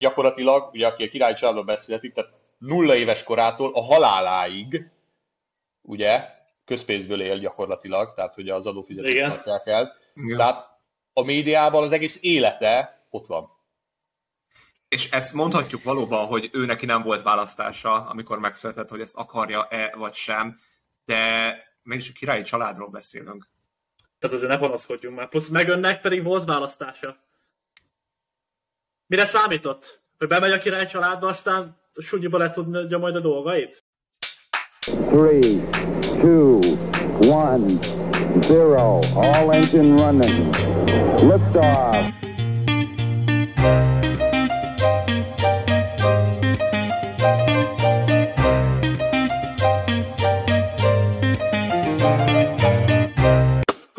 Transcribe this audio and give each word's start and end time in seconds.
gyakorlatilag, 0.00 0.72
ugye 0.72 0.86
aki 0.86 1.04
a 1.04 1.08
király 1.08 1.34
családban 1.34 1.66
beszélhetik, 1.66 2.12
tehát 2.12 2.30
nulla 2.58 2.96
éves 2.96 3.22
korától 3.22 3.74
a 3.74 3.82
haláláig, 3.82 4.90
ugye, 5.82 6.28
közpénzből 6.64 7.20
él 7.22 7.38
gyakorlatilag, 7.38 8.14
tehát 8.14 8.34
hogy 8.34 8.48
az 8.48 8.66
adófizetők 8.66 9.28
tartják 9.28 9.66
el. 9.66 9.96
Igen. 10.14 10.36
Tehát 10.36 10.78
a 11.12 11.22
médiában 11.22 11.82
az 11.82 11.92
egész 11.92 12.18
élete 12.22 13.04
ott 13.10 13.26
van. 13.26 13.58
És 14.88 15.10
ezt 15.10 15.32
mondhatjuk 15.32 15.82
valóban, 15.82 16.26
hogy 16.26 16.50
ő 16.52 16.64
neki 16.64 16.86
nem 16.86 17.02
volt 17.02 17.22
választása, 17.22 17.92
amikor 17.92 18.38
megszületett, 18.38 18.88
hogy 18.88 19.00
ezt 19.00 19.16
akarja-e 19.16 19.94
vagy 19.96 20.14
sem, 20.14 20.60
de 21.04 21.54
mégis 21.82 22.08
a 22.08 22.12
királyi 22.12 22.42
családról 22.42 22.88
beszélünk. 22.88 23.48
Tehát 24.18 24.36
azért 24.36 24.50
ne 24.50 24.58
panaszkodjunk 24.58 25.16
már. 25.16 25.28
Plusz 25.28 25.48
meg 25.48 25.68
önnek 25.68 26.00
pedig 26.00 26.22
volt 26.22 26.44
választása. 26.44 27.16
Mire 29.10 29.24
számított? 29.24 30.02
Hogy 30.18 30.28
bemegy 30.28 30.52
a 30.52 30.58
király 30.58 30.86
családba, 30.86 31.26
aztán 31.26 31.76
sunyiba 31.94 32.38
le 32.38 32.50
tudja 32.50 32.98
majd 32.98 33.16
a 33.16 33.20
dolgait? 33.20 33.84
3, 35.10 35.68
2, 36.18 36.58
1, 37.20 37.88
0, 38.48 38.98
all 39.14 39.52
engine 39.52 40.02
running. 40.02 40.54
Liftoff. 41.32 42.09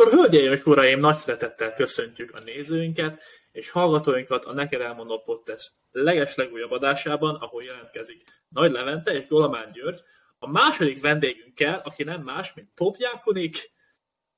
Akkor 0.01 0.13
hölgyeim 0.13 0.51
és 0.51 0.65
uraim, 0.65 0.99
nagy 0.99 1.15
szeretettel 1.15 1.73
köszöntjük 1.73 2.35
a 2.35 2.39
nézőinket 2.39 3.21
és 3.51 3.69
hallgatóinkat 3.69 4.45
a 4.45 4.53
Neked 4.53 4.81
Elmondó 4.81 5.21
Podcast 5.25 5.71
legeslegújabb 5.91 6.71
adásában, 6.71 7.35
ahol 7.35 7.63
jelentkezik 7.63 8.23
Nagy 8.49 8.71
Levente 8.71 9.11
és 9.11 9.27
Golamán 9.27 9.71
György, 9.71 9.99
a 10.39 10.49
második 10.49 11.01
vendégünkkel, 11.01 11.81
aki 11.83 12.03
nem 12.03 12.21
más, 12.21 12.53
mint 12.53 12.67
Popjákonik, 12.75 13.71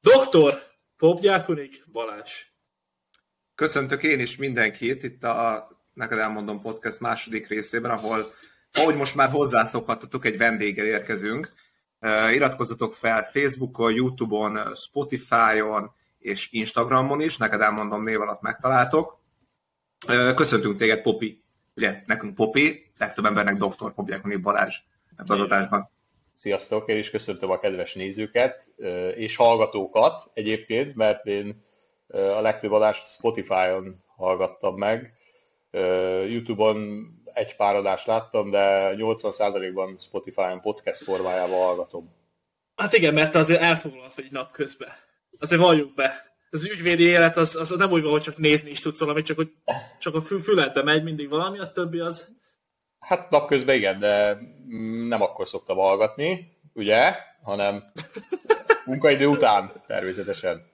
doktor 0.02 0.64
Popjákonik 0.98 1.84
Balázs. 1.92 2.32
Köszöntök 3.56 4.04
én 4.04 4.20
is 4.20 4.38
mindenkit 4.38 5.04
itt 5.04 5.24
a 5.24 5.68
Neked 5.94 6.18
Elmondom 6.18 6.62
Podcast 6.62 7.00
második 7.00 7.48
részében, 7.48 7.92
ahol, 7.92 8.34
ahogy 8.72 8.96
most 8.96 9.16
már 9.16 9.30
hozzászokhattatok, 9.30 10.26
egy 10.26 10.38
vendéggel 10.38 10.86
érkezünk. 10.86 11.54
Iratkozzatok 12.34 12.94
fel 12.94 13.24
Facebookon, 13.24 13.94
Youtube-on, 13.94 14.76
Spotify-on, 14.76 15.92
és 16.20 16.52
Instagramon 16.52 17.22
is, 17.22 17.38
neked 17.38 17.62
elmondom 17.62 18.04
név 18.04 18.22
alatt 18.22 18.42
megtaláltok. 18.42 19.20
Köszöntünk 20.36 20.78
téged, 20.78 21.02
Popi. 21.02 21.44
Ugye, 21.76 22.04
nekünk 22.06 22.36
Popi, 22.36 22.92
legtöbb 22.98 23.26
embernek 23.26 23.58
Dr. 23.58 23.94
Popjákoni 23.94 24.36
Balázs 24.36 24.76
ebben 25.18 25.40
az 25.40 25.40
adásban. 25.40 25.90
Sziasztok, 26.36 26.90
én 26.90 26.98
is 26.98 27.10
köszöntöm 27.10 27.50
a 27.50 27.60
kedves 27.60 27.94
nézőket 27.94 28.66
és 29.16 29.36
hallgatókat 29.36 30.30
egyébként, 30.34 30.96
mert 30.96 31.26
én 31.26 31.64
a 32.08 32.42
legtöbb 32.42 32.72
adást 32.72 33.08
Spotify-on 33.08 34.04
hallgattam 34.16 34.78
meg. 34.78 35.14
YouTube-on 36.28 37.08
egy 37.34 37.56
pár 37.56 37.76
adást 37.76 38.08
láttam, 38.08 38.52
de 38.52 38.96
80%-ban 38.98 39.98
Spotify-on 40.00 40.62
podcast 40.62 41.04
formájában 41.04 41.60
hallgatom. 41.60 42.16
Hát 42.76 42.94
igen, 42.94 43.14
mert 43.14 43.36
azért 43.36 43.62
elfoglalsz 43.62 44.18
egy 44.18 44.32
nap 44.32 44.52
közben 44.52 44.90
azért 45.44 45.62
valljuk 45.62 45.94
be. 45.94 46.32
Az 46.50 46.66
ügyvédi 46.66 47.04
élet 47.04 47.38
az, 47.38 47.56
az 47.56 47.70
nem 47.70 47.92
úgy 47.92 48.02
van, 48.02 48.12
hogy 48.12 48.22
csak 48.22 48.38
nézni 48.38 48.70
is 48.70 48.80
tudsz 48.80 49.00
valamit, 49.00 49.26
csak, 49.26 49.36
hogy 49.36 49.52
csak 50.00 50.16
a 50.16 50.22
fül, 50.22 50.40
füledbe 50.42 50.84
megy 50.84 51.04
mindig 51.04 51.30
valami, 51.30 51.60
a 51.60 51.72
többi 51.72 52.00
az... 52.00 52.30
Hát 53.00 53.30
napközben 53.30 53.76
igen, 53.76 54.00
de 54.00 54.38
nem 55.08 55.22
akkor 55.22 55.48
szoktam 55.48 55.78
hallgatni, 55.78 56.58
ugye, 56.74 57.16
hanem 57.44 57.84
munkaidő 58.86 59.28
után 59.28 59.72
természetesen. 59.88 60.72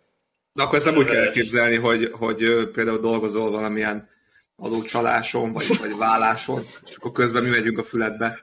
De 0.53 0.63
akkor 0.63 0.75
ezt 0.75 0.85
nem 0.85 0.97
úgy 0.97 1.05
kell 1.05 1.23
elképzelni, 1.23 1.75
hogy, 1.75 2.11
hogy 2.11 2.69
például 2.71 2.99
dolgozol 2.99 3.51
valamilyen 3.51 4.09
adócsaláson, 4.59 5.51
vagy, 5.51 5.67
vagy 5.79 5.97
válláson, 5.97 6.61
és 6.85 6.95
akkor 6.95 7.11
közben 7.11 7.43
mi 7.43 7.49
megyünk 7.49 7.77
a 7.77 7.83
füledbe. 7.83 8.39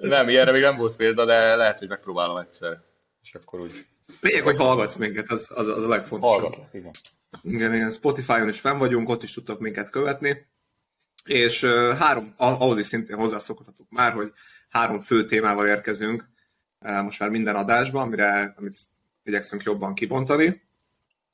Nem, 0.00 0.28
ilyenre 0.28 0.52
még 0.52 0.62
nem 0.62 0.76
volt 0.76 0.96
példa, 0.96 1.24
de 1.24 1.56
lehet, 1.56 1.78
hogy 1.78 1.88
megpróbálom 1.88 2.36
egyszer. 2.36 2.80
És 3.22 3.34
akkor 3.34 3.60
úgy 3.60 3.86
Lényeg, 4.20 4.42
hogy 4.42 4.56
hallgatsz 4.56 4.94
minket, 4.94 5.30
az, 5.30 5.50
az, 5.54 5.66
az 5.66 5.84
a 5.84 5.88
legfontosabb. 5.88 6.40
Hallgatlak, 6.40 6.74
igen. 6.74 6.92
Igen, 7.42 7.74
igen, 7.74 7.90
Spotify-on 7.90 8.48
is 8.48 8.60
fenn 8.60 8.78
vagyunk, 8.78 9.08
ott 9.08 9.22
is 9.22 9.32
tudtok 9.32 9.60
minket 9.60 9.90
követni. 9.90 10.46
És 11.24 11.62
uh, 11.62 11.96
három, 11.96 12.34
ahhoz 12.36 12.78
is 12.78 12.86
szintén 12.86 13.16
hozzászokhatok 13.16 13.86
már, 13.90 14.12
hogy 14.12 14.32
három 14.68 15.00
fő 15.00 15.26
témával 15.26 15.66
érkezünk 15.66 16.28
uh, 16.80 17.02
most 17.02 17.20
már 17.20 17.30
minden 17.30 17.56
adásban, 17.56 18.02
amire, 18.02 18.54
amit 18.56 18.76
igyekszünk 19.22 19.62
jobban 19.62 19.94
kibontani. 19.94 20.62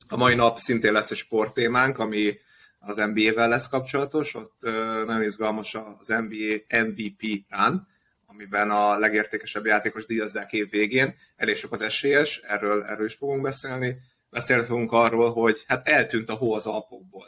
A 0.07 0.17
mai 0.17 0.35
nap 0.35 0.57
szintén 0.57 0.91
lesz 0.91 1.11
egy 1.11 1.17
sporttémánk, 1.17 1.99
ami 1.99 2.37
az 2.79 2.95
NBA-vel 2.95 3.49
lesz 3.49 3.67
kapcsolatos, 3.67 4.33
ott 4.33 4.61
nagyon 5.05 5.23
izgalmas 5.23 5.75
az 5.99 6.07
NBA 6.07 6.83
MVP 6.85 7.45
run, 7.49 7.87
amiben 8.25 8.71
a 8.71 8.97
legértékesebb 8.97 9.65
játékos 9.65 10.05
díjazzák 10.05 10.51
év 10.53 10.69
végén. 10.69 11.15
Elég 11.35 11.55
sok 11.55 11.71
az 11.71 11.81
esélyes, 11.81 12.37
erről, 12.37 12.83
erről 12.83 13.05
is 13.05 13.13
fogunk 13.13 13.41
beszélni. 13.41 13.97
Beszélni 14.29 14.65
fogunk 14.65 14.91
arról, 14.91 15.33
hogy 15.33 15.63
hát 15.67 15.87
eltűnt 15.87 16.29
a 16.29 16.33
hó 16.33 16.53
az 16.53 16.65
Alpokból. 16.65 17.27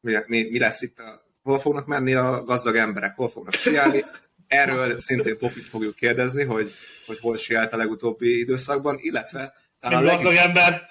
Mi, 0.00 0.16
mi, 0.26 0.48
mi 0.50 0.58
lesz 0.58 0.82
itt, 0.82 0.98
a, 0.98 1.26
hol 1.42 1.58
fognak 1.58 1.86
menni 1.86 2.14
a 2.14 2.44
gazdag 2.44 2.76
emberek, 2.76 3.14
hol 3.14 3.28
fognak 3.28 3.54
siálni. 3.54 4.04
Erről 4.46 5.00
szintén 5.00 5.38
Popit 5.38 5.66
fogjuk 5.66 5.94
kérdezni, 5.94 6.44
hogy, 6.44 6.72
hogy 7.06 7.18
hol 7.18 7.36
siált 7.36 7.72
a 7.72 7.76
legutóbbi 7.76 8.38
időszakban, 8.38 8.96
illetve 8.98 9.54
talán 9.80 10.02
a 10.02 10.06
gazdag 10.06 10.24
legis... 10.24 10.40
ember! 10.40 10.86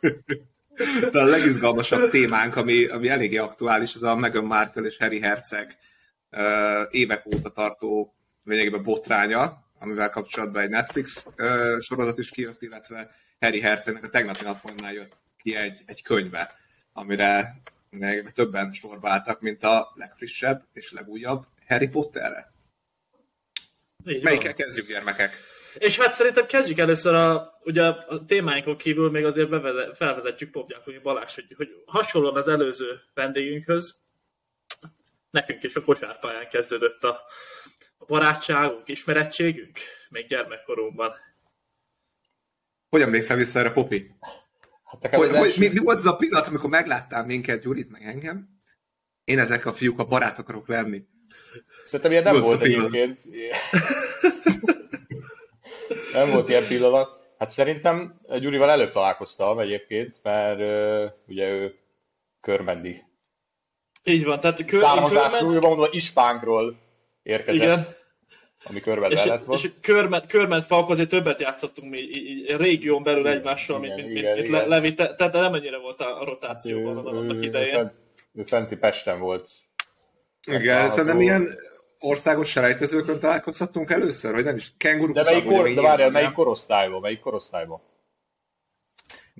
De 1.10 1.20
a 1.20 1.24
legizgalmasabb 1.24 2.10
témánk, 2.10 2.56
ami, 2.56 2.84
ami 2.84 3.08
eléggé 3.08 3.36
aktuális, 3.36 3.94
az 3.94 4.02
a 4.02 4.14
Meghan 4.14 4.44
Markle 4.44 4.82
és 4.82 4.96
Harry 4.96 5.20
Herceg 5.20 5.76
évek 6.90 7.26
óta 7.26 7.50
tartó 7.50 8.14
lényegében 8.44 8.82
botránya, 8.82 9.64
amivel 9.78 10.10
kapcsolatban 10.10 10.62
egy 10.62 10.68
Netflix 10.68 11.26
sorozat 11.80 12.18
is 12.18 12.30
kijött, 12.30 12.62
illetve 12.62 13.14
Harry 13.40 13.60
Herzegnek 13.60 14.04
a 14.04 14.08
tegnapi 14.08 14.44
napon 14.44 14.92
jött 14.92 15.16
ki 15.36 15.54
egy, 15.54 15.82
egy 15.86 16.02
könyve, 16.02 16.54
amire 16.92 17.56
többen 18.34 18.72
sorba 18.72 19.08
álltak, 19.10 19.40
mint 19.40 19.62
a 19.62 19.92
legfrissebb 19.94 20.64
és 20.72 20.92
legújabb 20.92 21.46
Harry 21.66 21.88
Potterre. 21.88 22.52
Melyikkel 24.04 24.54
kezdjük, 24.54 24.88
gyermekek? 24.88 25.36
És 25.78 25.98
hát 25.98 26.12
szerintem 26.12 26.46
kezdjük 26.46 26.78
először 26.78 27.14
a, 27.14 27.52
ugye 27.64 27.82
a 27.82 28.24
témáinkon 28.24 28.76
kívül 28.76 29.10
még 29.10 29.24
azért 29.24 29.48
beveze, 29.48 29.94
felvezetjük 29.94 30.50
Popgyákonyi 30.50 30.98
Balázs, 30.98 31.34
hogy, 31.34 31.54
hogy 31.56 31.82
hasonlóan 31.86 32.36
az 32.36 32.48
előző 32.48 33.00
vendégünkhöz, 33.14 33.96
nekünk 35.30 35.62
is 35.62 35.74
a 35.74 35.82
kosárpályán 35.82 36.48
kezdődött 36.48 37.04
a, 37.04 37.20
a 37.96 38.04
barátságunk, 38.04 38.88
ismerettségünk, 38.88 39.78
még 40.08 40.26
gyermekkorunkban. 40.26 41.12
Hogy 42.88 43.00
emlékszel 43.00 43.36
vissza 43.36 43.58
erre, 43.58 43.70
Popi? 43.70 44.10
Hát 44.84 45.14
hogy, 45.14 45.30
hogy, 45.30 45.54
mi, 45.58 45.68
mi 45.68 45.78
volt 45.78 45.98
az 45.98 46.06
a 46.06 46.16
pillanat, 46.16 46.46
amikor 46.46 46.70
megláttál 46.70 47.24
minket, 47.24 47.62
Gyurit, 47.62 47.90
meg 47.90 48.02
engem? 48.02 48.48
Én 49.24 49.38
ezek 49.38 49.66
a 49.66 49.72
fiúk 49.72 49.98
a 49.98 50.04
barát 50.04 50.38
akarok 50.38 50.68
lenni. 50.68 51.04
Szerintem 51.84 52.10
ilyen 52.10 52.22
nem 52.22 52.40
volt 52.40 52.62
egyébként. 52.62 53.20
Nem 56.16 56.30
volt 56.30 56.48
ilyen 56.48 56.66
pillanat. 56.66 57.24
Hát 57.38 57.50
szerintem 57.50 58.20
Gyurival 58.40 58.70
előbb 58.70 58.90
találkoztam 58.90 59.58
egyébként, 59.58 60.20
mert 60.22 60.60
uh, 60.60 61.12
ugye 61.26 61.48
ő 61.48 61.74
körmendi 62.40 63.04
így 64.08 64.24
van, 64.24 64.40
tehát 64.40 64.64
kör, 64.64 64.80
Származásról, 64.80 65.52
körmen... 65.52 65.68
mondva 65.68 65.88
ispánkról 65.90 66.76
érkezett. 67.22 67.62
Igen. 67.62 67.86
Ami 68.64 68.80
körben 68.80 69.10
és, 69.10 69.24
lett 69.24 69.52
És 69.52 69.70
körment, 69.80 70.26
körment 70.26 70.64
falk 70.64 70.90
azért 70.90 71.08
többet 71.08 71.40
játszottunk 71.40 71.90
mi 71.90 71.98
így, 71.98 72.16
így 72.16 72.56
régión 72.56 73.02
belül 73.02 73.20
igen, 73.20 73.32
egymással, 73.32 73.84
igen, 73.84 73.96
mint, 73.96 74.10
igen, 74.10 74.36
mint, 74.36 74.48
mint 74.50 74.66
Levi, 74.66 74.94
te, 74.94 75.14
tehát 75.14 75.32
nem 75.32 75.54
ennyire 75.54 75.78
volt 75.78 76.00
a 76.00 76.24
rotációban 76.24 76.96
hát, 76.96 77.04
annak 77.06 77.42
idején. 77.42 77.74
Fent, 77.74 77.92
ő 78.34 78.42
fenti 78.42 78.76
Pesten 78.76 79.20
volt. 79.20 79.48
Igen, 80.46 80.90
szerintem 80.90 81.20
ilyen 81.20 81.48
országos 81.98 82.50
selejtezőkön 82.50 83.20
találkozhattunk 83.20 83.90
először, 83.90 84.32
vagy 84.32 84.44
nem 84.44 84.56
is? 84.56 84.72
Kenguru 84.76 85.12
De 85.12 85.22
melyik, 85.22 85.44
kor, 85.44 85.74
de 85.74 85.80
várjál, 85.80 86.10
melyik 86.10 86.32
korosztályban? 86.32 87.00
Melyik 87.00 87.20
korosztályban? 87.20 87.80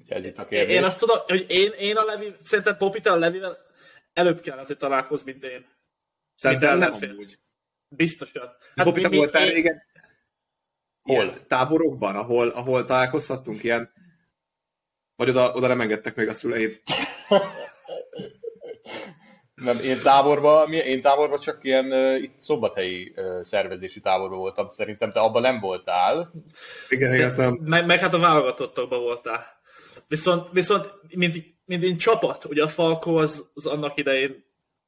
Ez 0.09 0.25
itt 0.25 0.39
a 0.39 0.47
kérdés. 0.47 0.77
Én 0.77 0.85
azt 0.85 0.99
tudom, 0.99 1.19
hogy 1.27 1.47
én, 1.49 1.71
én 1.79 1.97
a 1.97 2.05
Levi, 2.05 2.35
szerinted 2.43 2.77
Popita 2.77 3.13
a 3.13 3.17
Levivel 3.17 3.59
előbb 4.13 4.41
kell 4.41 4.59
azért 4.59 4.79
találkozni, 4.79 5.33
mint 5.33 5.45
én. 5.45 5.67
Szerintem 6.35 6.79
nem 6.79 6.93
amúgy. 6.93 7.39
Biztosan. 7.89 8.51
Hát 8.77 8.95
mi, 8.95 9.07
mi, 9.09 9.17
voltál 9.17 9.47
én... 9.47 9.53
régen? 9.53 9.83
Hol? 11.03 11.15
Ilyen 11.15 11.35
táborokban, 11.49 12.17
ahol, 12.17 12.49
ahol 12.49 12.85
találkozhattunk 12.85 13.65
ilyen? 13.65 13.93
Vagy 15.17 15.29
oda, 15.29 15.53
oda 15.53 15.67
nem 15.67 15.81
engedtek 15.81 16.15
még 16.15 16.29
a 16.29 16.35
szüleid? 16.35 16.83
Nem, 19.63 19.79
én 19.79 20.01
táborban, 20.03 20.73
én 20.73 21.01
táborban 21.01 21.39
csak 21.39 21.59
ilyen 21.63 21.93
uh, 21.93 22.23
itt 22.23 22.39
szombathelyi 22.39 23.13
uh, 23.17 23.43
szervezési 23.43 24.01
táborban 24.01 24.39
voltam, 24.39 24.71
szerintem 24.71 25.13
te 25.13 25.21
abban 25.21 25.43
nem 25.43 25.61
voltál. 25.61 26.33
Igen, 26.89 27.15
igen. 27.15 27.59
Meg, 27.65 27.87
meg 27.87 27.99
hát 27.99 28.15
a 28.15 28.19
válogatottakban 28.19 29.01
voltál. 29.01 29.47
Viszont, 30.09 30.49
viszont 30.53 30.93
mint, 31.09 31.35
mint, 31.65 31.83
mint 31.83 32.01
csapat, 32.01 32.45
ugye 32.45 32.63
a 32.63 32.69
Falko 32.69 33.15
az, 33.15 33.51
az 33.55 33.67
annak 33.67 33.99
idején 33.99 34.45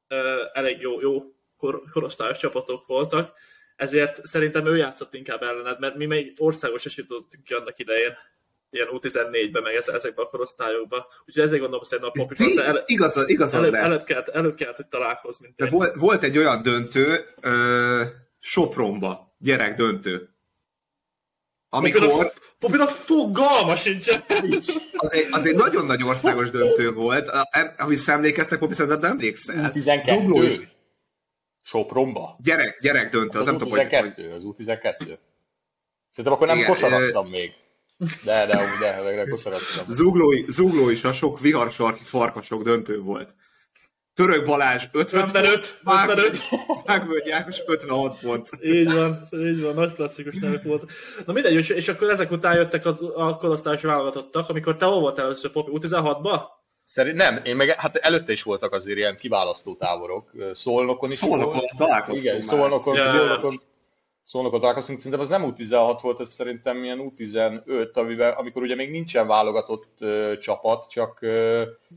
uh, 0.09 0.17
elég 0.53 0.81
jó, 0.81 1.01
jó 1.01 1.23
kor, 1.57 1.81
korosztályos 1.91 2.37
csapatok 2.37 2.87
voltak, 2.87 3.33
ezért 3.75 4.25
szerintem 4.25 4.67
ő 4.67 4.77
játszott 4.77 5.13
inkább 5.13 5.41
ellened, 5.41 5.79
mert 5.79 5.95
mi 5.95 6.05
még 6.05 6.33
országos 6.37 6.85
is 6.85 6.97
jutottunk 6.97 7.43
ki 7.43 7.53
annak 7.53 7.79
idején 7.79 8.17
ilyen 8.69 8.87
U14-ben, 8.91 9.63
meg 9.63 9.75
ezekben 9.75 10.25
a 10.25 10.27
korosztályokban. 10.27 11.05
Úgyhogy 11.25 11.43
ezért 11.43 11.61
gondolom, 11.61 11.85
hogy 11.89 11.99
a 12.01 12.11
popi 12.11 12.57
el, 12.59 12.83
igazad, 12.85 13.29
igazad 13.29 13.59
előbb, 13.59 13.73
előbb, 13.73 14.03
kellett, 14.03 14.27
előbb 14.27 14.55
kellett, 14.55 14.75
hogy 14.75 14.87
találkozni. 14.87 15.45
Mint 15.45 15.71
De 15.71 15.77
volt, 15.77 15.95
volt, 15.95 16.23
egy 16.23 16.37
olyan 16.37 16.61
döntő, 16.61 17.25
ö, 17.41 18.03
Sopronba, 18.39 19.35
gyerek 19.37 19.75
döntő. 19.75 20.29
Amikor... 21.69 22.31
Popin 22.59 22.79
a 22.79 22.87
fogalma 22.87 23.75
sincsen. 23.75 24.21
Az 24.95 25.13
egy, 25.13 25.27
az 25.31 25.45
egy 25.45 25.55
nagyon 25.55 25.85
nagy 25.85 26.03
országos 26.03 26.49
döntő 26.49 26.91
volt. 26.91 27.29
Ahogy 27.77 27.99
emlékeztek, 28.05 28.59
Popi, 28.59 28.73
szerintem 28.73 28.99
nem 28.99 29.11
emlékszel. 29.11 29.71
U12. 29.73 30.67
Sopronba? 31.61 32.35
Gyerek, 32.43 32.79
gyerek 32.81 33.11
döntő, 33.11 33.39
az, 33.39 33.39
az 33.39 33.45
nem 33.45 33.57
tudom, 33.57 33.69
hogy... 33.69 34.31
Az 34.31 34.43
U12. 34.45 35.17
Szerintem 36.09 36.33
akkor 36.33 36.47
nem 36.47 36.57
Igen, 36.57 36.69
kosaraztam 36.69 37.25
e... 37.25 37.29
még. 37.29 37.53
De, 37.99 38.45
de, 38.45 38.55
de, 38.79 39.01
de, 39.03 39.23
de. 39.25 39.83
Zuglói, 39.87 40.45
Zugló 40.47 40.89
is 40.89 41.03
a 41.03 41.13
sok 41.13 41.39
viharsarki 41.39 42.03
farkasok 42.03 42.63
döntő 42.63 42.99
volt. 42.99 43.35
Török 44.13 44.45
Balázs 44.45 44.83
55, 44.91 45.25
55, 45.35 45.79
55. 45.83 46.37
Vágvölgy 46.85 47.29
Ákos 47.29 47.63
56 47.65 48.19
pont. 48.19 48.49
Így 48.61 48.93
van, 48.93 49.27
így 49.31 49.61
van, 49.61 49.73
nagy 49.73 49.93
klasszikus 49.93 50.35
nevek 50.35 50.63
volt. 50.63 50.91
Na 51.25 51.33
mindegy, 51.33 51.53
és, 51.53 51.69
és 51.69 51.87
akkor 51.87 52.09
ezek 52.09 52.31
után 52.31 52.55
jöttek 52.55 52.85
az, 52.85 53.01
a 53.15 53.35
korosztályos 53.35 53.81
válogatottak, 53.81 54.49
amikor 54.49 54.77
te 54.77 54.85
hol 54.85 54.99
voltál 54.99 55.25
először, 55.25 55.51
Popi? 55.51 55.71
U16-ba? 55.73 56.41
Szerint 56.83 57.15
nem, 57.17 57.41
én 57.43 57.55
meg, 57.55 57.69
hát 57.69 57.95
előtte 57.95 58.31
is 58.31 58.43
voltak 58.43 58.73
azért 58.73 58.97
ilyen 58.97 59.17
kiválasztó 59.17 59.75
táborok. 59.75 60.31
Szolnokon 60.51 61.11
is 61.11 61.17
Szolnokon 61.17 61.53
volt. 61.53 61.71
találkoztunk 61.77 62.23
Igen, 62.23 62.41
Szolnokon, 62.41 62.95
ja. 62.95 63.19
Szolnokon, 63.19 63.61
Szolnokon 64.29 64.59
találkoztunk, 64.59 64.99
szerintem 64.99 65.21
az 65.21 65.29
nem 65.29 65.53
U16 65.57 65.99
volt, 66.01 66.19
ez 66.19 66.29
szerintem 66.29 66.83
ilyen 66.83 67.13
U15, 67.17 67.93
amivel, 67.93 68.31
amikor 68.31 68.61
ugye 68.61 68.75
még 68.75 68.91
nincsen 68.91 69.27
válogatott 69.27 69.93
uh, 69.99 70.37
csapat, 70.37 70.89
csak 70.89 71.19
uh, 71.21 71.29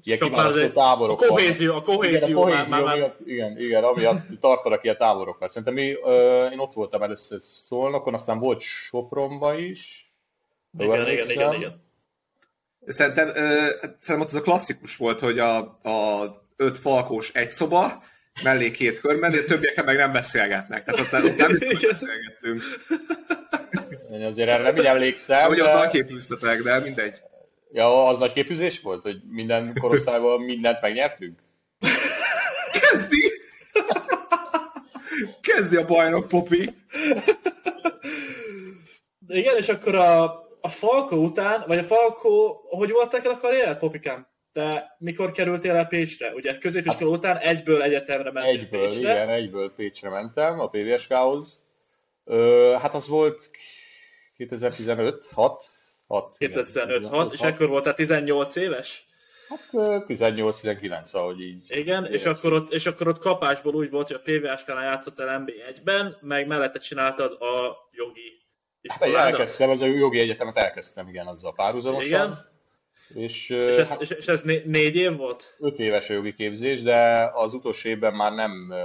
ilyen 0.03 0.19
csak 0.19 0.29
kiválasztó 0.29 0.69
táborok 0.69 1.23
A 1.23 1.27
kohézió, 1.27 1.75
a 1.75 1.83
kohézió, 1.83 2.29
igen, 2.29 2.37
a 2.37 2.41
kohézió 2.41 2.77
már, 2.77 2.85
már, 2.85 2.97
miatt, 2.97 3.21
igen, 3.25 3.59
igen, 3.59 3.85
amiatt 3.85 4.41
tartanak 4.41 4.85
ilyen 4.85 4.97
táborokat. 4.97 5.51
Szerintem 5.51 5.75
mi, 5.75 5.93
uh, 5.93 6.53
én 6.53 6.59
ott 6.59 6.73
voltam 6.73 7.03
először 7.03 7.41
Szolnokon, 7.41 8.15
aztán 8.15 8.39
volt 8.39 8.61
Sopronba 8.61 9.59
is. 9.59 10.13
Igen, 10.79 11.09
igen, 11.09 11.31
igen, 11.31 11.55
igen. 11.55 11.83
Szerintem, 12.87 13.29
ö, 13.29 13.67
szerintem 13.99 14.21
ott 14.21 14.27
az 14.27 14.35
a 14.35 14.41
klasszikus 14.41 14.97
volt, 14.97 15.21
hogy 15.21 15.39
a, 15.39 15.57
a 15.83 16.27
öt 16.57 16.79
falkós 16.79 17.31
egy 17.33 17.51
szoba, 17.51 18.03
mellé 18.43 18.71
két 18.71 19.01
körben, 19.01 19.31
de 19.31 19.45
többiekkel 19.45 19.85
meg 19.85 19.97
nem 19.97 20.13
beszélgetnek. 20.13 20.85
Tehát 20.85 21.01
ott, 21.01 21.25
ott 21.25 21.37
nem 21.37 21.55
is 21.55 21.81
beszélgettünk. 21.81 22.63
Én 24.13 24.25
azért 24.25 24.49
erre 24.49 24.71
nem 24.71 24.87
emlékszem. 24.87 25.47
Hogy 25.47 25.57
de... 25.57 25.77
ott 25.77 25.91
képűztetek, 25.91 26.63
de 26.63 26.79
mindegy. 26.79 27.23
Ja, 27.73 28.07
az 28.07 28.19
nagy 28.19 28.33
képűzés 28.33 28.81
volt, 28.81 29.03
hogy 29.03 29.21
minden 29.31 29.75
korosztályban 29.81 30.41
mindent 30.41 30.81
megnyertünk? 30.81 31.39
Kezdi! 32.81 33.33
Kezdi 35.41 35.77
a 35.77 35.85
bajnok, 35.85 36.29
Popi! 36.29 36.75
Igen, 39.29 39.57
és 39.57 39.69
akkor 39.69 39.95
a, 39.95 40.23
a 40.61 40.69
Falko 40.69 41.17
után, 41.17 41.65
vagy 41.67 41.79
a 41.79 41.83
Falko, 41.83 42.61
hogy 42.69 42.91
volt 42.91 43.13
neked 43.13 43.31
a 43.31 43.39
karriered, 43.41 43.79
Popikám? 43.79 44.27
Te 44.53 44.97
mikor 44.99 45.33
kerültél 45.33 45.75
el 45.75 45.87
Pécsre? 45.87 46.33
Ugye 46.35 46.59
középiskola 46.59 47.11
hát, 47.11 47.19
után 47.19 47.37
egyből 47.37 47.83
egyetemre 47.83 48.33
mentél 48.33 48.53
Egyből, 48.53 48.89
Pécsre. 48.89 49.01
igen, 49.01 49.29
egyből 49.29 49.73
Pécsre 49.75 50.09
mentem, 50.09 50.61
a 50.61 50.69
PVSK-hoz. 50.69 51.67
Ö, 52.25 52.77
hát 52.81 52.95
az 52.95 53.09
volt 53.09 53.51
2015, 54.37 55.27
6. 55.27 55.65
6 56.07 56.37
2015, 56.39 57.09
6, 57.09 57.33
és 57.33 57.41
ekkor 57.41 57.69
voltál 57.69 57.95
18 57.95 58.57
éves? 58.57 59.07
Hát 59.49 59.69
18-19, 60.07 61.13
ahogy 61.13 61.41
így. 61.41 61.65
Igen, 61.69 62.07
és 62.07 62.25
akkor, 62.25 62.53
ott, 62.53 62.73
és 62.73 62.87
akkor 62.87 63.09
ott 63.09 63.19
kapásból 63.19 63.75
úgy 63.75 63.91
volt, 63.91 64.07
hogy 64.07 64.17
a 64.17 64.31
PVSK-nál 64.31 64.85
játszottál 64.85 65.45
NB1-ben, 65.47 66.17
meg 66.21 66.47
mellette 66.47 66.79
csináltad 66.79 67.33
a 67.33 67.77
jogi 67.91 68.41
Hát 68.89 69.03
elkezdtem, 69.03 69.71
az 69.71 69.81
a 69.81 69.87
jogi 69.87 70.19
egyetemet 70.19 70.57
elkezdtem, 70.57 71.09
igen, 71.09 71.27
azzal 71.27 71.55
párhuzamosan. 71.55 72.07
Igen. 72.07 72.52
És, 73.15 73.51
és, 73.51 73.77
ez, 73.77 73.89
hát, 73.89 74.01
és, 74.01 74.11
és 74.11 74.27
ez 74.27 74.41
négy 74.65 74.97
év 74.97 75.17
volt? 75.17 75.55
Öt 75.59 75.79
éves 75.79 76.11
a 76.11 76.13
jogi 76.13 76.35
képzés, 76.35 76.83
de 76.83 77.31
az 77.35 77.55
utolsó 77.55 77.89
évben 77.89 78.15
már 78.15 78.33
nem 78.33 78.71
ö, 78.71 78.85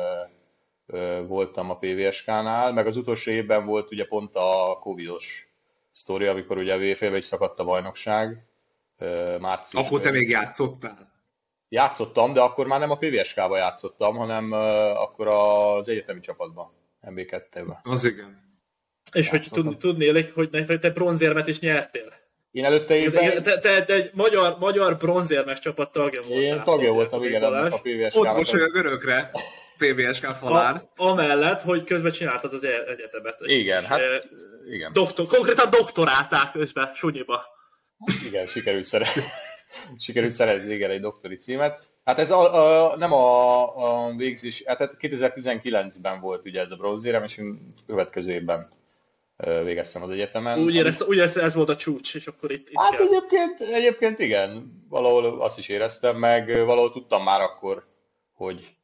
ö, 0.85 1.21
voltam 1.27 1.69
a 1.69 1.77
PVSK-nál, 1.77 2.73
meg 2.73 2.87
az 2.87 2.95
utolsó 2.95 3.31
évben 3.31 3.65
volt 3.65 3.91
ugye 3.91 4.05
pont 4.05 4.35
a 4.35 4.77
Covidos 4.81 5.47
sztori, 5.91 6.25
amikor 6.25 6.57
ugye 6.57 6.73
a 6.73 6.77
VFL-be 6.77 7.17
is 7.17 7.25
szakadt 7.25 7.59
a 7.59 7.63
bajnokság. 7.63 8.45
Ö, 8.97 9.37
március, 9.39 9.85
akkor 9.85 10.01
te 10.01 10.11
még 10.11 10.29
játszottál? 10.29 11.15
Játszottam, 11.69 12.33
de 12.33 12.41
akkor 12.41 12.67
már 12.67 12.79
nem 12.79 12.91
a 12.91 12.97
PVSK-ba 12.97 13.57
játszottam, 13.57 14.15
hanem 14.15 14.51
ö, 14.51 14.57
akkor 14.89 15.27
az 15.27 15.89
egyetemi 15.89 16.19
csapatban, 16.19 16.71
MB2-ben. 17.07 17.79
Az 17.83 18.05
igen. 18.05 18.45
És 19.13 19.29
hogy 19.29 19.47
tudni, 19.51 19.77
tudnél, 19.77 20.25
hogy 20.33 20.79
te 20.79 20.89
bronzérmet 20.89 21.47
is 21.47 21.59
nyertél. 21.59 22.13
Én 22.51 22.65
előtte 22.65 22.95
évben... 22.95 23.43
Te, 23.43 23.59
te, 23.59 23.83
te 23.83 23.93
egy 23.93 24.09
magyar, 24.13 24.57
magyar 24.59 24.97
bronzérmes 24.97 25.59
csapat 25.59 25.91
tagja 25.91 26.21
voltál. 26.21 26.41
Én 26.41 26.63
tagja 26.63 26.91
voltam, 26.91 27.23
igen, 27.23 27.43
ennek 27.43 27.73
a 27.73 27.79
PVSK. 27.81 28.15
Ott 28.15 28.35
mosolyog 28.35 28.75
örökre. 28.75 29.31
PVSK 29.77 30.25
falán. 30.25 30.75
A, 30.75 31.07
amellett, 31.09 31.61
hogy 31.61 31.83
közben 31.83 32.11
csináltad 32.11 32.53
az 32.53 32.63
e- 32.63 32.83
egyetemet. 32.87 33.37
Igen, 33.39 33.81
és, 33.81 33.87
hát 33.87 33.99
e, 33.99 34.23
igen. 34.69 34.93
Doktor, 34.93 35.25
konkrétan 35.25 35.69
doktorálták 35.69 36.51
közben 36.51 36.91
Sunyiba. 36.95 37.45
Igen, 38.27 38.45
sikerült 38.45 38.85
szerezni. 38.85 39.21
sikerült 40.05 40.33
szerezni, 40.33 40.73
igen, 40.73 40.89
egy 40.89 41.01
doktori 41.01 41.35
címet. 41.35 41.79
Hát 42.03 42.19
ez 42.19 42.31
a, 42.31 42.91
a, 42.91 42.97
nem 42.97 43.13
a, 43.13 44.05
a 44.05 44.15
végzés, 44.15 44.63
hát 44.65 44.97
2019-ben 44.99 46.19
volt 46.19 46.45
ugye 46.45 46.61
ez 46.61 46.71
a 46.71 46.75
bronzérem, 46.75 47.23
és 47.23 47.41
következő 47.87 48.31
évben 48.31 48.76
végeztem 49.37 50.03
az 50.03 50.09
egyetemen. 50.09 50.59
Úgy 50.59 50.75
éreztem, 50.75 51.07
úgy 51.07 51.17
éreztem, 51.17 51.43
ez 51.43 51.55
volt 51.55 51.69
a 51.69 51.75
csúcs, 51.75 52.15
és 52.15 52.27
akkor 52.27 52.51
itt, 52.51 52.69
itt 52.69 52.79
Hát 52.79 52.91
kell. 52.91 53.05
egyébként, 53.05 53.61
egyébként 53.61 54.19
igen, 54.19 54.81
valahol 54.89 55.41
azt 55.41 55.57
is 55.57 55.67
éreztem, 55.67 56.17
meg 56.17 56.65
valahol 56.65 56.91
tudtam 56.91 57.23
már 57.23 57.41
akkor, 57.41 57.87
hogy 58.33 58.75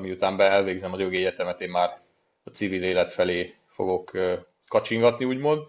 miután 0.00 0.36
be 0.36 0.44
elvégzem 0.44 0.92
a 0.92 1.00
jogi 1.00 1.16
egyetemet, 1.16 1.60
én 1.60 1.70
már 1.70 2.00
a 2.44 2.50
civil 2.50 2.82
élet 2.82 3.12
felé 3.12 3.54
fogok 3.66 4.10
kacsingatni, 4.68 5.24
úgymond. 5.24 5.62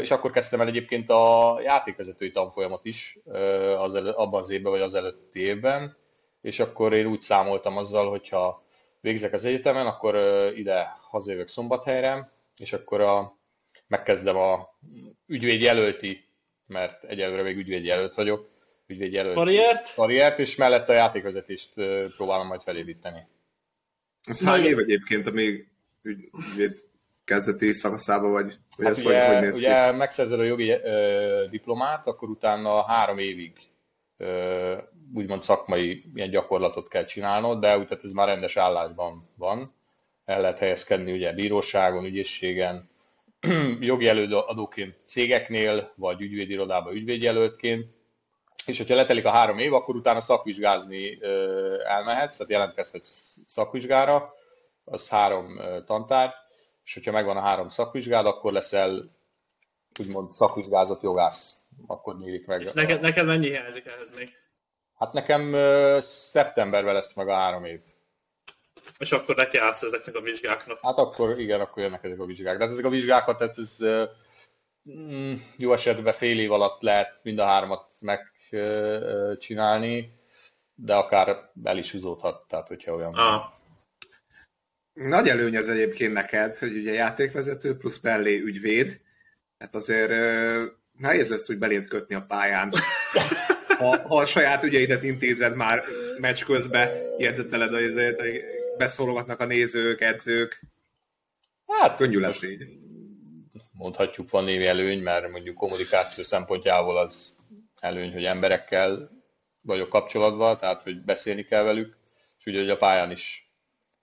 És 0.00 0.10
akkor 0.10 0.30
kezdtem 0.30 0.60
el 0.60 0.66
egyébként 0.66 1.10
a 1.10 1.58
játékvezetői 1.62 2.30
tanfolyamot 2.30 2.84
is 2.84 3.18
az 3.78 3.94
elő, 3.94 4.10
abban 4.10 4.42
az 4.42 4.50
évben, 4.50 4.72
vagy 4.72 4.80
az 4.80 4.94
előtti 4.94 5.40
évben, 5.40 5.96
és 6.40 6.60
akkor 6.60 6.94
én 6.94 7.06
úgy 7.06 7.20
számoltam 7.20 7.76
azzal, 7.76 8.10
hogyha 8.10 8.64
végzek 9.00 9.32
az 9.32 9.44
egyetemen, 9.44 9.86
akkor 9.86 10.16
ide 10.54 10.96
hazajövök 11.10 11.48
Szombathelyre, 11.48 12.32
és 12.56 12.72
akkor 12.72 13.00
a 13.00 13.38
megkezdem 13.90 14.36
a 14.36 14.78
ügyvéd 15.26 15.60
jelölti, 15.60 16.24
mert 16.66 17.04
egyelőre 17.04 17.42
még 17.42 17.56
ügyvéd 17.56 17.84
jelölt 17.84 18.14
vagyok, 18.14 18.50
ügyvéd 18.86 19.12
jelölt 19.12 19.34
karriert. 19.34 19.94
karriert, 19.94 20.38
és 20.38 20.56
mellett 20.56 20.88
a 20.88 20.92
játékvezetést 20.92 21.72
próbálom 22.16 22.46
majd 22.46 22.62
felépíteni. 22.62 23.26
Ez 24.24 24.44
hány 24.44 24.64
év 24.64 24.78
egyébként, 24.78 25.26
amíg 25.26 25.68
ügyvéd 26.02 26.78
kezdeti 27.24 27.72
szakaszába 27.72 28.28
vagy? 28.28 28.58
vagy 28.76 28.86
hát 28.86 28.96
ugye, 28.96 29.26
vagy, 29.26 29.34
hogy 29.34 29.42
néz 29.42 29.56
ugye 29.56 29.92
megszerzed 29.92 30.40
a 30.40 30.44
jogi 30.44 30.70
ö, 30.70 31.44
diplomát, 31.50 32.06
akkor 32.06 32.28
utána 32.28 32.84
három 32.86 33.18
évig 33.18 33.52
ö, 34.16 34.76
úgymond 35.14 35.42
szakmai 35.42 36.04
ilyen 36.14 36.30
gyakorlatot 36.30 36.88
kell 36.88 37.04
csinálnod, 37.04 37.60
de 37.60 37.78
úgy, 37.78 37.86
tehát 37.86 38.04
ez 38.04 38.10
már 38.10 38.28
rendes 38.28 38.56
állásban 38.56 39.28
van. 39.36 39.74
El 40.24 40.40
lehet 40.40 40.58
helyezkedni 40.58 41.12
ugye 41.12 41.32
bíróságon, 41.32 42.04
ügyészségen, 42.04 42.90
jogi 43.80 44.08
előadóként 44.08 45.00
cégeknél, 45.04 45.92
vagy 45.96 46.20
ügyvédirodában 46.20 46.94
ügyvédjelöltként, 46.94 47.86
és 48.66 48.78
hogyha 48.78 48.94
letelik 48.94 49.24
a 49.24 49.30
három 49.30 49.58
év, 49.58 49.74
akkor 49.74 49.96
utána 49.96 50.20
szakvizsgázni 50.20 51.18
elmehetsz, 51.84 52.36
tehát 52.36 52.52
jelentkezhetsz 52.52 53.36
szakvizsgára, 53.46 54.34
az 54.84 55.08
három 55.08 55.60
tantárgy, 55.86 56.32
és 56.84 56.94
hogyha 56.94 57.12
megvan 57.12 57.36
a 57.36 57.40
három 57.40 57.68
szakvizsgád, 57.68 58.26
akkor 58.26 58.52
leszel 58.52 59.10
úgymond 60.00 60.32
szakvizsgázott 60.32 61.02
jogász, 61.02 61.56
akkor 61.86 62.18
nyílik 62.18 62.46
meg. 62.46 62.60
És 62.60 62.72
neked, 62.72 63.00
neked 63.00 63.26
mennyi 63.26 63.48
hiányzik 63.48 63.86
ehhez 63.86 64.16
még? 64.16 64.28
Hát 64.94 65.12
nekem 65.12 65.54
szeptemberben 66.00 66.94
lesz 66.94 67.14
meg 67.14 67.28
a 67.28 67.34
három 67.34 67.64
év. 67.64 67.80
És 68.98 69.12
akkor 69.12 69.34
neki 69.34 69.58
állsz 69.58 69.82
ezeknek 69.82 70.14
a 70.14 70.20
vizsgáknak. 70.20 70.78
Hát 70.82 70.98
akkor 70.98 71.40
igen, 71.40 71.60
akkor 71.60 71.82
jönnek 71.82 72.04
ezek 72.04 72.20
a 72.20 72.24
vizsgák. 72.24 72.56
De 72.56 72.62
hát 72.62 72.72
ezek 72.72 72.84
a 72.84 72.90
vizsgákat, 72.90 73.38
tehát 73.38 73.58
ez 73.58 73.78
mm, 74.90 75.34
jó 75.56 75.72
esetben 75.72 76.12
fél 76.12 76.40
év 76.40 76.52
alatt 76.52 76.82
lehet 76.82 77.20
mind 77.22 77.38
a 77.38 77.44
hármat 77.44 77.92
megcsinálni, 78.00 80.12
de 80.74 80.94
akár 80.94 81.50
el 81.64 81.78
is 81.78 81.92
húzódhat, 81.92 82.48
tehát 82.48 82.68
hogyha 82.68 82.94
olyan 82.94 83.14
ah. 83.14 83.42
Nagy 84.92 85.28
előny 85.28 85.56
az 85.56 85.68
egyébként 85.68 86.12
neked, 86.12 86.56
hogy 86.56 86.76
ugye 86.76 86.92
játékvezető 86.92 87.76
plusz 87.76 88.00
mellé 88.00 88.38
ügyvéd, 88.38 89.00
hát 89.58 89.74
azért 89.74 90.10
nehéz 90.98 91.28
lesz 91.28 91.48
úgy 91.48 91.58
beléd 91.58 91.88
kötni 91.88 92.14
a 92.14 92.24
pályán. 92.28 92.72
Ha, 93.80 94.08
ha 94.08 94.16
a 94.16 94.26
saját 94.26 94.64
ügyeidet 94.64 95.02
intézed 95.02 95.54
már 95.54 95.82
meccs 96.18 96.44
közben, 96.44 96.88
jegyzeteled, 97.18 97.70
hogy 97.70 97.94
beszólogatnak 98.80 99.40
a 99.40 99.44
nézők, 99.44 100.00
edzők. 100.00 100.60
Hát, 101.66 101.96
könnyű 101.96 102.18
lesz 102.18 102.42
így. 102.42 102.66
Mondhatjuk, 103.72 104.30
van 104.30 104.44
némi 104.44 104.66
előny, 104.66 105.02
mert 105.02 105.30
mondjuk 105.30 105.56
kommunikáció 105.56 106.24
szempontjából 106.24 106.96
az 106.96 107.36
előny, 107.80 108.12
hogy 108.12 108.24
emberekkel 108.24 109.10
vagyok 109.60 109.88
kapcsolatban, 109.88 110.58
tehát 110.58 110.82
hogy 110.82 111.02
beszélni 111.02 111.44
kell 111.44 111.62
velük, 111.62 111.96
és 112.38 112.46
ugye 112.46 112.58
hogy 112.58 112.70
a 112.70 112.76
pályán 112.76 113.10
is 113.10 113.52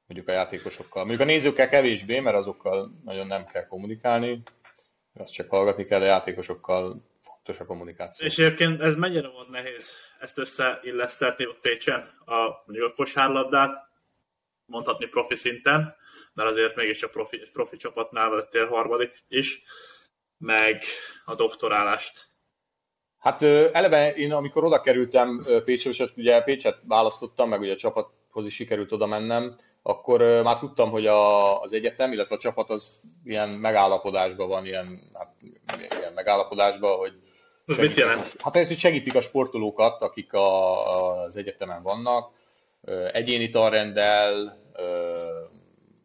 mondjuk 0.06 0.30
a 0.30 0.32
játékosokkal. 0.40 1.06
Mondjuk 1.06 1.28
a 1.28 1.32
nézőkkel 1.32 1.70
kevésbé, 1.70 2.20
mert 2.20 2.36
azokkal 2.36 3.02
nagyon 3.06 3.28
nem 3.28 3.46
kell 3.46 3.68
kommunikálni, 3.68 4.42
azt 5.14 5.34
csak 5.34 5.50
hallgatni 5.50 5.86
kell, 5.86 6.00
de 6.00 6.06
a 6.06 6.10
játékosokkal 6.10 7.04
fontos 7.20 7.60
a 7.60 7.66
kommunikáció. 7.66 8.28
És 8.28 8.38
egyébként 8.38 8.82
ez 8.82 8.96
mennyire 8.96 9.28
volt 9.28 9.50
nehéz 9.50 9.92
ezt 10.20 10.38
összeillesztetni 10.38 11.48
ott 11.48 11.60
Pécsen, 11.60 12.00
a, 12.26 12.64
mondjuk 12.66 12.90
a 12.90 12.94
kosárlabdát, 12.96 13.87
mondhatni 14.68 15.06
profi 15.06 15.36
szinten, 15.36 15.96
mert 16.34 16.50
azért 16.50 16.76
mégiscsak 16.76 17.12
profi, 17.12 17.38
profi 17.54 17.78
csapatnál 17.78 18.30
lettél 18.30 18.68
harmadik 18.68 19.24
is, 19.28 19.64
meg 20.38 20.84
a 21.26 21.36
doktorálást. 21.36 22.28
Hát 23.18 23.42
eleve 23.42 24.14
én 24.14 24.34
amikor 24.34 24.64
oda 24.64 24.82
kerültem 24.82 25.46
Pécsre, 25.66 25.90
és 25.90 26.04
ugye 26.16 26.42
Pécset 26.42 26.78
választottam, 26.88 27.50
meg 27.50 27.60
ugye 27.60 27.74
a 27.74 27.78
csapathoz 27.78 28.46
is 28.46 28.54
sikerült 28.54 28.92
oda 28.92 29.06
mennem, 29.06 29.58
akkor 29.82 30.22
már 30.22 30.60
tudtam, 30.60 30.90
hogy 30.90 31.08
a, 31.08 31.62
az 31.62 31.74
egyetem, 31.74 32.12
illetve 32.12 32.36
a 32.36 32.40
csapat 32.40 32.70
az 32.70 33.02
ilyen 33.24 33.50
megállapodásban 33.50 34.48
van, 34.48 34.66
ilyen, 34.66 35.12
hát, 35.14 35.36
ilyen 36.00 36.14
megállapodásban, 36.14 36.98
hogy 36.98 37.14
most 37.66 37.80
mit 37.80 37.96
jelent? 37.96 38.42
Hát 38.42 38.56
ez, 38.56 38.68
hogy 38.68 38.78
segítik 38.78 39.16
a 39.16 39.22
sportolókat, 39.22 40.02
akik 40.02 40.34
a, 40.34 41.22
az 41.24 41.36
egyetemen 41.36 41.84
vannak, 41.84 42.32
egyéni 43.12 43.50
tanrendel, 43.50 44.58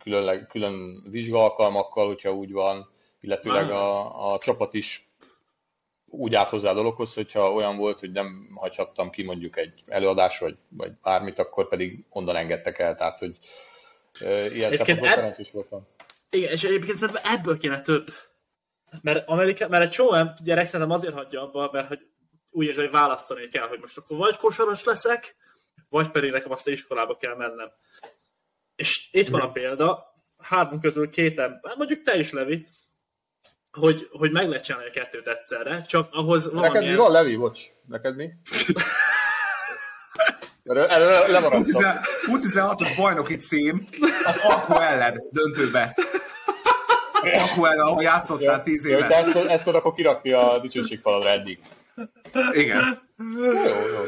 külön, 0.02 0.46
külön 0.46 1.02
vizsgaalkalmakkal, 1.10 2.06
hogyha 2.06 2.32
úgy 2.32 2.52
van, 2.52 2.90
illetőleg 3.20 3.70
a, 3.70 4.32
a 4.32 4.38
csapat 4.38 4.74
is 4.74 5.10
úgy 6.06 6.34
állt 6.34 6.48
hozzá 6.48 6.70
a 6.70 6.74
dologhoz, 6.74 7.14
hogyha 7.14 7.52
olyan 7.52 7.76
volt, 7.76 7.98
hogy 7.98 8.12
nem 8.12 8.48
hagyhattam 8.54 9.10
ki 9.10 9.22
mondjuk 9.22 9.56
egy 9.56 9.82
előadás, 9.86 10.38
vagy, 10.38 10.56
vagy 10.68 10.92
bármit, 11.02 11.38
akkor 11.38 11.68
pedig 11.68 12.04
onnan 12.08 12.36
engedtek 12.36 12.78
el, 12.78 12.94
tehát 12.94 13.18
hogy 13.18 13.38
ilyen 14.54 14.72
szempontból 14.72 15.08
eb... 15.08 15.14
szerencsés 15.14 15.50
voltam. 15.50 15.86
Igen, 16.30 16.52
és 16.52 16.64
egyébként 16.64 16.98
szerintem 16.98 17.24
ebből 17.38 17.58
kéne 17.58 17.82
több. 17.82 18.08
Mert, 19.00 19.28
Amerika, 19.28 19.68
mert 19.68 19.84
egy 19.84 19.90
csomó 19.90 20.30
gyerek 20.44 20.66
szerintem 20.66 20.96
azért 20.96 21.14
hagyja 21.14 21.42
abba, 21.42 21.68
mert 21.72 21.88
hogy 21.88 22.06
úgy 22.50 22.66
érzi, 22.66 22.80
hogy 22.80 22.90
választani 22.90 23.46
kell, 23.46 23.68
hogy 23.68 23.78
most 23.80 23.98
akkor 23.98 24.16
vagy 24.16 24.36
kosaras 24.36 24.84
leszek, 24.84 25.36
vagy 25.92 26.10
pedig 26.10 26.30
nekem 26.30 26.52
azt 26.52 26.66
a 26.66 26.70
iskolába 26.70 27.16
kell 27.16 27.36
mennem. 27.36 27.70
És 28.74 29.08
itt 29.10 29.28
van 29.28 29.40
a 29.40 29.52
példa, 29.52 30.12
három 30.38 30.80
közül 30.80 31.10
kétem, 31.10 31.60
hát 31.62 31.76
mondjuk 31.76 32.02
te 32.02 32.18
is, 32.18 32.30
Levi, 32.30 32.66
hogy, 33.72 34.08
hogy 34.12 34.30
meg 34.30 34.48
lehet 34.48 34.64
csinálni 34.64 34.88
a 34.88 34.90
kettőt 34.90 35.26
egyszerre, 35.26 35.82
csak 35.82 36.08
ahhoz 36.12 36.52
valamilyen... 36.52 36.72
Neked 36.72 36.90
mi 36.90 36.96
van, 36.96 37.12
Levi? 37.12 37.36
Bocs, 37.36 37.60
neked 37.88 38.16
mi? 38.16 38.30
Erről 40.64 40.86
lemaradtam. 41.30 41.64
U16-os 42.26 42.92
bajnoki 42.96 43.36
cím 43.36 43.88
az 44.24 44.40
Akku 44.42 44.72
ellen 44.72 45.22
döntőbe. 45.30 45.96
Az 47.22 47.32
Akku 47.32 47.64
ellen, 47.64 47.86
ahol 47.86 48.02
játszottál 48.02 48.62
10 48.62 48.84
éve. 48.84 49.06
De 49.06 49.16
ezt, 49.16 49.36
ezt 49.36 49.66
akkor 49.66 49.94
kirakni 49.94 50.32
a 50.32 50.58
dicsőségfaladra 50.58 51.28
eddig. 51.28 51.58
Igen. 52.52 53.02
Jó, 53.36 53.52
jó. 53.52 54.00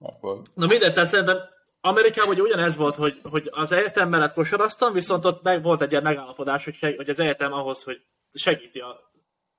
Akkor. 0.00 0.42
Na 0.54 0.66
mindegy, 0.66 0.92
tehát 0.92 1.08
szerintem 1.08 1.38
Amerikában 1.80 2.30
ugye 2.30 2.42
ugyanez 2.42 2.76
volt, 2.76 2.94
hogy, 2.94 3.20
hogy 3.22 3.48
az 3.50 3.72
egyetem 3.72 4.08
mellett 4.08 4.32
kosaraztam, 4.32 4.92
viszont 4.92 5.24
ott 5.24 5.42
meg 5.42 5.62
volt 5.62 5.82
egy 5.82 5.90
ilyen 5.90 6.02
megállapodás, 6.02 6.64
hogy, 6.64 6.74
seg, 6.74 6.96
hogy 6.96 7.10
az 7.10 7.18
egyetem 7.18 7.52
ahhoz, 7.52 7.82
hogy 7.82 8.02
segíti 8.32 8.78
a 8.78 9.10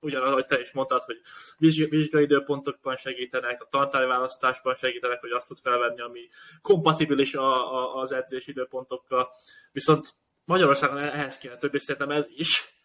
ugyanaz, 0.02 0.44
te 0.48 0.60
is 0.60 0.72
mondtad, 0.72 1.04
hogy 1.04 1.22
vizsgai 1.58 2.24
időpontokban 2.24 2.96
segítenek, 2.96 3.62
a 3.62 3.68
tantárválasztásban 3.70 4.76
segítenek, 4.76 5.20
hogy 5.20 5.32
azt 5.32 5.48
tud 5.48 5.60
felvenni, 5.60 6.02
ami 6.02 6.28
kompatibilis 6.62 7.34
a, 7.34 7.74
a, 7.74 8.02
az 8.02 8.12
edzés 8.12 8.48
időpontokkal. 8.48 9.30
Viszont 9.72 10.14
Magyarországon 10.46 10.98
ehhez 10.98 11.38
kéne 11.38 11.58
több, 11.58 11.74
és 11.74 11.82
szerintem 11.82 12.18
ez 12.18 12.28
is. 12.36 12.81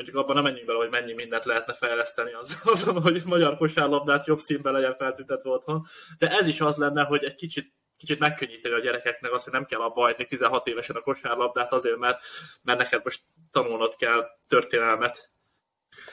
Mondjuk 0.00 0.22
abban 0.22 0.34
nem 0.34 0.44
menjünk 0.44 0.66
bele, 0.66 0.78
hogy 0.78 0.90
mennyi 0.90 1.12
mindent 1.12 1.44
lehetne 1.44 1.72
fejleszteni 1.72 2.32
az, 2.32 2.58
azon, 2.72 3.02
hogy 3.02 3.22
magyar 3.24 3.56
kosárlabdát 3.56 4.26
jobb 4.26 4.38
színben 4.38 4.72
legyen 4.72 4.96
feltüntetve 4.96 5.50
otthon. 5.50 5.86
De 6.18 6.30
ez 6.30 6.46
is 6.46 6.60
az 6.60 6.76
lenne, 6.76 7.02
hogy 7.02 7.24
egy 7.24 7.34
kicsit 7.34 7.74
kicsit 7.96 8.18
megkönnyíteni 8.18 8.74
a 8.74 8.78
gyerekeknek 8.78 9.32
azt, 9.32 9.44
hogy 9.44 9.52
nem 9.52 9.64
kell 9.64 9.80
abba 9.80 10.00
hagyni 10.00 10.26
16 10.26 10.68
évesen 10.68 10.96
a 10.96 11.00
kosárlabdát 11.00 11.72
azért, 11.72 11.98
mert, 11.98 12.24
mert 12.62 12.78
neked 12.78 13.00
most 13.04 13.20
tanulnod 13.50 13.96
kell 13.96 14.26
történelmet. 14.48 15.30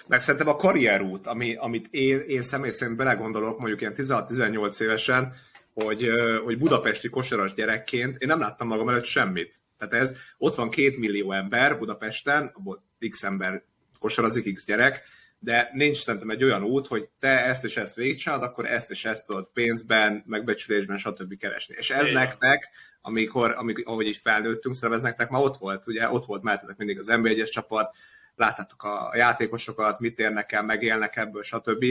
Meg 0.07 0.19
szerintem 0.21 0.47
a 0.47 0.55
karrierút, 0.55 1.27
ami, 1.27 1.55
amit 1.55 1.87
én, 1.91 2.19
én 2.19 2.41
személy 2.41 2.69
szerint 2.69 2.97
belegondolok, 2.97 3.57
mondjuk 3.57 3.81
ilyen 3.81 3.93
16-18 3.97 4.81
évesen, 4.81 5.33
hogy, 5.73 6.09
hogy 6.43 6.57
budapesti 6.57 7.09
kosaras 7.09 7.53
gyerekként 7.53 8.21
én 8.21 8.27
nem 8.27 8.39
láttam 8.39 8.67
magam 8.67 8.89
előtt 8.89 9.05
semmit. 9.05 9.61
Tehát 9.77 9.93
ez, 9.93 10.17
ott 10.37 10.55
van 10.55 10.69
két 10.69 10.97
millió 10.97 11.31
ember 11.31 11.77
Budapesten, 11.77 12.51
abból 12.53 12.83
x 13.09 13.23
ember 13.23 13.63
kosarazik, 13.99 14.55
x 14.55 14.65
gyerek, 14.65 15.03
de 15.39 15.69
nincs 15.73 15.97
szerintem 15.97 16.29
egy 16.29 16.43
olyan 16.43 16.63
út, 16.63 16.87
hogy 16.87 17.09
te 17.19 17.45
ezt 17.45 17.63
és 17.63 17.77
ezt 17.77 17.95
végigcsinálod, 17.95 18.43
akkor 18.43 18.65
ezt 18.65 18.91
és 18.91 19.05
ezt 19.05 19.25
tudod 19.25 19.49
pénzben, 19.53 20.23
megbecsülésben, 20.25 20.97
stb. 20.97 21.37
keresni. 21.37 21.75
És 21.77 21.89
ez 21.89 22.01
Igen. 22.01 22.13
nektek, 22.13 22.69
amikor, 23.01 23.53
amikor, 23.57 23.83
ahogy 23.87 24.07
így 24.07 24.17
felnőttünk, 24.17 24.75
szerintem 24.75 24.97
ez 24.97 25.01
nektek 25.03 25.29
már 25.29 25.41
ott 25.41 25.57
volt, 25.57 25.87
ugye 25.87 26.09
ott 26.09 26.25
volt 26.25 26.43
mellettetek 26.43 26.77
mindig 26.77 26.99
az 26.99 27.07
NB1-es 27.09 27.49
csapat, 27.49 27.95
láttátok 28.35 28.83
a 28.83 29.11
játékosokat, 29.15 29.99
mit 29.99 30.19
érnek 30.19 30.51
el, 30.51 30.63
megélnek 30.63 31.15
ebből, 31.15 31.43
stb. 31.43 31.85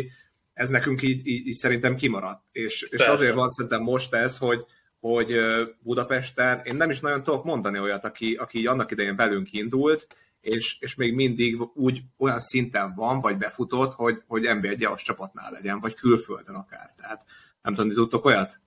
Ez 0.52 0.68
nekünk 0.68 1.02
így, 1.02 1.26
így, 1.26 1.46
így 1.46 1.54
szerintem 1.54 1.96
kimaradt. 1.96 2.42
És, 2.52 2.82
és 2.82 3.00
azért 3.00 3.34
van 3.34 3.48
szerintem 3.48 3.82
most 3.82 4.14
ez, 4.14 4.38
hogy, 4.38 4.64
hogy 5.00 5.36
Budapesten 5.80 6.60
én 6.64 6.76
nem 6.76 6.90
is 6.90 7.00
nagyon 7.00 7.22
tudok 7.22 7.44
mondani 7.44 7.78
olyat, 7.78 8.04
aki, 8.04 8.34
aki 8.34 8.66
annak 8.66 8.90
idején 8.90 9.16
velünk 9.16 9.52
indult, 9.52 10.06
és, 10.46 10.76
és 10.80 10.94
még 10.94 11.14
mindig 11.14 11.56
úgy 11.74 12.02
olyan 12.18 12.40
szinten 12.40 12.94
van, 12.94 13.20
vagy 13.20 13.36
befutott, 13.36 13.92
hogy, 13.94 14.22
hogy 14.26 14.42
NB1 14.44 15.02
csapatnál 15.02 15.50
legyen, 15.50 15.80
vagy 15.80 15.94
külföldön 15.94 16.54
akár. 16.54 16.94
Tehát 17.00 17.24
nem 17.62 17.74
tudom, 17.74 17.94
tudtok 17.94 18.24
olyat? 18.24 18.60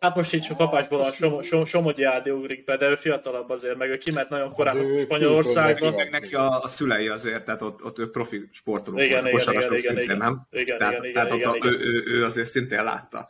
Hát 0.00 0.16
most 0.16 0.34
így 0.34 0.40
csak 0.40 0.56
kapásból 0.56 1.00
a 1.00 1.12
Som- 1.12 1.42
Som- 1.42 1.64
Somogyi 1.64 2.02
Ádi 2.02 2.30
ugrik 2.30 2.64
be, 2.64 2.76
de 2.76 2.88
ő 2.88 2.96
fiatalabb 2.96 3.50
azért, 3.50 3.76
meg 3.76 3.88
ő 3.88 3.96
kiment 3.96 4.28
nagyon 4.28 4.52
korán 4.52 4.76
hát 4.76 5.00
Spanyolországba. 5.00 5.90
Meg 5.90 6.10
neki 6.10 6.34
a, 6.34 6.62
a, 6.62 6.68
szülei 6.68 7.08
azért, 7.08 7.44
tehát 7.44 7.62
ott, 7.62 7.84
ott 7.84 7.98
ő 7.98 8.10
profi 8.10 8.48
sportoló 8.52 8.98
igen, 8.98 9.26
igen, 9.26 9.40
igen, 9.40 9.54
igen, 9.54 9.78
szintén, 9.80 10.02
igen, 10.02 10.16
nem? 10.16 10.46
Igen, 10.50 10.78
tehát, 10.78 10.98
igen, 10.98 11.12
tehát 11.12 11.34
igen, 11.34 11.48
ott 11.48 11.56
igen, 11.56 11.72
a, 11.72 11.74
ő, 11.74 11.78
ő, 11.78 12.02
ő, 12.06 12.24
azért 12.24 12.48
szintén 12.48 12.82
látta. 12.82 13.28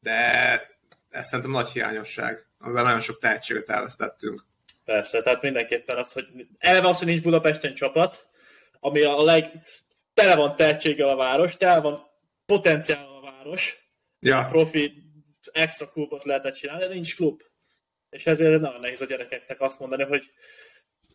De 0.00 0.14
ez 1.10 1.26
szerintem 1.26 1.54
nagy 1.54 1.68
hiányosság, 1.68 2.46
amivel 2.58 2.82
nagyon 2.84 3.00
sok 3.00 3.18
tehetséget 3.18 3.70
elvesztettünk. 3.70 4.44
Persze, 4.86 5.22
tehát 5.22 5.42
mindenképpen 5.42 5.96
az, 5.96 6.12
hogy 6.12 6.26
elve 6.58 6.88
az, 6.88 6.98
hogy 6.98 7.06
nincs 7.06 7.22
Budapesten 7.22 7.74
csapat, 7.74 8.28
ami 8.80 9.02
a 9.02 9.22
leg... 9.22 9.52
tele 10.14 10.36
van 10.36 10.56
tehetséggel 10.56 11.08
a 11.08 11.16
város, 11.16 11.56
tele 11.56 11.80
van 11.80 12.06
potenciál 12.44 13.06
a 13.06 13.20
város, 13.20 13.88
ja. 14.20 14.38
a 14.38 14.44
profi 14.44 14.92
extra 15.52 15.88
klubot 15.88 16.24
lehetett 16.24 16.54
csinálni, 16.54 16.86
de 16.86 16.94
nincs 16.94 17.16
klub. 17.16 17.42
És 18.10 18.26
ezért 18.26 18.60
nagyon 18.60 18.80
nehéz 18.80 19.00
a 19.00 19.06
gyerekeknek 19.06 19.60
azt 19.60 19.80
mondani, 19.80 20.02
hogy, 20.02 20.30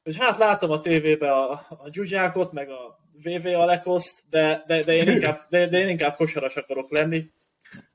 hogy 0.03 0.17
hát 0.17 0.37
látom 0.37 0.71
a 0.71 0.81
tévébe 0.81 1.31
a, 1.31 1.51
a 1.69 1.87
Zsuzsákot, 1.91 2.51
meg 2.51 2.69
a 2.69 2.99
VV 3.23 3.45
Alekoszt, 3.45 4.23
de, 4.29 4.63
de, 4.67 4.83
de, 4.83 4.93
én 4.93 5.07
inkább, 5.07 5.45
de, 5.49 5.67
de 5.67 5.77
én 5.79 5.87
inkább 5.87 6.15
kosaras 6.15 6.55
akarok 6.55 6.91
lenni. 6.91 7.31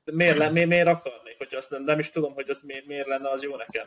De 0.05 0.13
miért, 0.13 0.37
le, 0.37 0.51
miért, 0.51 0.69
miért 0.69 0.87
akarnék, 0.87 1.39
hogy 1.39 1.55
azt 1.55 1.71
nem, 1.71 1.85
nem 1.85 1.99
is 1.99 2.11
tudom, 2.11 2.35
hogy 2.35 2.49
az 2.49 2.61
miért, 2.61 2.87
miért 2.87 3.07
lenne 3.07 3.31
az 3.31 3.43
jó 3.43 3.57
nekem. 3.57 3.87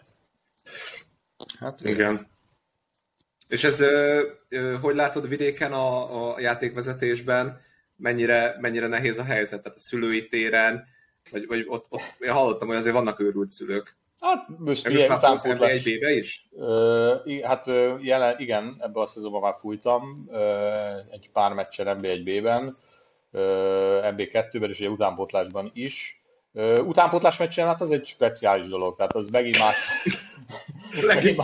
Hát 1.60 1.82
igen. 1.82 2.20
És 3.48 3.64
ez, 3.64 3.84
hogy 4.82 4.96
látod 4.96 5.28
vidéken 5.28 5.74
a, 5.74 6.32
a 6.34 6.40
játékvezetésben, 6.40 7.62
mennyire, 7.96 8.58
mennyire 8.60 8.88
nehéz 8.88 9.18
a 9.18 9.24
helyzet, 9.24 9.64
tehát 9.64 9.78
a 9.78 9.82
szülői 9.82 10.28
téren, 10.28 10.88
vagy, 11.32 11.48
vagy 11.48 11.66
ott, 11.68 11.86
ott, 11.90 12.02
én 12.20 12.32
hallottam, 12.32 12.68
hogy 12.68 12.78
azért 12.78 12.96
vannak 12.96 13.20
őrült 13.20 13.50
szülők. 13.50 13.98
Hát 14.20 14.48
most 14.58 14.88
ilyen 14.88 15.12
utánpótlás... 15.12 15.86
egy 15.86 16.00
b 16.00 16.04
is? 16.04 16.48
Uh, 16.52 17.42
hát 17.42 17.66
jelen, 18.02 18.40
igen, 18.40 18.76
ebben 18.80 19.04
a 19.04 19.06
szezonban 19.06 19.42
már 19.42 19.56
fújtam, 19.60 20.26
uh, 20.28 20.98
egy 21.12 21.30
pár 21.34 21.54
meccsen 21.54 22.00
NB1B-ben, 22.02 22.78
uh, 23.32 23.42
NB2-ben 24.16 24.70
és 24.70 24.80
egy 24.80 24.88
utánpótlásban 24.88 25.72
is. 25.74 26.19
Utánpótlás 26.86 27.38
meccsen 27.38 27.68
hát 27.68 27.82
az 27.82 27.92
egy 27.92 28.06
speciális 28.06 28.68
dolog, 28.68 28.96
tehát 28.96 29.16
az 29.16 29.30
megint 29.30 29.60
más... 29.60 29.76
megint 31.08 31.42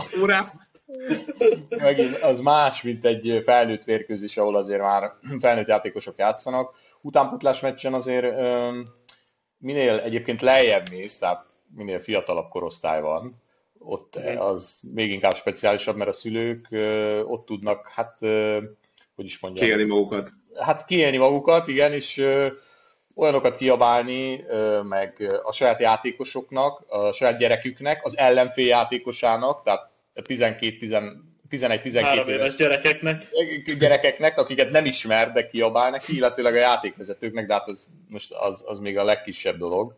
megint 1.68 2.16
az 2.16 2.40
más, 2.40 2.82
mint 2.82 3.04
egy 3.04 3.40
felnőtt 3.42 3.84
mérkőzés, 3.84 4.36
ahol 4.36 4.56
azért 4.56 4.80
már 4.80 5.12
felnőtt 5.38 5.66
játékosok 5.66 6.18
játszanak. 6.18 6.74
Utánpótlás 7.00 7.60
meccsen 7.60 7.94
azért 7.94 8.36
minél 9.58 9.98
egyébként 9.98 10.40
lejjebb 10.40 10.90
mész, 10.90 11.18
tehát 11.18 11.50
minél 11.74 12.00
fiatalabb 12.00 12.48
korosztály 12.48 13.00
van, 13.00 13.42
ott 13.78 14.16
az 14.38 14.80
még 14.94 15.10
inkább 15.10 15.36
speciálisabb, 15.36 15.96
mert 15.96 16.10
a 16.10 16.12
szülők 16.12 16.68
ott 17.26 17.46
tudnak, 17.46 17.88
hát, 17.88 18.16
hogy 19.14 19.24
is 19.24 19.40
mondjam. 19.40 19.64
Kiélni 19.64 19.84
magukat. 19.84 20.30
Hát 20.58 20.84
kiélni 20.84 21.16
magukat, 21.16 21.68
igen, 21.68 21.92
és 21.92 22.26
olyanokat 23.16 23.56
kiabálni, 23.56 24.44
meg 24.82 25.40
a 25.42 25.52
saját 25.52 25.80
játékosoknak, 25.80 26.84
a 26.88 27.12
saját 27.12 27.38
gyereküknek, 27.38 28.04
az 28.04 28.18
ellenfél 28.18 28.66
játékosának, 28.66 29.62
tehát 29.62 29.90
12-11-12 30.14 32.26
éves 32.26 32.54
gyerekeknek. 32.54 33.26
gyerekeknek, 33.78 34.38
akiket 34.38 34.70
nem 34.70 34.84
ismer, 34.84 35.32
de 35.32 35.46
kiabál 35.46 35.90
neki, 35.90 36.16
illetőleg 36.16 36.54
a 36.54 36.58
játékvezetőknek, 36.58 37.46
de 37.46 37.52
hát 37.52 37.68
az, 37.68 37.88
most 38.08 38.32
az, 38.32 38.64
az 38.66 38.78
még 38.78 38.98
a 38.98 39.04
legkisebb 39.04 39.58
dolog 39.58 39.96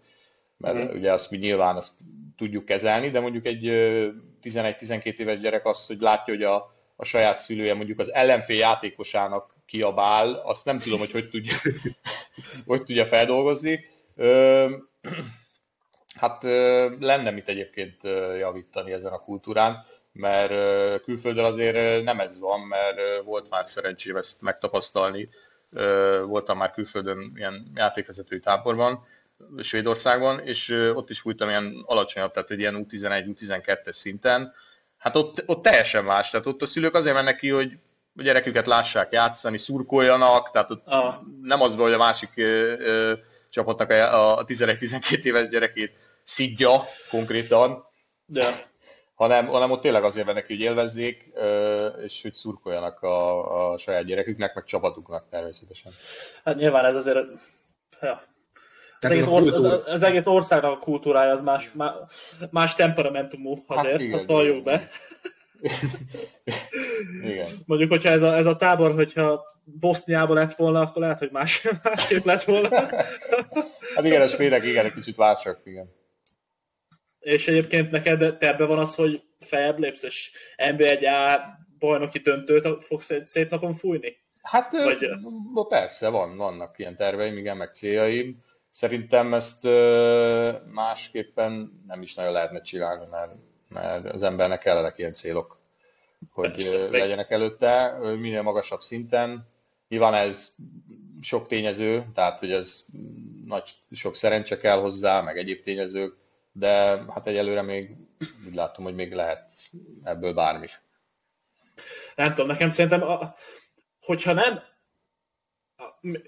mert 0.58 0.76
mm. 0.76 0.96
ugye 0.96 1.12
azt 1.12 1.30
mi 1.30 1.36
nyilván 1.36 1.76
azt 1.76 2.00
tudjuk 2.36 2.64
kezelni, 2.64 3.10
de 3.10 3.20
mondjuk 3.20 3.46
egy 3.46 3.64
11-12 4.42 5.18
éves 5.18 5.38
gyerek 5.38 5.66
azt, 5.66 5.86
hogy 5.86 6.00
látja, 6.00 6.34
hogy 6.34 6.42
a, 6.42 6.70
a 6.96 7.04
saját 7.04 7.38
szülője 7.38 7.74
mondjuk 7.74 7.98
az 7.98 8.12
ellenfél 8.12 8.58
játékosának 8.58 9.54
kiabál, 9.68 10.42
azt 10.44 10.64
nem 10.64 10.78
tudom, 10.78 10.98
hogy 10.98 11.10
hogy 11.10 11.28
tudja, 11.28 11.54
hogy 12.66 12.82
tudja 12.82 13.06
feldolgozni. 13.06 13.84
Hát 16.14 16.42
lenne 16.98 17.30
mit 17.30 17.48
egyébként 17.48 18.02
javítani 18.38 18.92
ezen 18.92 19.12
a 19.12 19.18
kultúrán, 19.18 19.84
mert 20.12 20.52
külföldön 21.02 21.44
azért 21.44 22.04
nem 22.04 22.20
ez 22.20 22.38
van, 22.38 22.60
mert 22.60 23.24
volt 23.24 23.50
már 23.50 23.66
szerencsém 23.66 24.16
ezt 24.16 24.42
megtapasztalni, 24.42 25.28
voltam 26.24 26.58
már 26.58 26.70
külföldön 26.70 27.32
ilyen 27.34 27.72
játékvezetői 27.74 28.40
táborban, 28.40 29.06
Svédországban, 29.60 30.40
és 30.40 30.68
ott 30.94 31.10
is 31.10 31.20
fújtam 31.20 31.48
ilyen 31.48 31.84
alacsonyabb, 31.86 32.32
tehát 32.32 32.50
egy 32.50 32.58
ilyen 32.58 32.86
U11-U12-es 32.88 33.92
szinten. 33.92 34.54
Hát 34.98 35.16
ott, 35.16 35.42
ott 35.46 35.62
teljesen 35.62 36.04
más, 36.04 36.30
tehát 36.30 36.46
ott 36.46 36.62
a 36.62 36.66
szülők 36.66 36.94
azért 36.94 37.14
mennek 37.14 37.36
ki, 37.36 37.48
hogy 37.48 37.78
a 38.18 38.22
gyereküket 38.22 38.66
lássák 38.66 39.12
játszani, 39.12 39.58
szurkoljanak, 39.58 40.50
tehát 40.50 40.70
ott 40.70 40.82
ah. 40.86 41.14
nem 41.42 41.60
az 41.60 41.76
van, 41.76 41.84
hogy 41.84 41.94
a 41.94 41.98
másik 41.98 42.30
ö, 42.36 42.74
ö, 42.78 43.12
csapatnak 43.50 43.90
a, 43.90 44.38
a 44.38 44.44
11-12 44.44 45.22
éves 45.22 45.48
gyerekét 45.48 45.96
szidja 46.22 46.70
konkrétan, 47.10 47.86
De. 48.26 48.66
Hanem, 49.14 49.46
hanem 49.46 49.70
ott 49.70 49.80
tényleg 49.80 50.04
azért 50.04 50.26
mennek 50.26 50.46
ki, 50.46 50.54
hogy 50.54 50.62
élvezzék, 50.62 51.30
ö, 51.34 51.86
és 51.86 52.22
hogy 52.22 52.34
szurkoljanak 52.34 53.02
a, 53.02 53.72
a 53.72 53.78
saját 53.78 54.04
gyereküknek, 54.04 54.54
meg 54.54 54.64
csapatuknak 54.64 55.28
természetesen. 55.30 55.92
Hát 56.44 56.56
nyilván 56.56 56.84
ez 56.84 56.96
azért 56.96 57.18
ja, 58.00 58.20
az 59.00 59.10
egész, 59.10 59.26
orsz, 59.26 59.52
az, 59.52 59.64
az 59.86 60.02
egész 60.02 60.26
országnak 60.26 60.72
a 60.72 60.78
kultúrája 60.78 61.32
az 61.32 61.40
más, 61.40 61.72
más, 61.72 61.92
más 62.50 62.74
temperamentumú 62.74 63.64
hát 63.68 63.78
azért, 63.78 63.92
hát 63.92 64.00
igen, 64.00 64.14
azt 64.14 64.26
valljuk 64.26 64.62
be. 64.62 64.88
Igen. 67.24 67.48
Mondjuk, 67.66 67.90
hogyha 67.90 68.08
ez 68.08 68.22
a, 68.22 68.36
ez 68.36 68.46
a 68.46 68.56
tábor, 68.56 68.94
hogyha 68.94 69.44
Boszniában 69.64 70.36
lett 70.36 70.54
volna, 70.54 70.80
akkor 70.80 71.02
lehet, 71.02 71.18
hogy 71.18 71.30
más, 71.30 71.68
másképp 71.84 72.24
lett 72.24 72.44
volna. 72.44 72.68
hát 73.94 74.04
igen, 74.04 74.22
a 74.22 74.26
svédek 74.26 74.64
igen, 74.64 74.84
egy 74.84 74.94
kicsit 74.94 75.16
váltsak, 75.16 75.60
igen. 75.64 75.96
És 77.18 77.48
egyébként 77.48 77.90
neked 77.90 78.38
terve 78.38 78.64
van 78.64 78.78
az, 78.78 78.94
hogy 78.94 79.22
feljebb 79.40 79.78
lépsz, 79.78 80.02
és 80.02 80.30
NB1A 80.56 81.40
bajnoki 81.78 82.18
döntőt 82.18 82.84
fogsz 82.84 83.10
egy 83.10 83.26
szép 83.26 83.50
napon 83.50 83.74
fújni? 83.74 84.16
Hát 84.42 84.72
Vagy... 84.72 85.08
persze, 85.68 86.08
van, 86.08 86.36
vannak 86.36 86.78
ilyen 86.78 86.96
terveim, 86.96 87.36
igen, 87.36 87.56
meg 87.56 87.74
céljaim. 87.74 88.42
Szerintem 88.70 89.34
ezt 89.34 89.64
másképpen 90.72 91.82
nem 91.86 92.02
is 92.02 92.14
nagyon 92.14 92.32
lehetne 92.32 92.60
csinálni, 92.60 93.06
mert, 93.10 93.32
mert 93.68 94.12
az 94.12 94.22
embernek 94.22 94.58
kellenek 94.58 94.98
ilyen 94.98 95.12
célok, 95.12 95.57
hogy 96.30 96.88
legyenek 96.90 97.30
előtte, 97.30 97.98
minél 98.18 98.42
magasabb 98.42 98.80
szinten. 98.80 99.48
Nyilván 99.88 100.14
ez 100.14 100.54
sok 101.20 101.46
tényező, 101.46 102.06
tehát 102.14 102.38
hogy 102.38 102.52
ez 102.52 102.84
nagy, 103.44 103.70
sok 103.92 104.16
szerencse 104.16 104.58
kell 104.58 104.78
hozzá, 104.78 105.20
meg 105.20 105.38
egyéb 105.38 105.62
tényezők, 105.62 106.16
de 106.52 106.70
hát 107.12 107.26
egyelőre 107.26 107.62
még 107.62 107.96
úgy 108.46 108.54
látom, 108.54 108.84
hogy 108.84 108.94
még 108.94 109.12
lehet 109.12 109.52
ebből 110.04 110.34
bármi. 110.34 110.66
Nem 112.14 112.28
tudom, 112.28 112.46
nekem 112.46 112.70
szerintem, 112.70 113.02
a, 113.02 113.34
hogyha 114.00 114.32
nem 114.32 114.62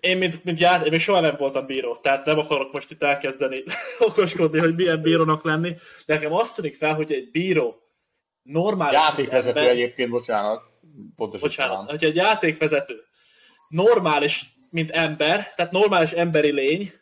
én, 0.00 0.18
mint, 0.18 0.44
mint 0.44 0.58
jár, 0.58 0.84
én 0.84 0.90
még 0.90 1.00
soha 1.00 1.20
nem 1.20 1.36
voltam 1.38 1.66
bíró, 1.66 1.96
tehát 1.96 2.24
nem 2.24 2.38
akarok 2.38 2.72
most 2.72 2.90
itt 2.90 3.02
elkezdeni 3.02 3.62
okoskodni, 4.08 4.58
hogy 4.58 4.74
milyen 4.74 5.02
bírónak 5.02 5.44
lenni, 5.44 5.74
de 6.06 6.14
nekem 6.14 6.32
azt 6.32 6.54
tűnik 6.54 6.76
fel, 6.76 6.94
hogy 6.94 7.12
egy 7.12 7.30
bíró 7.30 7.89
normális... 8.42 8.98
Játékvezető 8.98 9.58
ember, 9.58 9.72
egyébként, 9.72 10.10
bocsánat. 10.10 10.62
Pontosan 11.16 11.48
bocsánat, 11.48 11.90
hogy 11.90 12.04
egy 12.04 12.16
játékvezető 12.16 12.94
normális, 13.68 14.58
mint 14.70 14.90
ember, 14.90 15.52
tehát 15.56 15.72
normális 15.72 16.10
emberi 16.10 16.52
lény, 16.52 16.92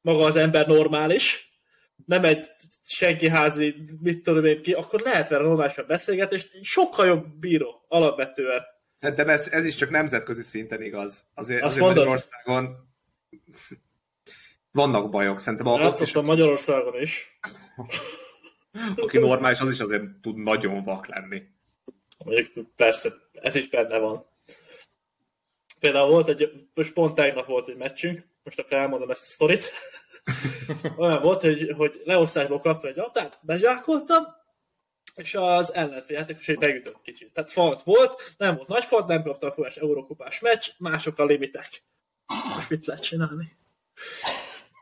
maga 0.00 0.24
az 0.24 0.36
ember 0.36 0.66
normális, 0.66 1.52
nem 2.06 2.24
egy 2.24 2.46
senkiházi, 2.82 3.74
mit 4.00 4.22
tudom 4.22 4.44
én 4.44 4.62
ki, 4.62 4.72
akkor 4.72 5.00
lehet 5.00 5.28
vele 5.28 5.44
normálisan 5.44 5.84
beszélgetni, 5.86 6.36
és 6.36 6.48
sokkal 6.62 7.06
jobb 7.06 7.26
bíró, 7.26 7.84
alapvetően. 7.88 8.62
Szerintem 8.94 9.28
ez, 9.28 9.48
ez 9.50 9.64
is 9.64 9.74
csak 9.74 9.90
nemzetközi 9.90 10.42
szinten 10.42 10.82
igaz. 10.82 11.26
Azért, 11.34 11.62
Azt 11.62 11.76
azért 11.76 11.94
Magyarországon 11.94 12.76
vannak 14.70 15.10
bajok, 15.10 15.40
szerintem 15.40 15.94
is. 16.00 16.12
Magyarországon 16.12 17.00
is. 17.00 17.38
Aki 18.96 19.18
normális, 19.18 19.60
az 19.60 19.72
is 19.72 19.80
azért 19.80 20.04
tud 20.22 20.36
nagyon 20.36 20.84
vak 20.84 21.06
lenni. 21.06 21.42
Mondjuk 22.24 22.68
persze, 22.76 23.12
ez 23.32 23.54
is 23.54 23.68
benne 23.68 23.98
van. 23.98 24.26
Például 25.80 26.10
volt 26.10 26.28
egy, 26.28 26.66
most 26.74 26.92
pont 26.92 27.14
tegnap 27.14 27.46
volt 27.46 27.68
egy 27.68 27.76
meccsünk, 27.76 28.26
most 28.42 28.58
akkor 28.58 28.72
elmondom 28.76 29.10
ezt 29.10 29.24
a 29.24 29.28
sztorit. 29.28 29.70
Olyan 30.96 31.22
volt, 31.22 31.40
hogy, 31.40 31.72
hogy 31.76 32.02
leosztásból 32.04 32.58
kaptam 32.58 32.90
egy 32.90 32.96
labdát, 32.96 33.38
bezsákoltam, 33.40 34.24
és 35.14 35.34
az 35.34 35.74
ellenfél 35.74 36.16
játékos 36.16 36.48
egy 36.48 36.58
beütött 36.58 37.02
kicsit. 37.02 37.32
Tehát 37.32 37.52
falt 37.52 37.82
volt, 37.82 38.34
nem 38.36 38.56
volt 38.56 38.68
nagy 38.68 38.84
falt, 38.84 39.06
nem 39.06 39.22
kapta 39.22 39.46
a 39.46 39.52
folyás 39.52 39.76
Eurókupás 39.76 40.40
meccs, 40.40 40.68
mások 40.78 41.18
a 41.18 41.24
limitek. 41.24 41.82
Most 42.54 42.70
mit 42.70 42.86
lehet 42.86 43.02
csinálni? 43.02 43.56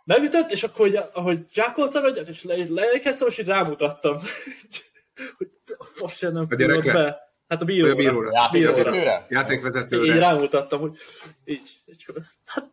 Megütött, 0.04 0.50
és 0.50 0.62
akkor, 0.62 0.88
hogy, 0.88 1.00
ahogy 1.12 1.38
zsákoltam 1.52 2.04
egyet, 2.04 2.28
és 2.28 2.44
leérkeztem, 2.68 3.28
és 3.28 3.38
így 3.38 3.46
rámutattam. 3.46 4.18
hogy 5.36 5.50
azt 5.98 6.20
nem 6.20 6.48
fújott 6.48 6.84
be. 6.84 7.30
Hát 7.48 7.62
a 7.62 7.64
bíróra. 7.64 7.92
A 7.92 7.96
bíróra. 7.96 8.30
Játékvezetőre? 8.32 9.26
Játékvezetőre. 9.28 10.14
Így 10.14 10.20
rámutattam, 10.20 10.80
hogy 10.80 10.96
így, 11.44 11.68
így 11.86 12.06
hát 12.44 12.70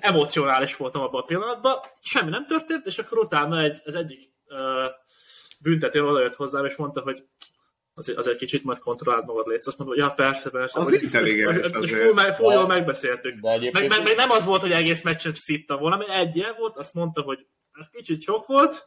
emocionális 0.00 0.76
voltam 0.76 1.02
abban 1.02 1.20
a 1.20 1.24
pillanatban, 1.24 1.74
semmi 2.00 2.30
nem 2.30 2.46
történt, 2.46 2.86
és 2.86 2.98
akkor 2.98 3.18
utána 3.18 3.60
egy, 3.60 3.80
az 3.84 3.94
egyik 3.94 4.30
uh, 4.48 4.58
büntetően 5.58 6.06
odajött 6.06 6.36
hozzám, 6.36 6.64
és 6.64 6.76
mondta, 6.76 7.00
hogy 7.00 7.24
azért, 8.02 8.18
azért 8.18 8.38
kicsit 8.38 8.64
majd 8.64 8.78
kontrolláld 8.78 9.24
magad 9.24 9.46
létsz. 9.46 9.66
Azt 9.66 9.78
mondom, 9.78 9.96
hogy 9.96 10.06
ja, 10.06 10.14
persze, 10.14 10.50
persze. 10.50 10.80
Az 10.80 10.84
hogy, 10.84 11.02
intelligens 11.02 11.56
És 11.82 11.90
full, 11.90 12.12
meg, 12.12 12.34
full 12.34 12.52
jól 12.52 12.66
megbeszéltük. 12.66 13.34
De 13.40 13.58
meg, 13.72 13.88
meg, 13.88 14.02
meg, 14.02 14.16
nem 14.16 14.30
az 14.30 14.44
volt, 14.44 14.60
hogy 14.60 14.72
egész 14.72 15.02
meccset 15.02 15.36
szittam 15.36 15.78
volna, 15.78 15.96
mert 15.96 16.10
egy 16.10 16.36
ilyen 16.36 16.54
volt, 16.58 16.76
azt 16.76 16.94
mondta, 16.94 17.20
hogy 17.20 17.38
ez 17.72 17.88
kicsit 17.88 18.22
sok 18.22 18.46
volt, 18.46 18.86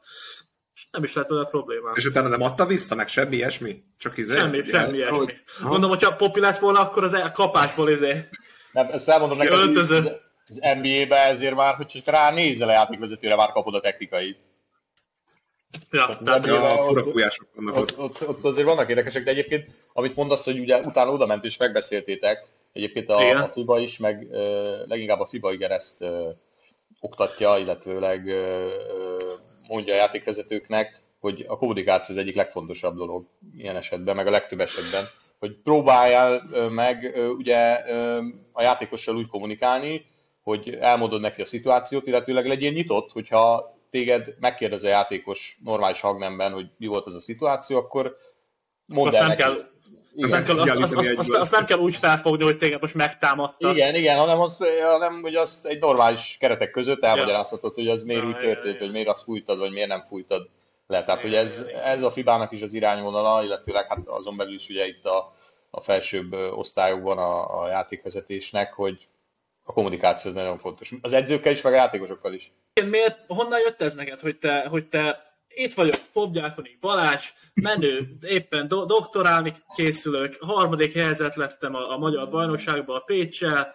és 0.74 0.88
nem 0.92 1.04
is 1.04 1.14
lett 1.14 1.30
a 1.30 1.48
probléma. 1.50 1.92
És 1.96 2.06
utána 2.06 2.28
nem 2.28 2.42
adta 2.42 2.66
vissza, 2.66 2.96
meg 2.96 3.08
semmi 3.08 3.36
ilyesmi? 3.36 3.84
Csak 3.98 4.18
izé? 4.18 4.36
Semmi, 4.36 4.64
semmi 4.64 4.96
ilyesmi. 4.96 5.18
Hogy... 5.18 5.36
Mondom, 5.62 5.90
hogyha 5.90 6.16
Popi 6.16 6.40
lett 6.40 6.60
volna, 6.60 6.80
akkor 6.80 7.04
az 7.04 7.14
a 7.14 7.32
kapásból 7.32 7.90
izé. 7.90 8.28
Nem, 8.72 8.88
ezt 8.92 9.10
elmondom 9.10 9.38
neked, 9.38 9.78
az, 9.78 9.92
az 9.92 10.60
NBA-be 10.82 11.26
ezért 11.26 11.56
már, 11.56 11.76
hogy 11.76 11.86
csak 11.86 12.06
rá 12.06 12.32
nézel 12.32 12.70
a 12.70 12.72
játékvezetőre, 12.72 13.36
már 13.36 13.52
kapod 13.52 13.76
a 13.76 13.80
technikait. 13.80 14.38
Ja, 15.92 16.06
tehát, 16.06 16.24
tehát 16.24 16.48
a 16.48 16.82
fura 16.82 17.04
fújások 17.04 17.48
vannak 17.56 17.76
ott, 17.78 18.00
ott, 18.00 18.28
ott, 18.28 18.44
azért 18.44 18.68
vannak 18.68 18.90
érdekesek, 18.90 19.24
de 19.24 19.32
egyébként, 19.32 19.68
amit 19.94 20.16
mondasz, 20.16 20.46
hogy 20.46 20.60
ugye 20.60 20.80
utána 20.80 21.12
oda 21.12 21.26
ment 21.26 21.46
és 21.46 21.58
megbeszéltétek, 21.58 22.46
egyébként 22.74 23.10
a, 23.10 23.44
a 23.44 23.50
FIBA 23.50 23.80
is, 23.80 23.98
meg 23.98 24.28
uh, 24.32 24.88
leginkább 24.88 25.20
a 25.20 25.26
FIBA 25.26 25.54
igen 25.54 25.72
ezt 25.72 26.02
uh, 26.02 26.28
oktatja, 27.00 27.58
illetőleg 27.58 28.26
uh, 28.26 28.72
mondja 29.68 29.94
a 29.94 29.98
játékvezetőknek, 29.98 31.00
hogy 31.20 31.46
a 31.48 31.58
kommunikáció 31.58 32.16
az 32.16 32.22
egyik 32.22 32.36
legfontosabb 32.36 32.96
dolog 32.98 33.26
ilyen 33.58 33.76
esetben, 33.76 34.16
meg 34.16 34.28
a 34.28 34.32
legtöbb 34.32 34.60
esetben, 34.60 35.04
hogy 35.40 35.58
próbáljál 35.64 36.44
meg 36.70 37.16
ugye 37.38 37.78
a 38.52 38.62
játékossal 38.62 39.16
úgy 39.16 39.28
kommunikálni, 39.28 40.06
hogy 40.44 40.78
elmondod 40.80 41.22
neki 41.22 41.42
a 41.42 41.46
szituációt, 41.46 42.08
illetőleg 42.08 42.48
legyél 42.48 42.72
nyitott, 42.72 43.12
hogyha 43.12 43.75
téged 43.96 44.36
megkérdez 44.40 44.84
a 44.84 44.88
játékos 44.88 45.58
normális 45.64 46.02
hangnemben, 46.02 46.52
hogy 46.52 46.68
mi 46.78 46.88
volt 46.88 47.06
az 47.06 47.16
a 47.16 47.22
szituáció, 47.22 47.78
akkor 47.78 48.18
mondd 48.86 49.16
el 49.16 49.28
neki. 49.28 49.42
Kell, 49.42 49.68
igen, 50.16 50.32
azt, 50.32 50.48
nem 50.48 50.66
kell, 50.66 50.82
azt, 50.82 50.94
azt, 50.94 51.18
azt, 51.18 51.34
azt, 51.34 51.52
nem 51.52 51.66
kell 51.66 51.78
úgy 51.78 51.96
felfogni, 51.96 52.44
hogy 52.44 52.58
téged 52.58 52.82
most 52.82 52.94
megtámadta. 52.94 53.72
Igen, 53.72 53.96
igen, 53.96 54.18
hanem, 54.18 54.40
az, 54.40 54.58
hanem 54.92 55.22
hogy 55.22 55.36
az 55.36 55.66
egy 55.70 55.80
normális 55.80 56.38
keretek 56.40 56.72
között 56.72 57.04
elmagyarázhatod, 57.04 57.74
hogy 57.74 57.88
az 57.88 58.04
miért 58.04 58.22
ja, 58.22 58.28
úgy 58.28 58.38
történt, 58.38 58.66
ja, 58.66 58.72
ja. 58.72 58.80
hogy 58.80 58.92
miért 58.92 59.08
azt 59.08 59.24
fújtad, 59.24 59.60
vagy 59.60 59.72
miért 59.72 59.88
nem 59.88 60.02
fújtad 60.02 60.50
le. 60.88 61.04
Tehát, 61.04 61.22
hogy 61.22 61.36
ez, 61.36 61.66
ez 61.84 62.04
a 62.04 62.12
Fibának 62.12 62.52
is 62.52 62.62
az 62.62 62.74
irányvonala, 62.74 63.44
illetőleg 63.44 63.88
hát 63.88 64.00
azon 64.06 64.38
belül 64.38 64.54
is 64.54 64.70
ugye 64.70 64.88
itt 64.88 65.06
a, 65.06 65.34
a 65.70 65.82
felsőbb 65.82 66.34
osztályokban 66.34 67.18
a, 67.18 67.62
a 67.62 67.68
játékvezetésnek, 67.68 68.74
hogy 68.74 69.08
a 69.68 69.74
kommunikáció 69.74 70.30
az 70.30 70.36
nagyon 70.36 70.58
fontos. 70.60 70.92
Az 71.02 71.14
edzőkkel 71.14 71.52
is, 71.52 71.62
meg 71.62 71.74
a 71.74 71.76
játékosokkal 71.76 72.34
is. 72.34 72.52
Miért, 72.90 73.20
honnan 73.28 73.60
jött 73.60 73.82
ez 73.82 73.94
neked, 73.94 74.20
hogy 74.20 74.38
te, 74.38 74.68
hogy 74.68 74.88
te 74.88 75.34
itt 75.48 75.74
vagyok, 75.74 75.96
Popgyákoni 76.14 76.78
Balázs, 76.82 77.34
menő, 77.54 78.18
éppen 78.22 78.68
do- 78.68 78.88
doktorálni 78.88 79.54
készülök, 79.76 80.38
harmadik 80.40 80.94
helyzet 80.94 81.36
lettem 81.36 81.76
a, 81.76 81.92
a 81.92 81.98
magyar 81.98 82.30
bajnokságban 82.30 82.96
a 82.96 83.00
Pécsel. 83.00 83.74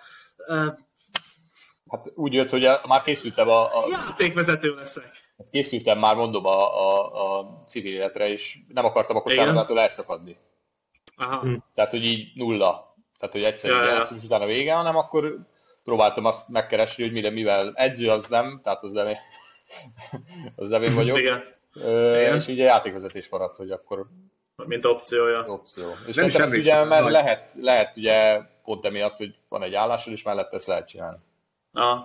Hát 1.90 2.12
úgy 2.14 2.32
jött, 2.32 2.50
hogy 2.50 2.68
már 2.86 3.02
készültem 3.02 3.48
a... 3.48 3.62
a... 3.62 3.86
Játékvezető 3.90 4.74
leszek. 4.74 5.10
Hát 5.38 5.46
készültem 5.50 5.98
már, 5.98 6.16
mondom, 6.16 6.46
a, 6.46 6.80
a, 6.80 7.38
a 7.38 7.64
civil 7.66 7.92
életre, 7.92 8.28
és 8.28 8.58
nem 8.68 8.84
akartam 8.84 9.16
a 9.16 9.22
kosárlabdától 9.22 9.80
elszakadni. 9.80 10.36
Aha. 11.16 11.40
Hm. 11.40 11.54
Tehát, 11.74 11.90
hogy 11.90 12.04
így 12.04 12.28
nulla. 12.34 12.96
Tehát, 13.18 13.34
hogy 13.34 13.44
egyszerűen 13.44 13.84
ja, 13.84 13.94
ja. 13.94 14.06
utána 14.24 14.46
vége, 14.46 14.74
hanem 14.74 14.96
akkor 14.96 15.38
próbáltam 15.84 16.24
azt 16.24 16.48
megkeresni, 16.48 17.02
hogy 17.02 17.12
mire, 17.12 17.30
mivel 17.30 17.72
edző 17.74 18.08
az 18.10 18.26
nem, 18.26 18.60
tehát 18.62 18.82
az 18.82 18.92
nem, 18.92 19.06
az 20.56 20.68
nem 20.68 20.82
én 20.82 20.94
vagyok. 20.94 21.18
Igen. 21.18 21.42
Igen. 21.74 22.34
És 22.34 22.46
így 22.46 22.60
a 22.60 22.64
játékvezetés 22.64 23.28
maradt, 23.28 23.56
hogy 23.56 23.70
akkor 23.70 24.06
mint 24.66 24.84
opciója. 24.84 25.44
Opció. 25.46 25.94
És 26.06 26.16
nem 26.16 26.26
is 26.26 26.34
ezt 26.34 26.56
ugye, 26.56 26.84
mert 26.84 27.02
nagy... 27.02 27.12
lehet, 27.12 27.52
lehet 27.60 27.96
ugye 27.96 28.40
pont 28.64 28.84
emiatt, 28.84 29.16
hogy 29.16 29.34
van 29.48 29.62
egy 29.62 29.74
állásod, 29.74 30.12
és 30.12 30.22
mellette 30.22 30.56
ezt 30.56 30.66
lehet 30.66 30.88
csinálni. 30.88 31.18
Ah. 31.72 31.98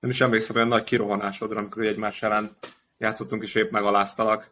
Nem 0.00 0.10
is 0.10 0.20
emlékszem 0.20 0.56
olyan 0.56 0.68
nagy 0.68 0.84
kirohanásodra, 0.84 1.58
amikor 1.58 1.82
egymás 1.82 2.22
ellen 2.22 2.56
játszottunk, 2.98 3.42
és 3.42 3.54
épp 3.54 3.70
megaláztalak. 3.70 4.50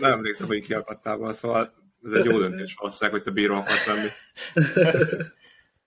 Nem 0.00 0.12
emlékszem, 0.12 0.46
hogy 0.46 0.62
kiakadtál 0.62 1.32
szóval 1.32 1.72
ez 2.04 2.12
egy 2.12 2.24
jó 2.24 2.38
döntés 2.38 2.74
valószínűleg, 2.74 3.20
hogy 3.20 3.26
te 3.26 3.40
bíró 3.40 3.54
akarsz 3.54 3.86
lenni. 3.86 4.08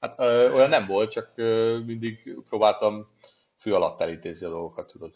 Hát 0.06 0.20
ö, 0.20 0.52
olyan 0.52 0.70
nem 0.70 0.86
volt, 0.86 1.12
csak 1.12 1.32
ö, 1.36 1.80
mindig 1.86 2.36
próbáltam 2.50 3.08
fű 3.58 3.72
alatt 3.72 4.02
elintézni 4.02 4.46
a 4.46 4.50
dolgokat, 4.50 4.92
tudod. 4.92 5.12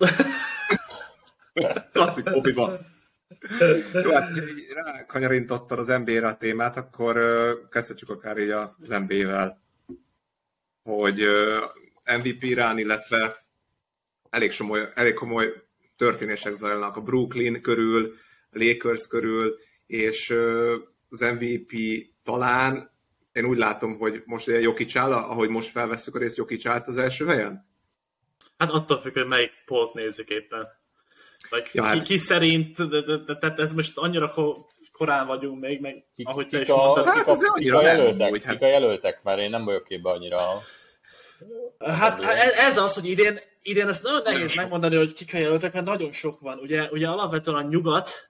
Klasszik 1.93 2.23
popiban. 2.23 2.79
Jó, 4.03 4.11
hát 4.11 4.29
rá 4.73 5.05
kanyarintottad 5.05 5.79
az 5.79 5.87
NBA-re 5.87 6.27
a 6.27 6.37
témát, 6.37 6.77
akkor 6.77 7.17
uh, 7.17 7.69
kezdhetjük 7.69 8.09
akár 8.09 8.37
így 8.37 8.49
az 8.49 8.73
NBA-vel, 8.87 9.61
hogy 10.83 11.23
MVP 12.17 12.43
irán, 12.43 12.77
illetve 12.77 13.45
elég, 14.29 14.51
somoly, 14.51 14.91
elég 14.93 15.13
komoly 15.13 15.63
történések 15.97 16.53
zajlanak 16.53 16.95
a 16.95 17.01
Brooklyn 17.01 17.61
körül, 17.61 18.13
a 18.51 18.57
Lakers 18.57 19.07
körül, 19.07 19.57
és 19.85 20.29
az 21.09 21.19
MVP 21.19 21.71
talán 22.23 22.91
én 23.31 23.45
úgy 23.45 23.57
látom, 23.57 23.97
hogy 23.97 24.21
most 24.25 24.47
ugye 24.47 24.59
Jokic 24.59 24.95
áll, 24.95 25.11
ahogy 25.11 25.49
most 25.49 25.69
felveszük 25.69 26.15
a 26.15 26.19
részt, 26.19 26.37
Jokic 26.37 26.65
állt 26.65 26.87
az 26.87 26.97
első 26.97 27.25
helyen? 27.25 27.67
Hát 28.57 28.69
attól 28.69 28.97
függ, 28.97 29.13
hogy 29.13 29.27
melyik 29.27 29.51
polt 29.65 29.93
nézzük 29.93 30.29
éppen. 30.29 30.67
Vagy 31.49 31.69
ja, 31.71 31.83
hát... 31.83 31.97
ki, 31.97 32.03
ki 32.03 32.17
szerint, 32.17 32.75
tehát 33.39 33.59
ez 33.59 33.73
most 33.73 33.97
annyira 33.97 34.33
korán 34.91 35.27
vagyunk 35.27 35.59
még, 35.59 35.81
meg 35.81 36.03
ahogy 36.23 36.47
te 36.47 36.61
is 36.61 36.67
mondtad. 36.67 37.05
Hát 37.05 37.15
kik 37.15 37.27
a, 37.27 37.53
kik 37.53 37.73
a 37.73 37.81
jelöltek, 37.81 38.31
úgy, 38.31 38.43
hát... 38.43 38.53
kik 38.53 38.63
a 38.63 38.67
jelöltek, 38.67 39.23
mert 39.23 39.41
én 39.41 39.49
nem 39.49 39.65
vagyok 39.65 39.83
képbe 39.83 40.09
annyira. 40.09 40.39
Hát 41.79 42.21
ez 42.57 42.77
az, 42.77 42.93
hogy 42.93 43.05
idén, 43.05 43.39
idén 43.61 43.87
ezt 43.87 44.03
nagyon 44.03 44.21
nehéz 44.21 44.55
megmondani, 44.55 44.95
hogy 44.95 45.13
kik 45.13 45.33
a 45.33 45.37
jelöltek, 45.37 45.73
mert 45.73 45.85
nagyon 45.85 46.11
sok 46.11 46.39
van. 46.39 46.57
Ugye, 46.57 46.89
ugye 46.91 47.07
alapvetően 47.07 47.57
a 47.57 47.67
nyugat, 47.67 48.28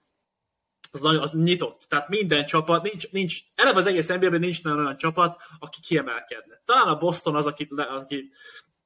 az, 0.90 1.00
nagyon, 1.00 1.22
az 1.22 1.32
nyitott. 1.32 1.84
Tehát 1.88 2.08
minden 2.08 2.46
csapat, 2.46 2.82
nincs, 2.82 3.10
nincs 3.10 3.40
eleve 3.54 3.78
az 3.78 3.86
egész 3.86 4.08
NBA-ben 4.08 4.40
nincs 4.40 4.62
nagyon 4.62 4.78
olyan 4.78 4.96
csapat, 4.96 5.42
aki 5.58 5.80
kiemelkedne. 5.80 6.62
Talán 6.64 6.88
a 6.88 6.98
Boston 6.98 7.36
az, 7.36 7.46
aki, 7.46 7.68
aki 7.76 8.30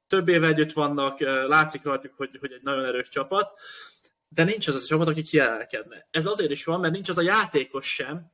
több 0.08 0.28
éve 0.28 0.46
együtt 0.46 0.72
vannak, 0.72 1.20
látszik 1.20 1.82
rajtuk, 1.82 2.14
hogy, 2.16 2.36
hogy 2.40 2.52
egy 2.52 2.62
nagyon 2.62 2.84
erős 2.84 3.08
csapat, 3.08 3.60
de 4.28 4.44
nincs 4.44 4.68
az 4.68 4.74
a 4.74 4.86
csapat, 4.86 5.08
aki 5.08 5.22
kiemelkedne. 5.22 6.08
Ez 6.10 6.26
azért 6.26 6.50
is 6.50 6.64
van, 6.64 6.80
mert 6.80 6.92
nincs 6.92 7.08
az 7.08 7.18
a 7.18 7.22
játékos 7.22 7.86
sem, 7.86 8.32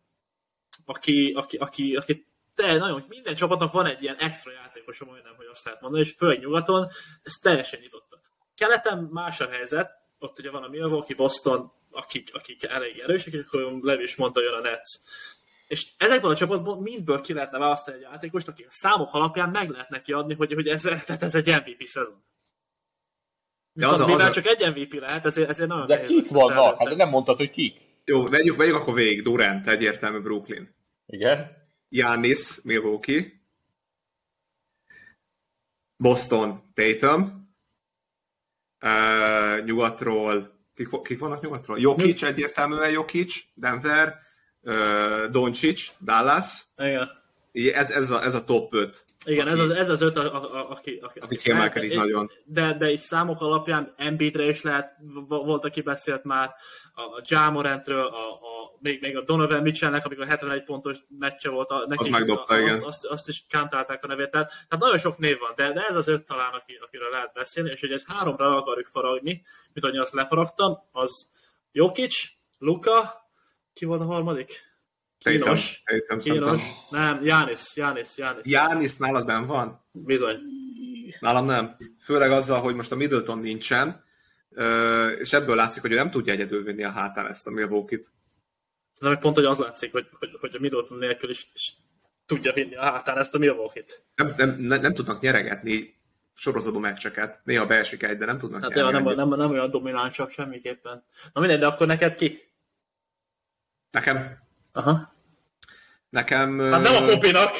aki, 0.84 1.32
aki, 1.36 1.56
aki, 1.56 1.96
aki 1.96 2.28
de 2.54 2.76
nagyon, 2.76 3.04
minden 3.08 3.34
csapatnak 3.34 3.72
van 3.72 3.86
egy 3.86 4.02
ilyen 4.02 4.16
extra 4.16 4.52
játékos, 4.52 4.98
majdnem, 4.98 5.34
hogy 5.36 5.46
azt 5.50 5.64
lehet 5.64 5.80
mondani, 5.80 6.02
és 6.02 6.14
főleg 6.16 6.38
nyugaton, 6.38 6.88
ez 7.22 7.32
teljesen 7.32 7.80
nyitott. 7.80 8.18
Keleten 8.54 8.98
más 8.98 9.40
a 9.40 9.48
helyzet, 9.48 9.90
ott 10.18 10.38
ugye 10.38 10.50
van 10.50 10.62
a 10.62 10.68
Milwaukee, 10.68 11.16
Boston, 11.16 11.72
akik, 11.90 12.30
akik 12.32 12.64
elég 12.64 12.98
erősek, 12.98 13.32
és 13.32 13.46
akkor 13.46 13.78
Levi 13.82 14.02
is 14.02 14.16
mondta, 14.16 14.42
jön 14.42 14.54
a 14.54 14.60
Nets. 14.60 14.90
És 15.66 15.86
ezekből 15.96 16.30
a 16.30 16.36
csapatból 16.36 16.80
mindből 16.80 17.20
ki 17.20 17.32
lehetne 17.32 17.58
választani 17.58 17.96
egy 17.96 18.02
játékost, 18.02 18.48
aki 18.48 18.62
a 18.62 18.70
számok 18.70 19.14
alapján 19.14 19.50
meg 19.50 19.68
lehet 19.68 19.88
neki 19.88 20.12
adni, 20.12 20.34
hogy, 20.34 20.52
hogy 20.52 20.68
ez, 20.68 20.82
tehát 20.82 21.22
ez 21.22 21.34
egy 21.34 21.46
MVP 21.46 21.86
szezon. 21.86 22.24
Viszont 23.72 24.00
az, 24.00 24.06
mivel 24.06 24.26
az 24.26 24.34
csak 24.34 24.46
egy 24.46 24.76
MVP 24.76 24.92
lehet, 24.92 25.26
ezért, 25.26 25.48
ezért 25.48 25.68
nagyon 25.68 25.86
De 25.86 26.04
kik 26.04 26.28
vannak? 26.28 26.78
Hát 26.78 26.96
nem 26.96 27.08
mondtad, 27.08 27.36
hogy 27.36 27.50
kik. 27.50 27.80
Jó, 28.04 28.26
vegyük, 28.26 28.56
vegyük 28.56 28.74
akkor 28.74 28.94
végig. 28.94 29.22
Durant, 29.22 29.68
egyértelmű 29.68 30.18
Brooklyn. 30.18 30.74
Igen. 31.06 31.56
Giannis, 31.88 32.60
Milwaukee. 32.62 33.40
Boston, 35.96 36.72
Tatum. 36.74 37.48
Uh, 38.80 39.64
nyugatról, 39.64 40.59
kik, 40.88 41.02
kik 41.02 41.18
vannak 41.18 41.42
nyugatról? 41.42 41.78
Jokic, 41.78 42.22
egyértelműen 42.22 42.90
Jokic, 42.90 43.34
Denver, 43.54 44.14
uh, 44.62 45.24
Doncic, 45.30 45.90
Dallas. 46.00 46.62
Igen. 46.76 47.08
Ez, 47.52 47.90
ez, 47.90 48.10
a, 48.10 48.22
ez 48.22 48.34
a 48.34 48.44
top 48.44 48.74
5. 48.74 49.04
Igen, 49.24 49.46
aki, 49.46 49.52
ez, 49.52 49.58
az, 49.58 49.70
ez 49.70 49.88
az 49.88 50.02
öt, 50.02 50.16
a, 50.16 50.34
a, 50.34 50.54
a, 50.54 50.70
aki, 50.70 50.98
aki, 51.02 51.18
aki 51.18 51.36
kiemelkedik 51.36 51.94
nagyon. 51.94 52.30
De, 52.44 52.76
de 52.78 52.90
itt 52.90 53.00
számok 53.00 53.40
alapján 53.40 53.94
Embiidre 53.96 54.48
is 54.48 54.62
lehet, 54.62 54.92
volt, 55.28 55.64
aki 55.64 55.80
beszélt 55.80 56.24
már 56.24 56.54
a 56.94 57.22
Jamorantről, 57.28 58.06
a, 58.06 58.32
a, 58.32 58.59
még, 58.82 59.00
még 59.00 59.16
a 59.16 59.22
Donovan 59.24 59.62
Mitchellnek, 59.62 60.04
amikor 60.04 60.26
71 60.26 60.64
pontos 60.64 60.96
meccse 61.18 61.48
volt, 61.48 61.70
a, 61.70 61.84
neki, 61.88 62.02
az 62.02 62.08
megdobta, 62.08 62.54
a, 62.54 62.58
igen. 62.58 62.74
Azt, 62.74 62.84
azt, 62.84 63.04
azt, 63.04 63.28
is 63.28 63.44
kántálták 63.48 64.04
a 64.04 64.06
nevét. 64.06 64.30
Tehát, 64.30 64.48
tehát 64.48 64.84
nagyon 64.84 64.98
sok 64.98 65.18
név 65.18 65.38
van, 65.38 65.52
de, 65.56 65.72
de 65.72 65.86
ez 65.88 65.96
az 65.96 66.08
öt 66.08 66.26
talán, 66.26 66.52
aki, 66.52 66.78
akiről 66.82 67.10
lehet 67.10 67.32
beszélni, 67.32 67.70
és 67.70 67.80
hogy 67.80 67.92
ez 67.92 68.04
háromra 68.06 68.56
akarjuk 68.56 68.86
faragni, 68.86 69.42
mint 69.72 69.86
ahogy 69.86 69.96
azt 69.96 70.12
lefaragtam, 70.12 70.78
az 70.92 71.28
Jokic, 71.72 72.16
Luka, 72.58 73.28
ki 73.72 73.84
volt 73.84 74.00
a 74.00 74.04
harmadik? 74.04 74.68
Kínos. 75.18 75.82
Kínos. 76.22 76.62
Nem, 76.90 77.24
Jánisz, 77.24 77.76
Jánisz, 77.76 78.18
Jánisz. 78.18 78.46
Jánisz 78.46 78.96
nálad 78.96 79.26
benn 79.26 79.46
van? 79.46 79.84
Bizony. 79.92 80.38
Nálam 81.20 81.46
nem. 81.46 81.76
Főleg 82.02 82.30
azzal, 82.30 82.60
hogy 82.60 82.74
most 82.74 82.92
a 82.92 82.96
Middleton 82.96 83.38
nincsen, 83.38 84.04
és 85.18 85.32
ebből 85.32 85.56
látszik, 85.56 85.82
hogy 85.82 85.92
ő 85.92 85.94
nem 85.94 86.10
tudja 86.10 86.32
egyedül 86.32 86.62
vinni 86.62 86.84
a 86.84 86.90
hátán 86.90 87.26
ezt 87.26 87.46
a 87.46 87.50
Milwaukee-t. 87.50 88.06
Szerintem 89.00 89.22
pont, 89.22 89.36
hogy 89.36 89.46
az 89.46 89.58
látszik, 89.58 89.92
hogy, 89.92 90.06
hogy, 90.18 90.36
hogy 90.40 90.54
a 90.54 90.60
Middleton 90.60 90.98
nélkül 90.98 91.30
is, 91.30 91.50
is 91.54 91.72
tudja 92.26 92.52
vinni 92.52 92.76
a 92.76 92.82
hátán 92.82 93.18
ezt 93.18 93.34
a 93.34 93.38
Milwaukee-t. 93.38 94.04
Nem, 94.14 94.34
nem, 94.36 94.56
nem, 94.58 94.80
nem 94.80 94.94
tudnak 94.94 95.20
nyeregetni 95.20 95.98
sorozatú 96.34 96.78
meccseket. 96.78 97.40
Néha 97.44 97.66
beesik 97.66 98.02
egy, 98.02 98.18
de 98.18 98.24
nem 98.24 98.38
tudnak 98.38 98.62
hát 98.62 98.74
nem, 98.74 98.92
nem, 98.92 99.14
nem, 99.14 99.28
nem, 99.28 99.50
olyan 99.50 99.70
dominánsak 99.70 100.30
semmiképpen. 100.30 101.04
Na 101.32 101.40
mindegy, 101.40 101.58
de 101.58 101.66
akkor 101.66 101.86
neked 101.86 102.14
ki? 102.14 102.48
Nekem 103.90 104.38
Aha. 104.72 105.14
Nekem... 106.10 106.58
Hát 106.58 106.82
nem 106.82 107.02
a 107.02 107.06
Popinak, 107.06 107.50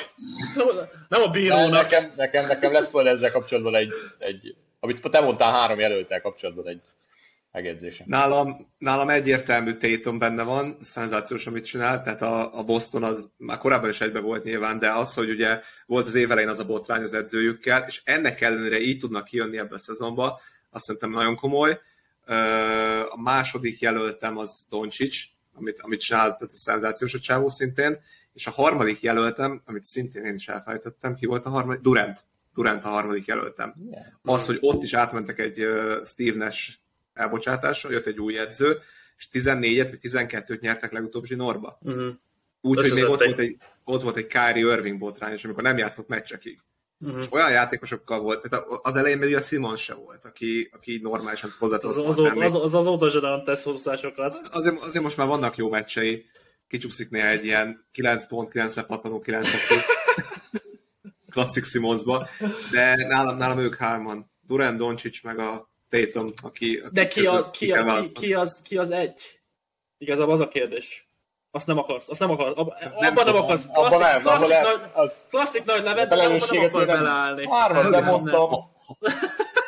nem 1.09 1.23
a 1.23 1.29
bírónak. 1.31 1.71
Nekem, 1.71 2.13
nekem, 2.17 2.47
nekem 2.47 2.73
lesz 2.73 2.93
majd 2.93 3.07
ezzel 3.07 3.31
kapcsolatban 3.31 3.75
egy, 3.75 3.93
egy, 4.19 4.57
amit 4.81 5.11
te 5.11 5.21
mondtál 5.21 5.53
három 5.53 5.79
jelöltel 5.79 6.21
kapcsolatban 6.21 6.69
egy 6.69 6.83
megjegyzésem. 7.53 8.07
Nálam, 8.09 8.73
nálam 8.79 9.09
egyértelmű 9.09 9.77
Tatum 9.77 10.19
benne 10.19 10.43
van, 10.43 10.77
szenzációs, 10.81 11.47
amit 11.47 11.65
csinál, 11.65 12.03
tehát 12.03 12.23
a, 12.23 12.59
a 12.59 12.63
Boston 12.63 13.03
az 13.03 13.31
már 13.37 13.59
korábban 13.59 13.91
is 13.91 14.01
egybe 14.01 14.21
volt 14.21 14.45
nyilván, 14.45 14.79
de 14.79 14.91
az, 14.91 15.15
hogy 15.15 15.31
ugye 15.31 15.61
volt 15.87 16.07
az 16.07 16.15
évelején 16.15 16.49
az 16.49 16.59
a 16.59 16.65
botrány 16.65 17.03
az 17.03 17.15
edzőjükkel, 17.15 17.85
és 17.87 18.01
ennek 18.05 18.41
ellenére 18.41 18.81
így 18.81 18.99
tudnak 18.99 19.25
kijönni 19.25 19.59
ebbe 19.59 19.75
a 19.75 19.79
szezonba, 19.79 20.41
azt 20.71 20.85
szerintem 20.85 21.11
nagyon 21.11 21.37
komoly. 21.37 21.81
A 23.09 23.21
második 23.21 23.81
jelöltem 23.81 24.37
az 24.37 24.67
Doncsics, 24.69 25.25
amit, 25.55 25.81
amit 25.81 26.01
csinál, 26.01 26.25
tehát 26.25 26.55
a 26.55 26.59
szenzációs 26.59 27.15
a 27.15 27.19
csávó 27.19 27.49
szintén, 27.49 27.99
és 28.33 28.47
a 28.47 28.51
harmadik 28.51 29.01
jelöltem, 29.01 29.63
amit 29.65 29.85
szintén 29.85 30.25
én 30.25 30.35
is 30.35 30.49
elfelejtettem, 30.49 31.15
ki 31.15 31.27
volt 31.27 31.45
a 31.45 31.49
harmadik? 31.49 31.81
Durant. 31.81 32.25
Durant 32.55 32.85
a 32.85 32.89
harmadik 32.89 33.27
jelöltem. 33.27 33.75
Az, 34.23 34.47
hogy 34.47 34.59
ott 34.61 34.83
is 34.83 34.95
átmentek 34.95 35.39
egy 35.39 35.67
Steve 36.05 36.37
Nash 36.37 36.80
elbocsátásra, 37.21 37.91
jött 37.91 38.07
egy 38.07 38.21
új 38.21 38.39
edző, 38.39 38.79
és 39.17 39.29
14-et 39.33 39.87
vagy 39.91 39.99
12-t 40.03 40.61
nyertek 40.61 40.93
legutóbb 40.93 41.25
zsinórba. 41.25 41.79
Uh-huh. 41.83 42.15
Úgyhogy 42.61 42.93
még 42.93 43.03
ott 43.03 43.23
volt, 43.23 43.39
egy, 43.39 43.57
ott 43.85 44.03
volt 44.03 44.17
egy 44.17 44.27
Kyrie 44.27 44.73
Irving 44.73 44.99
botrány, 44.99 45.33
és 45.33 45.45
amikor 45.45 45.63
nem 45.63 45.79
játszott 45.79 46.09
meccsekig. 46.09 46.61
Uh-huh. 47.01 47.21
És 47.21 47.27
olyan 47.31 47.51
játékosokkal 47.51 48.21
volt, 48.21 48.49
tehát 48.49 48.67
az 48.83 48.97
elején 48.97 49.19
még 49.19 49.37
a 49.37 49.41
Simon 49.41 49.77
se 49.77 49.95
volt, 49.95 50.25
aki, 50.25 50.71
aki 50.73 51.01
normálisan 51.03 51.55
hozzá 51.59 51.77
az, 51.77 51.85
az, 51.85 51.97
az, 51.97 52.19
az, 52.19 52.33
az, 52.37 52.55
az 52.55 52.75
azóta 52.75 53.11
sem 53.11 53.45
tesz 53.45 53.63
hozzásokat. 53.63 54.49
Azért, 54.51 54.81
azért 54.81 55.05
most 55.05 55.17
már 55.17 55.27
vannak 55.27 55.57
jó 55.57 55.69
meccsei, 55.69 56.27
kicsúszik 56.69 57.11
néha 57.11 57.29
egy 57.29 57.45
ilyen 57.45 57.87
9 57.93 58.27
pont, 58.27 58.51
9 58.51 58.87
pattanó, 58.87 59.21
9 59.21 59.49
klasszik 61.31 61.65
Simonsba, 61.65 62.29
de 62.71 63.07
nálam, 63.07 63.37
nálam 63.37 63.59
ők 63.59 63.77
hárman. 63.77 64.31
Durán 64.41 64.77
Doncsics 64.77 65.23
meg 65.23 65.39
a 65.39 65.70
Tatum, 65.91 66.33
aki... 66.43 66.77
aki 66.77 66.89
de 66.93 67.07
ki 67.07 67.27
az, 67.27 67.51
ki, 67.51 67.73
a, 67.73 68.01
ki, 68.01 68.13
ki, 68.13 68.35
az, 68.35 68.61
ki 68.63 68.77
az 68.77 68.91
egy? 68.91 69.41
Igazából 69.99 70.35
az 70.35 70.41
a 70.41 70.49
kérdés. 70.49 71.09
Azt 71.51 71.67
nem 71.67 71.79
akarsz, 71.79 72.09
azt 72.09 72.21
nem 72.21 72.31
akarsz, 72.31 72.57
ab, 72.57 72.73
nem 72.99 73.13
abban 73.13 73.25
nem 73.25 73.35
akarsz. 73.35 73.67
Klasszik, 73.67 73.95
abban 73.95 74.01
nem, 74.01 74.21
klasszik, 74.21 74.57
abban 74.57 74.81
nagy, 74.81 74.91
az... 74.93 75.29
klasszik 75.31 75.65
nagy 75.65 75.83
nevet, 75.83 76.09
de 76.09 76.15
abban 76.15 76.41
nem 76.51 76.65
akar 76.65 76.87
beleállni. 76.87 77.49
Hárman 77.49 77.91
nem 77.91 78.05
mondtam. 78.05 78.51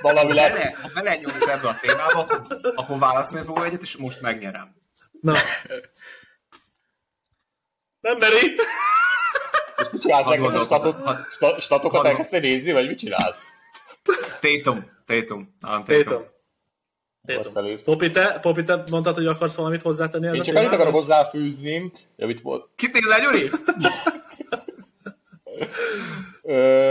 Valami 0.01 0.33
lesz. 0.33 0.75
Ha 0.81 0.89
belenyomsz 0.95 1.47
ebbe 1.47 1.69
a 1.69 1.79
témába, 1.81 2.19
akkor, 2.21 2.59
akkor 2.75 2.99
válaszolni 2.99 3.47
fogok 3.47 3.65
egyet, 3.65 3.83
és 3.83 3.97
most 3.97 4.21
megnyerem. 4.21 4.75
Na. 5.21 5.37
Nem 8.01 8.17
meri. 8.17 8.55
És 9.77 9.91
mit 9.93 10.01
csinálsz? 10.01 10.27
Elkezdesz 10.27 11.65
statokat 11.65 12.05
elkezdesz 12.05 12.41
nézni, 12.43 12.73
vagy 12.73 12.87
mit 12.87 12.99
csinálsz? 12.99 13.43
Tatum. 15.13 15.55
Tatum. 15.61 16.25
Tatum. 17.27 17.77
Popi, 17.85 18.11
te, 18.11 18.39
Popi, 18.41 18.65
te 18.65 18.85
mondtad, 18.91 19.15
hogy 19.15 19.27
akarsz 19.27 19.55
valamit 19.55 19.83
hozzátenni? 19.83 20.37
Én 20.37 20.43
csak 20.43 20.57
annyit 20.57 20.73
akarok 20.73 20.95
hozzáfűzni, 20.95 21.93
amit 22.19 22.41
volt. 22.41 22.69
Kit 22.75 22.93
nézel, 22.93 23.21
Gyuri? 23.21 23.51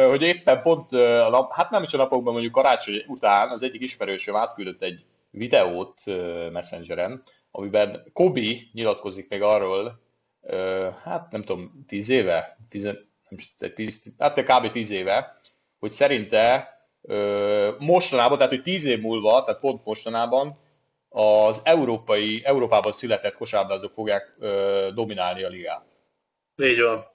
hogy 0.10 0.22
éppen 0.22 0.62
pont 0.62 0.94
a 0.94 1.30
nap, 1.30 1.54
hát 1.54 1.70
nem 1.70 1.84
is 1.84 1.94
a 1.94 1.98
napokban, 1.98 2.32
mondjuk 2.34 2.54
karácsony 2.54 3.04
után 3.08 3.50
az 3.50 3.64
egyik 3.64 3.82
ismerősöm 3.82 4.36
átküldött 4.36 4.82
egy 4.82 5.06
videót 5.30 6.02
Messengeren, 6.52 7.24
amiben 7.52 8.04
Kobi 8.14 8.70
nyilatkozik 8.74 9.30
még 9.30 9.42
arról, 9.42 10.00
hát 11.04 11.32
nem 11.32 11.44
tudom, 11.44 11.86
tíz 11.88 12.10
éve, 12.10 12.58
tíz, 12.70 12.84
nem, 12.84 12.98
tíz, 13.74 14.04
hát 14.18 14.44
kb. 14.44 14.72
tíz 14.72 14.90
éve, 14.90 15.42
hogy 15.80 15.92
szerinte 15.92 16.70
mostanában, 17.80 18.38
tehát 18.38 18.52
hogy 18.52 18.62
tíz 18.62 18.86
év 18.86 19.02
múlva, 19.02 19.44
tehát 19.44 19.62
pont 19.62 19.86
mostanában 19.86 20.54
az 21.10 21.62
európai, 21.64 22.42
Európában 22.44 22.92
született 22.92 23.36
kosárlabdázók 23.36 23.92
fogják 23.92 24.36
ö, 24.40 24.88
dominálni 24.94 25.44
a 25.44 25.48
ligát. 25.48 25.86
Így 26.64 26.82
van. 26.82 27.06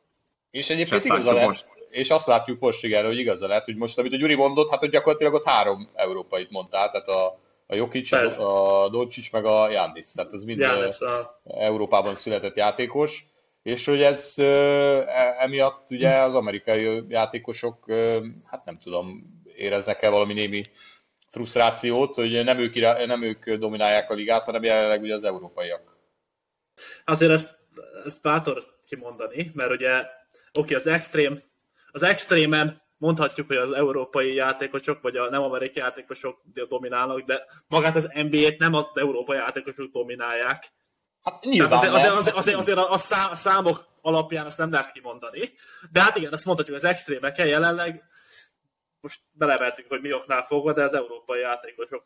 És 0.51 0.71
egyébként 0.71 1.05
és 1.05 1.11
igaza 1.11 1.33
lehet, 1.33 1.49
most. 1.49 1.69
és 1.91 2.11
azt 2.11 2.27
látjuk 2.27 2.61
most 2.61 2.85
igen, 2.85 3.05
hogy 3.05 3.19
igaza 3.19 3.47
lehet, 3.47 3.65
hogy 3.65 3.77
most, 3.77 3.99
amit 3.99 4.13
a 4.13 4.17
Gyuri 4.17 4.35
mondott, 4.35 4.71
hát 4.71 4.79
hogy 4.79 4.91
gyakorlatilag 4.91 5.35
ott 5.35 5.47
három 5.47 5.87
európait 5.95 6.51
mondtál, 6.51 6.91
tehát 6.91 7.09
a, 7.09 7.39
a 7.67 7.75
Jokic, 7.75 8.11
Persze. 8.11 8.43
a 8.43 8.89
Dolcsics, 8.89 9.33
meg 9.33 9.45
a 9.45 9.71
Jándis, 9.71 10.13
tehát 10.13 10.33
az 10.33 10.45
mind 10.45 10.59
Jándis, 10.59 11.01
a... 11.01 11.41
Európában 11.45 12.15
született 12.15 12.57
játékos, 12.57 13.27
és 13.63 13.85
hogy 13.85 14.03
ez 14.03 14.35
e, 14.39 14.45
emiatt 15.39 15.91
ugye 15.91 16.11
az 16.11 16.35
amerikai 16.35 17.05
játékosok, 17.09 17.85
hát 18.45 18.65
nem 18.65 18.79
tudom, 18.79 19.36
éreznek 19.57 20.03
el 20.03 20.11
valami 20.11 20.33
némi 20.33 20.65
frusztrációt, 21.29 22.15
hogy 22.15 22.45
nem 22.45 22.59
ők, 22.59 22.75
nem 23.07 23.23
ők 23.23 23.51
dominálják 23.51 24.11
a 24.11 24.15
ligát, 24.15 24.45
hanem 24.45 24.63
jelenleg 24.63 25.03
ugye 25.03 25.15
az 25.15 25.25
európaiak. 25.25 25.97
Azért 27.05 27.33
ezt, 27.33 27.59
ezt 28.05 28.23
bátor 28.23 28.65
kimondani, 28.87 29.51
mert 29.55 29.71
ugye 29.71 29.99
oké, 30.53 30.75
okay, 30.75 30.75
az 30.75 30.87
extrém, 30.87 31.43
az 31.93 32.03
extrémen 32.03 32.83
mondhatjuk, 32.99 33.47
hogy 33.47 33.57
az 33.57 33.73
európai 33.73 34.35
játékosok, 34.35 35.03
vagy 35.03 35.17
a 35.17 35.31
nem 35.31 35.43
amerikai 35.43 35.83
játékosok 35.83 36.43
dominálnak, 36.69 37.21
de 37.21 37.45
magát 37.69 37.97
az 37.97 38.11
NBA-t 38.15 38.59
nem 38.59 38.75
az 38.75 38.85
európai 38.95 39.37
játékosok 39.37 39.93
dominálják. 39.93 40.69
Hát 41.23 41.45
nyilván 41.45 41.79
azért, 41.79 41.93
azért, 41.93 42.15
azért, 42.15 42.37
azért, 42.37 42.57
azért 42.57 42.79
a, 42.79 42.93
a 43.31 43.35
számok 43.35 43.87
alapján 44.03 44.47
ezt 44.47 44.59
nem 44.59 44.71
lehet 44.71 44.93
kimondani. 44.93 45.53
De 45.93 46.03
hát 46.03 46.17
igen, 46.17 46.33
azt 46.33 46.45
mondhatjuk, 46.45 46.77
az 46.77 46.85
extrémeken 46.85 47.47
jelenleg 47.47 48.03
most 49.07 49.21
belevertünk, 49.33 49.89
hogy 49.89 50.01
mi 50.01 50.13
oknál 50.13 50.45
fogva, 50.45 50.73
de 50.73 50.83
az 50.83 50.95
európai 50.95 51.41
játékosok 51.41 52.03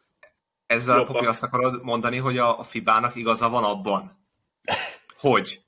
ezzel 0.70 1.04
Popi 1.04 1.26
azt 1.26 1.42
akarod 1.42 1.82
mondani, 1.82 2.16
hogy 2.16 2.38
a, 2.38 2.58
a 2.58 2.62
FIBA-nak 2.62 3.14
igaza 3.16 3.48
van 3.48 3.64
abban, 3.64 4.26
hogy 5.18 5.60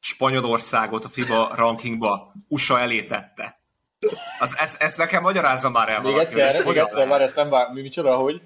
Spanyolországot 0.00 1.04
a 1.04 1.08
FIBA 1.08 1.52
rankingba 1.54 2.32
USA 2.48 2.80
elé 2.80 3.04
tette. 3.04 3.60
Az, 4.38 4.56
ezt, 4.58 4.82
ezt 4.82 4.98
nekem 4.98 5.22
magyarázza 5.22 5.70
már 5.70 5.88
el 5.88 6.00
Még 6.00 6.12
valaki, 6.12 6.40
egyszer, 6.40 6.64
még 6.64 6.76
egyszer, 6.76 7.08
már 7.08 7.20
ezt 7.20 7.36
nem 7.36 7.48
vár, 7.48 7.72
mi 7.72 7.80
micsoda, 7.80 8.16
hogy? 8.16 8.42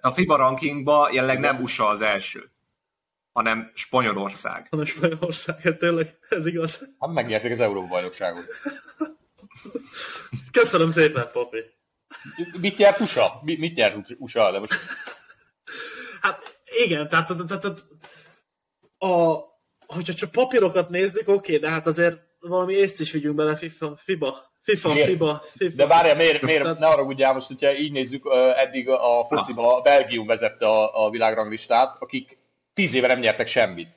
A 0.00 0.10
FIBA 0.10 0.36
rankingba 0.36 1.08
jelenleg 1.12 1.38
nem 1.38 1.62
USA 1.62 1.86
az 1.86 2.00
első, 2.00 2.50
hanem 3.32 3.70
Spanyolország. 3.74 4.66
Hanem 4.70 4.86
Spanyolország, 4.86 5.60
hát 5.60 5.78
tényleg, 5.78 6.18
ez 6.28 6.46
igaz. 6.46 6.78
Hát 6.98 7.10
megnyerték 7.10 7.52
az 7.52 7.60
Európa 7.60 7.86
bajnokságot. 7.86 8.44
Köszönöm 10.52 10.90
szépen, 10.90 11.28
Popi. 11.32 11.58
Mit 12.60 12.76
nyert 12.76 13.00
USA? 13.00 13.40
Mit, 13.44 13.74
nyert 13.74 13.96
USA? 14.18 14.50
De 14.50 14.58
most... 14.58 14.72
Hát 16.20 16.60
igen, 16.84 17.08
tehát, 17.08 17.26
tehát, 17.26 17.46
tehát 17.46 17.84
a, 18.98 19.38
hogyha 19.86 20.14
csak 20.14 20.30
papírokat 20.30 20.88
nézzük, 20.88 21.28
oké, 21.28 21.56
de 21.56 21.70
hát 21.70 21.86
azért 21.86 22.18
valami 22.40 22.74
észt 22.74 23.00
is 23.00 23.10
vigyünk 23.10 23.34
bele 23.34 23.56
FIFA, 23.56 23.96
FIBA. 23.96 24.50
FIFA, 24.62 24.88
FIBA, 24.88 25.42
FIFA. 25.56 25.76
De 25.76 25.86
várjál, 25.86 26.16
miért, 26.16 26.42
miért 26.42 26.62
Tehát... 26.62 26.78
ne 26.78 26.86
arra 26.86 27.02
ugye 27.02 27.32
most, 27.32 27.46
hogyha 27.46 27.74
így 27.74 27.92
nézzük, 27.92 28.24
eddig 28.56 28.88
a 28.88 29.24
fociba 29.28 29.76
a 29.76 29.80
Belgium 29.80 30.26
vezette 30.26 30.66
a, 30.66 31.04
a 31.04 31.10
világranglistát, 31.10 31.96
akik 32.00 32.38
tíz 32.74 32.94
éve 32.94 33.06
nem 33.06 33.18
nyertek 33.18 33.46
semmit. 33.46 33.94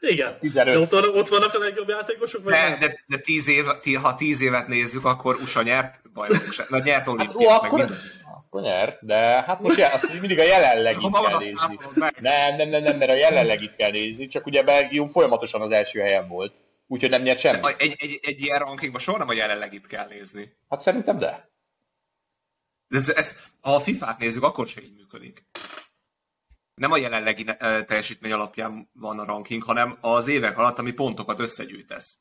Igen. 0.00 0.38
15. 0.38 0.90
De 0.90 0.96
ott, 0.96 1.14
ott 1.14 1.28
vannak 1.28 1.54
a 1.54 1.58
legjobb 1.58 1.88
játékosok? 1.88 2.44
Vagy 2.44 2.52
de, 2.52 2.76
de, 2.80 3.04
de 3.06 3.18
tíz 3.18 3.48
év, 3.48 3.64
ha 4.02 4.14
tíz 4.14 4.40
évet 4.40 4.68
nézzük, 4.68 5.04
akkor 5.04 5.36
USA 5.42 5.62
nyert 5.62 6.12
bajnokság. 6.12 6.66
Na, 6.68 6.78
nyert 6.78 7.08
olimpiát, 7.08 7.50
hát, 7.50 7.64
akkor, 7.64 7.86
akkor 8.24 8.62
nyert, 8.62 8.98
de 9.04 9.16
hát 9.42 9.60
most 9.60 9.78
jel, 9.78 9.92
azt 9.92 10.20
mindig 10.20 10.38
a 10.38 10.42
jelenlegit 10.42 11.10
kell 11.22 11.38
nézni. 11.38 11.78
Nem, 12.20 12.56
nem, 12.56 12.68
nem, 12.68 12.82
nem, 12.82 12.98
mert 12.98 13.10
a 13.10 13.14
jelenlegit 13.14 13.76
kell 13.76 13.90
nézni, 13.90 14.26
csak 14.26 14.46
ugye 14.46 14.62
Belgium 14.62 15.08
folyamatosan 15.08 15.60
az 15.60 15.70
első 15.70 16.00
helyen 16.00 16.28
volt. 16.28 16.56
Úgyhogy 16.86 17.10
nem 17.10 17.22
nyert 17.22 17.38
semmit. 17.38 17.74
Egy, 17.78 17.94
egy, 17.98 18.20
egy 18.22 18.40
ilyen 18.40 18.58
rankingban 18.58 19.00
soha 19.00 19.18
nem 19.18 19.28
a 19.28 19.32
jelenlegit 19.32 19.86
kell 19.86 20.06
nézni. 20.06 20.52
Hát 20.68 20.80
szerintem 20.80 21.18
de. 21.18 21.50
Ez, 22.88 23.08
ez, 23.08 23.36
ha 23.60 23.74
a 23.74 23.80
FIFA-t 23.80 24.18
nézzük, 24.18 24.42
akkor 24.42 24.66
se 24.66 24.82
így 24.82 24.94
működik 24.96 25.44
nem 26.78 26.92
a 26.92 26.96
jelenlegi 26.96 27.44
teljesítmény 27.86 28.32
alapján 28.32 28.90
van 28.92 29.18
a 29.18 29.24
ranking, 29.24 29.62
hanem 29.62 29.98
az 30.00 30.28
évek 30.28 30.58
alatt, 30.58 30.78
ami 30.78 30.90
pontokat 30.90 31.40
összegyűjtesz. 31.40 32.18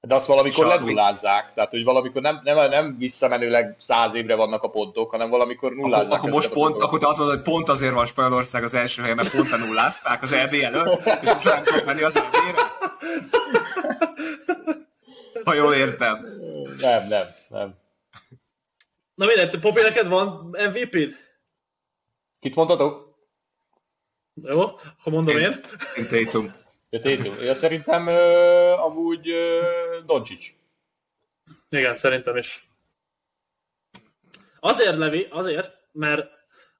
De 0.00 0.14
azt 0.14 0.26
valamikor 0.26 0.66
ledullázzák, 0.66 1.52
tehát 1.54 1.70
hogy 1.70 1.84
valamikor 1.84 2.22
nem, 2.22 2.40
nem, 2.42 2.68
nem 2.68 2.96
visszamenőleg 2.98 3.74
száz 3.78 4.14
évre 4.14 4.34
vannak 4.34 4.62
a 4.62 4.68
pontok, 4.68 5.10
hanem 5.10 5.30
valamikor 5.30 5.72
nullázzák. 5.72 6.06
Akkor, 6.06 6.18
akkor 6.18 6.30
most 6.30 6.52
pont, 6.52 6.82
akkor 6.82 6.98
te 6.98 7.06
azt 7.08 7.18
mondod, 7.18 7.36
hogy 7.36 7.44
pont 7.44 7.68
azért 7.68 7.92
van 7.92 8.06
Spanyolország 8.06 8.64
az 8.64 8.74
első 8.74 9.02
helyen, 9.02 9.16
mert 9.16 9.30
pont 9.30 9.52
a 9.52 9.56
nullázták 9.56 10.22
az 10.22 10.32
EB 10.32 10.54
előtt, 10.54 11.04
és 11.22 11.32
most 11.32 11.44
nem 11.44 11.62
tudok 11.62 11.84
menni 11.84 12.02
az 12.02 12.16
EB-re? 12.16 12.62
Ha 15.44 15.54
jól 15.54 15.74
értem. 15.74 16.18
Nem, 16.80 17.08
nem, 17.08 17.26
nem. 17.48 17.74
Na 19.14 19.26
mindegy, 19.26 19.58
Popi, 19.58 19.80
neked 19.80 20.08
van 20.08 20.56
MVP-d? 20.70 21.14
Kit 22.40 22.54
mondhatok? 22.54 23.05
Jó, 24.42 24.64
ha 24.98 25.10
mondom 25.10 25.36
én. 25.36 25.60
Én 25.96 26.06
Tatum. 26.08 26.54
Ja, 26.90 27.00
Tatum. 27.00 27.34
Ja, 27.44 27.54
szerintem 27.54 28.06
uh, 28.06 28.84
amúgy 28.84 29.30
uh, 29.30 30.04
Doncsics. 30.06 30.54
Igen, 31.68 31.96
szerintem 31.96 32.36
is. 32.36 32.68
Azért, 34.60 34.96
Levi, 34.96 35.26
azért, 35.30 35.72
mert 35.92 36.30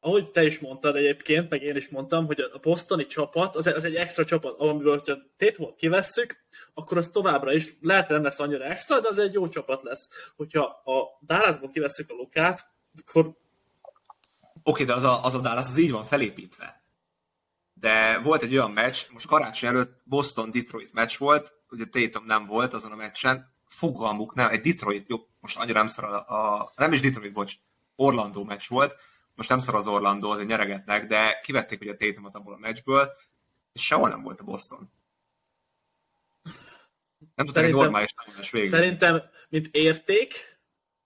ahogy 0.00 0.30
te 0.30 0.44
is 0.44 0.58
mondtad 0.58 0.96
egyébként, 0.96 1.50
meg 1.50 1.62
én 1.62 1.76
is 1.76 1.88
mondtam, 1.88 2.26
hogy 2.26 2.40
a 2.40 2.58
postoni 2.58 3.06
csapat, 3.06 3.56
az, 3.56 3.66
az 3.66 3.84
egy 3.84 3.94
extra 3.94 4.24
csapat, 4.24 4.58
amiből, 4.58 4.92
hogyha 4.92 5.16
Tatumot 5.36 5.76
kivesszük, 5.76 6.36
akkor 6.74 6.96
az 6.98 7.08
továbbra 7.12 7.52
is, 7.52 7.76
lehet 7.80 8.08
nem 8.08 8.22
lesz 8.22 8.40
annyira 8.40 8.64
extra, 8.64 9.00
de 9.00 9.08
az 9.08 9.18
egy 9.18 9.32
jó 9.32 9.48
csapat 9.48 9.82
lesz. 9.82 10.08
Hogyha 10.36 10.64
a 10.64 11.18
Dallasból 11.26 11.70
kivesszük 11.70 12.10
a 12.10 12.14
Lukát, 12.14 12.66
akkor 13.00 13.32
Oké, 14.62 14.84
de 14.84 14.92
az 14.92 15.02
a, 15.02 15.24
az 15.24 15.34
a 15.34 15.40
Dallas 15.40 15.68
az 15.68 15.78
így 15.78 15.90
van 15.90 16.04
felépítve. 16.04 16.85
De 17.80 18.18
volt 18.18 18.42
egy 18.42 18.52
olyan 18.52 18.70
meccs, 18.70 19.02
most 19.12 19.26
karácsony 19.26 19.68
előtt 19.68 20.00
Boston-Detroit 20.04 20.92
meccs 20.92 21.16
volt, 21.16 21.52
ugye 21.70 21.84
Tatum 21.84 22.24
nem 22.24 22.46
volt 22.46 22.72
azon 22.72 22.92
a 22.92 22.96
meccsen, 22.96 23.54
fogalmuk 23.68 24.34
nem, 24.34 24.48
egy 24.48 24.60
Detroit, 24.60 25.08
jó, 25.08 25.16
most 25.40 25.58
annyira 25.58 25.78
nem 25.78 25.86
szar 25.86 26.04
a, 26.04 26.60
a 26.60 26.72
nem 26.76 26.92
is 26.92 27.00
Detroit, 27.00 27.32
bocs, 27.32 27.54
Orlando 27.96 28.44
meccs 28.44 28.68
volt, 28.68 28.96
most 29.34 29.48
nem 29.48 29.58
szar 29.58 29.74
az 29.74 29.86
Orlando, 29.86 30.30
azért 30.30 30.48
nyeregetnek, 30.48 31.06
de 31.06 31.40
kivették 31.42 31.80
ugye 31.80 31.92
a 31.92 31.96
Tatumot 31.96 32.34
abból 32.34 32.54
a 32.54 32.58
meccsből, 32.58 33.12
és 33.72 33.84
sehol 33.84 34.08
nem 34.08 34.22
volt 34.22 34.40
a 34.40 34.44
Boston. 34.44 34.92
Nem 37.34 37.46
tudtam 37.46 37.64
egy 37.64 37.72
normális 37.72 38.12
támadás 38.12 38.50
végig. 38.50 38.68
Szerintem, 38.68 39.22
mint 39.48 39.68
érték, 39.70 40.58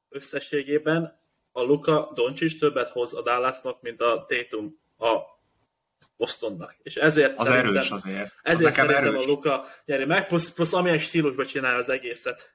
összességében 0.09 1.21
a 1.53 1.61
Luka 1.61 2.11
Doncsics 2.15 2.59
többet 2.59 2.89
hoz 2.89 3.15
a 3.15 3.23
Dallasnak, 3.23 3.83
mint 3.83 4.01
a 4.01 4.27
Tatum 4.29 4.81
a 4.99 5.40
Bostonnak. 6.17 6.77
És 6.83 6.97
ezért 6.97 7.39
az 7.39 7.49
erős 7.49 7.91
azért. 7.91 8.33
Ezért 8.43 8.71
Nekem 8.71 8.87
szerintem 8.87 9.15
erős. 9.15 9.25
a 9.25 9.29
Luka 9.29 9.67
nyeri 9.85 10.05
meg, 10.05 10.27
plusz, 10.27 10.53
plusz 10.53 10.73
amilyen 10.73 10.99
stílusban 10.99 11.47
csinálja 11.47 11.79
az 11.79 11.89
egészet. 11.89 12.55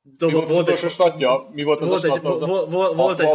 Dob, 0.00 0.30
mi 0.30 0.36
volt, 0.36 0.48
volt 0.48 0.68
egy, 0.68 0.90
statja? 0.90 1.48
Mi 1.52 1.62
volt 1.62 1.80
az 1.80 1.88
volt 1.88 2.04
a? 2.04 2.14
Egy, 2.14 2.22
volt, 2.22 2.70
volt, 2.70 2.94
volt 2.94 3.18
egy 3.18 3.28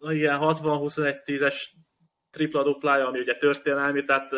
60-21-10-es 0.00 1.64
tripla 2.30 2.62
duplája, 2.62 3.06
ami 3.06 3.18
ugye 3.18 3.36
történelmi, 3.36 4.04
tehát 4.04 4.30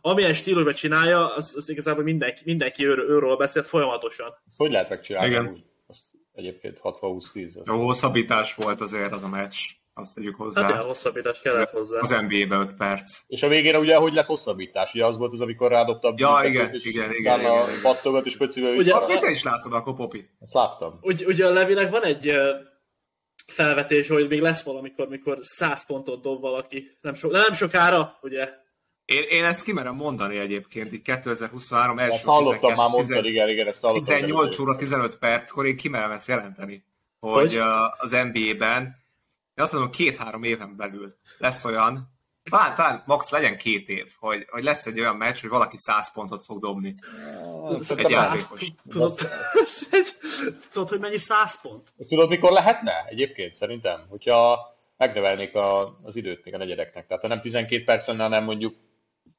amilyen 0.00 0.34
stílusban 0.34 0.74
csinálja, 0.74 1.34
az, 1.34 1.54
az 1.56 1.68
igazából 1.68 2.04
mindenki, 2.04 2.42
mindenki 2.44 2.86
ő, 2.86 2.90
őről 2.90 3.36
beszél 3.36 3.62
folyamatosan. 3.62 4.34
Ezt 4.46 4.56
hogy 4.56 4.70
lehet 4.70 4.88
megcsinálni? 4.88 5.28
Igen. 5.28 5.46
Úgy? 5.46 5.64
Azt 5.86 6.02
egyébként 6.32 6.80
60-20-10. 6.82 7.66
Jó 7.66 7.84
hosszabbítás 7.84 8.54
volt 8.54 8.80
azért 8.80 9.12
az 9.12 9.22
a 9.22 9.28
meccs 9.28 9.56
azt 10.00 10.14
tegyük 10.14 10.36
hozzá. 10.36 10.62
Hát 10.62 10.84
hosszabbítás 10.84 11.40
kellett 11.40 11.70
hozzá. 11.70 11.98
Az 11.98 12.10
NBA-be 12.10 12.56
5 12.56 12.74
perc. 12.76 13.18
És 13.26 13.42
a 13.42 13.48
végére 13.48 13.78
ugye, 13.78 13.96
hogy 13.96 14.12
lett 14.12 14.26
hosszabbítás? 14.26 14.94
Ugye 14.94 15.04
az 15.04 15.16
volt 15.16 15.32
az, 15.32 15.40
amikor 15.40 15.70
rádobta 15.70 16.08
a 16.08 16.14
ja, 16.16 16.40
igen, 16.44 16.74
és 16.74 16.84
igen, 16.84 17.12
igen, 17.12 17.40
igen, 17.40 17.50
a 17.50 17.64
pattogat 17.82 18.26
és 18.26 18.36
pöcivel 18.36 18.74
Ugye 18.74 18.94
azt 18.94 19.20
te 19.20 19.30
is 19.30 19.42
láttad 19.42 19.72
akkor, 19.72 19.94
Popi? 19.94 20.30
Ezt 20.40 20.54
láttam. 20.54 20.98
Ugy, 21.00 21.24
ugye 21.26 21.46
a 21.46 21.50
Levinek 21.50 21.90
van 21.90 22.04
egy 22.04 22.32
felvetés, 23.46 24.08
hogy 24.08 24.28
még 24.28 24.40
lesz 24.40 24.62
valamikor, 24.62 25.08
mikor 25.08 25.38
100 25.40 25.86
pontot 25.86 26.22
dob 26.22 26.40
valaki. 26.40 26.98
Nem, 27.00 27.14
so, 27.14 27.30
nem 27.30 27.54
sokára, 27.54 28.18
ugye? 28.22 28.48
Én, 29.04 29.22
én 29.28 29.44
ezt 29.44 29.64
kimerem 29.64 29.94
mondani 29.94 30.38
egyébként, 30.38 30.92
itt 30.92 31.02
2023 31.02 31.98
első 31.98 32.14
Ezt 32.14 32.24
hallottam 32.24 32.60
12, 32.60 32.74
már 32.74 32.88
mondtad, 32.88 33.24
igen, 33.24 33.48
igen, 33.48 33.66
ezt 33.66 33.82
hallottam. 33.82 34.16
18 34.16 34.58
óra 34.58 34.76
15 34.76 35.16
perckor 35.16 35.66
én 35.66 35.76
kimerem 35.76 36.10
ezt 36.10 36.28
jelenteni, 36.28 36.84
hogy, 37.20 37.32
hogy? 37.32 37.56
az 37.98 38.10
NBA-ben 38.10 38.96
én 39.60 39.66
azt 39.66 39.74
mondom, 39.74 39.90
két-három 39.90 40.42
éven 40.42 40.76
belül 40.76 41.16
lesz 41.38 41.64
olyan, 41.64 42.12
talán, 42.50 42.74
talán 42.74 43.02
max 43.06 43.30
legyen 43.30 43.56
két 43.56 43.88
év, 43.88 44.06
hogy, 44.18 44.46
hogy 44.48 44.62
lesz 44.62 44.86
egy 44.86 45.00
olyan 45.00 45.16
meccs, 45.16 45.40
hogy 45.40 45.50
valaki 45.50 45.76
száz 45.76 46.12
pontot 46.12 46.44
fog 46.44 46.60
dobni. 46.60 46.94
egy 47.96 48.10
játékos. 48.10 48.72
Tudod, 50.72 50.88
hogy 50.88 51.00
mennyi 51.00 51.18
száz 51.18 51.60
pont? 51.60 51.92
Ezt 51.98 52.08
tudod, 52.08 52.28
mikor 52.28 52.52
lehetne 52.52 53.04
egyébként 53.08 53.54
szerintem? 53.54 54.06
Hogyha 54.08 54.58
megnövelnék 54.96 55.54
a, 55.54 55.98
az 56.02 56.16
időt 56.16 56.44
még 56.44 56.54
a 56.54 56.58
negyedeknek. 56.58 57.06
Tehát 57.06 57.22
ha 57.22 57.28
nem 57.28 57.40
12 57.40 57.84
perc 57.84 58.06
lenne, 58.06 58.22
hanem 58.22 58.44
mondjuk 58.44 58.74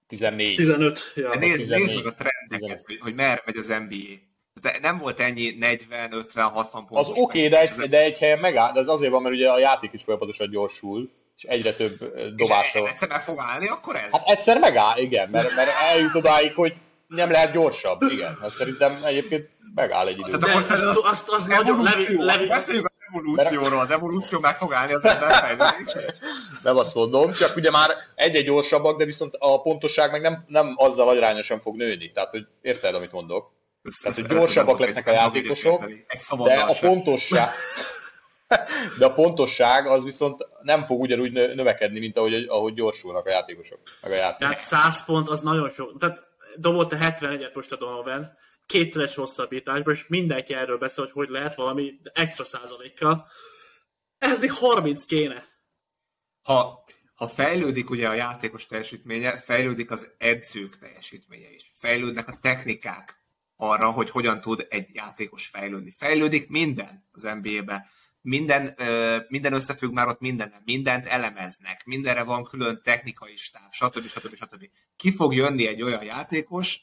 14. 0.07 0.55
15. 0.55 0.99
Ja. 1.15 1.35
Nézd, 1.35 1.57
14. 1.57 1.83
nézd 1.83 1.95
meg 1.95 2.05
a 2.05 2.15
trendeket, 2.15 2.85
hogy, 2.85 2.99
hogy 2.99 3.13
merre 3.13 3.41
megy 3.45 3.57
az 3.57 3.67
NBA. 3.67 4.29
De 4.61 4.77
nem 4.81 4.97
volt 4.97 5.19
ennyi 5.19 5.55
40, 5.59 6.13
50, 6.13 6.49
60 6.49 6.85
pont. 6.85 6.99
Az 6.99 7.09
oké, 7.09 7.19
okay, 7.19 7.47
de, 7.47 7.61
egy, 7.61 7.89
de 7.89 8.01
egy 8.01 8.17
helyen 8.17 8.39
megáll, 8.39 8.71
de 8.73 8.79
ez 8.79 8.87
azért 8.87 9.11
van, 9.11 9.21
mert 9.21 9.35
ugye 9.35 9.49
a 9.49 9.59
játék 9.59 9.93
is 9.93 10.03
folyamatosan 10.03 10.49
gyorsul, 10.49 11.09
és 11.35 11.43
egyre 11.43 11.73
több 11.73 12.15
dobásra. 12.35 12.83
És 12.83 12.89
egyszer 12.89 13.07
meg 13.07 13.21
fog 13.21 13.39
állni, 13.39 13.67
akkor 13.67 13.95
ez? 13.95 14.11
Hát 14.11 14.27
egyszer 14.27 14.59
megáll, 14.59 14.97
igen, 14.97 15.29
mert, 15.29 15.55
mert 15.55 15.69
eljut 15.91 16.15
odáig, 16.15 16.53
hogy 16.53 16.73
nem 17.07 17.31
lehet 17.31 17.51
gyorsabb, 17.51 18.01
igen. 18.01 18.37
Hát 18.41 18.53
szerintem 18.53 18.99
egyébként 19.03 19.49
megáll 19.75 20.07
egy 20.07 20.19
idő. 20.19 20.37
Tehát 20.37 20.43
akkor 20.43 20.71
azt, 20.71 20.97
azt, 21.03 21.29
az 21.29 21.45
nagyon 21.45 21.83
levi, 21.83 22.23
levi. 22.23 22.47
Beszéljünk 22.47 22.85
az 22.85 23.05
evolúcióról, 23.09 23.79
az 23.79 23.91
evolúció 23.91 24.39
meg 24.39 24.55
fog 24.55 24.73
állni 24.73 24.93
az 24.93 25.05
ember 25.05 25.31
fejlődésre. 25.33 26.15
Nem 26.63 26.77
azt 26.77 26.95
mondom, 26.95 27.31
csak 27.31 27.55
ugye 27.55 27.71
már 27.71 27.89
egy-egy 28.15 28.45
gyorsabbak, 28.45 28.97
de 28.97 29.05
viszont 29.05 29.35
a 29.39 29.61
pontosság 29.61 30.11
meg 30.11 30.21
nem, 30.21 30.43
nem 30.47 30.73
azzal 30.77 31.09
arányosan 31.09 31.59
fog 31.59 31.75
nőni. 31.75 32.11
Tehát, 32.11 32.29
hogy 32.29 32.47
érted, 32.61 32.95
amit 32.95 33.11
mondok? 33.11 33.51
Tehát, 34.01 34.17
hogy 34.17 34.27
gyorsabbak 34.27 34.79
lesznek 34.79 35.07
a 35.07 35.11
játékosok, 35.11 35.85
de 36.43 36.59
a 36.59 36.75
pontosság, 36.79 37.49
de 38.99 39.05
a 39.05 39.13
pontosság 39.13 39.87
az 39.87 40.03
viszont 40.03 40.47
nem 40.61 40.83
fog 40.83 41.01
ugyanúgy 41.01 41.31
növekedni, 41.31 41.99
mint 41.99 42.17
ahogy, 42.17 42.45
ahogy 42.47 42.73
gyorsulnak 42.73 43.25
a 43.25 43.29
játékosok. 43.29 43.79
Meg 44.01 44.11
a 44.11 44.15
játék. 44.15 44.39
Tehát 44.39 44.59
100 44.59 45.05
pont 45.05 45.29
az 45.29 45.41
nagyon 45.41 45.69
sok. 45.69 45.99
Tehát 45.99 46.19
dobott 46.55 46.91
a 46.91 46.95
71-et 46.95 47.53
most 47.53 47.71
a 47.71 47.75
Donovan, 47.75 48.37
kétszeres 48.65 49.15
hosszabbításban, 49.15 49.93
és 49.93 50.07
mindenki 50.07 50.53
erről 50.53 50.77
beszél, 50.77 51.03
hogy 51.03 51.13
hogy 51.13 51.29
lehet 51.29 51.55
valami 51.55 51.99
extra 52.13 52.43
százalékkal. 52.43 53.27
Ez 54.17 54.39
még 54.39 54.51
30 54.51 55.05
kéne. 55.05 55.45
Ha, 56.41 56.83
ha 57.15 57.27
fejlődik 57.27 57.89
ugye 57.89 58.07
a 58.07 58.13
játékos 58.13 58.65
teljesítménye, 58.65 59.37
fejlődik 59.37 59.91
az 59.91 60.11
edzők 60.17 60.77
teljesítménye 60.77 61.53
is. 61.53 61.71
Fejlődnek 61.73 62.27
a 62.27 62.37
technikák, 62.41 63.20
arra, 63.61 63.91
hogy 63.91 64.09
hogyan 64.09 64.41
tud 64.41 64.67
egy 64.69 64.89
játékos 64.93 65.47
fejlődni. 65.47 65.93
Fejlődik 65.97 66.49
minden 66.49 67.07
az 67.11 67.23
NBA-be. 67.41 67.89
Minden, 68.21 68.75
minden 69.27 69.53
összefügg 69.53 69.91
már 69.91 70.07
ott 70.07 70.19
minden, 70.19 70.53
mindent 70.65 71.05
elemeznek, 71.05 71.85
mindenre 71.85 72.23
van 72.23 72.43
külön 72.43 72.81
technikai 72.83 73.35
stáb, 73.35 73.71
stb. 73.71 74.07
stb. 74.07 74.35
stb. 74.35 74.69
Ki 74.95 75.11
fog 75.11 75.35
jönni 75.35 75.67
egy 75.67 75.81
olyan 75.81 76.03
játékos 76.03 76.81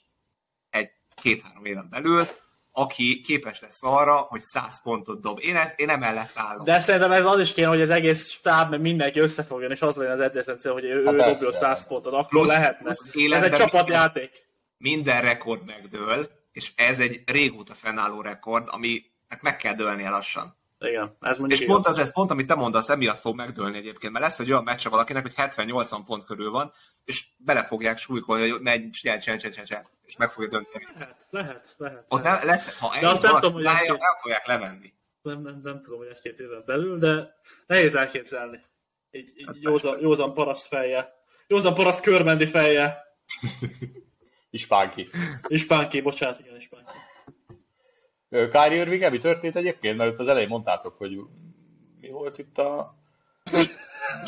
egy 0.71 0.91
két-három 1.23 1.64
éven 1.64 1.88
belül, 1.91 2.29
aki 2.73 3.21
képes 3.21 3.61
lesz 3.61 3.83
arra, 3.83 4.17
hogy 4.17 4.41
100 4.41 4.83
pontot 4.83 5.21
dob. 5.21 5.38
Én, 5.43 5.57
ez, 5.57 5.73
én 5.77 5.88
emellett 5.88 6.33
állom. 6.35 6.64
De 6.64 6.81
szerintem 6.81 7.12
ez 7.12 7.25
az 7.25 7.41
is 7.41 7.53
kéne, 7.53 7.69
hogy 7.69 7.81
az 7.81 7.91
egész 7.91 8.29
stáb, 8.29 8.71
mert 8.71 8.83
mindenki 8.83 9.19
összefogjon, 9.19 9.71
és 9.71 9.83
az 9.83 9.95
legyen 9.95 10.12
az 10.12 10.21
edzésrendszer, 10.21 10.73
hogy 10.73 10.85
ő, 10.85 11.05
hát 11.05 11.14
ő 11.14 11.17
dobja 11.17 11.53
100 11.53 11.87
pontot, 11.87 12.12
akkor 12.12 12.29
plusz, 12.29 12.49
lehetne. 12.49 12.95
Plusz 13.11 13.33
ez 13.33 13.43
egy 13.43 13.53
csapatjáték. 13.53 14.47
Minden 14.77 15.21
rekord 15.21 15.64
megdől, 15.64 16.38
és 16.59 16.73
ez 16.77 17.01
egy 17.01 17.23
régóta 17.27 17.75
fennálló 17.75 18.21
rekord, 18.21 18.68
ami 18.71 19.05
meg 19.40 19.57
kell 19.57 19.75
dőlnie 19.75 20.11
lassan. 20.11 20.57
Igen, 20.81 21.16
ez 21.21 21.38
És 21.47 21.64
pont 21.64 21.87
az, 21.87 21.99
ez 21.99 22.12
pont, 22.12 22.31
amit 22.31 22.47
te 22.47 22.55
mondasz, 22.55 22.88
emiatt 22.88 23.18
fog 23.18 23.37
megdőlni 23.37 23.77
egyébként, 23.77 24.12
mert 24.12 24.25
lesz 24.25 24.38
egy 24.38 24.51
olyan 24.51 24.62
meccs 24.64 24.88
valakinek, 24.88 25.23
hogy 25.23 25.35
70-80 25.37 25.99
pont 26.07 26.25
körül 26.25 26.51
van, 26.51 26.73
és 27.05 27.25
bele 27.37 27.64
fogják 27.64 27.99
súlykolni, 27.99 28.51
hogy 28.51 28.61
megy, 28.61 28.90
csinál, 28.90 29.18
csinál, 29.18 29.38
csinál, 29.38 29.64
csinál, 29.64 29.90
és 30.05 30.16
meg 30.16 30.31
fogja 30.31 30.49
dönteni. 30.49 30.87
Lehet, 30.94 31.16
lehet, 31.31 31.75
lehet. 31.77 32.05
Ott 32.09 32.23
lehet. 32.23 32.44
lesz, 32.44 32.79
ha 32.79 33.01
de 33.01 33.09
azt 33.09 33.23
nem 33.23 33.35
tudom, 33.35 33.53
hogy 33.53 33.62
lája, 33.62 33.92
nem 33.92 34.16
fogják 34.21 34.47
levenni. 34.47 34.92
Nem, 35.23 35.42
nem, 35.42 35.61
nem 35.62 35.81
tudom, 35.83 35.99
hogy 35.99 36.09
egy-két 36.09 36.38
éven 36.38 36.62
belül, 36.66 36.99
de 36.99 37.35
nehéz 37.66 37.94
elképzelni. 37.94 38.61
Egy, 39.11 39.33
egy 39.37 39.44
hát 39.47 39.57
józan, 39.59 40.01
józan 40.01 40.35
paraszt 40.35 40.66
feje. 40.66 41.14
Józan 41.47 41.75
paraszt 41.75 42.01
körmendi 42.01 42.47
feje. 42.47 42.97
Ispánki. 44.59 45.09
Ispánki, 45.47 46.01
bocsánat, 46.01 46.40
igen, 46.40 46.57
Ispánki. 46.57 46.90
Kyrie 48.29 48.81
Irving, 48.81 49.11
mi 49.11 49.18
történt 49.18 49.57
egyébként? 49.57 49.97
Mert 49.97 50.11
ott 50.11 50.18
az 50.18 50.29
elején 50.29 50.49
mondtátok, 50.49 50.97
hogy 50.97 51.11
mi 52.01 52.09
volt 52.11 52.38
itt 52.38 52.59
a... 52.59 52.94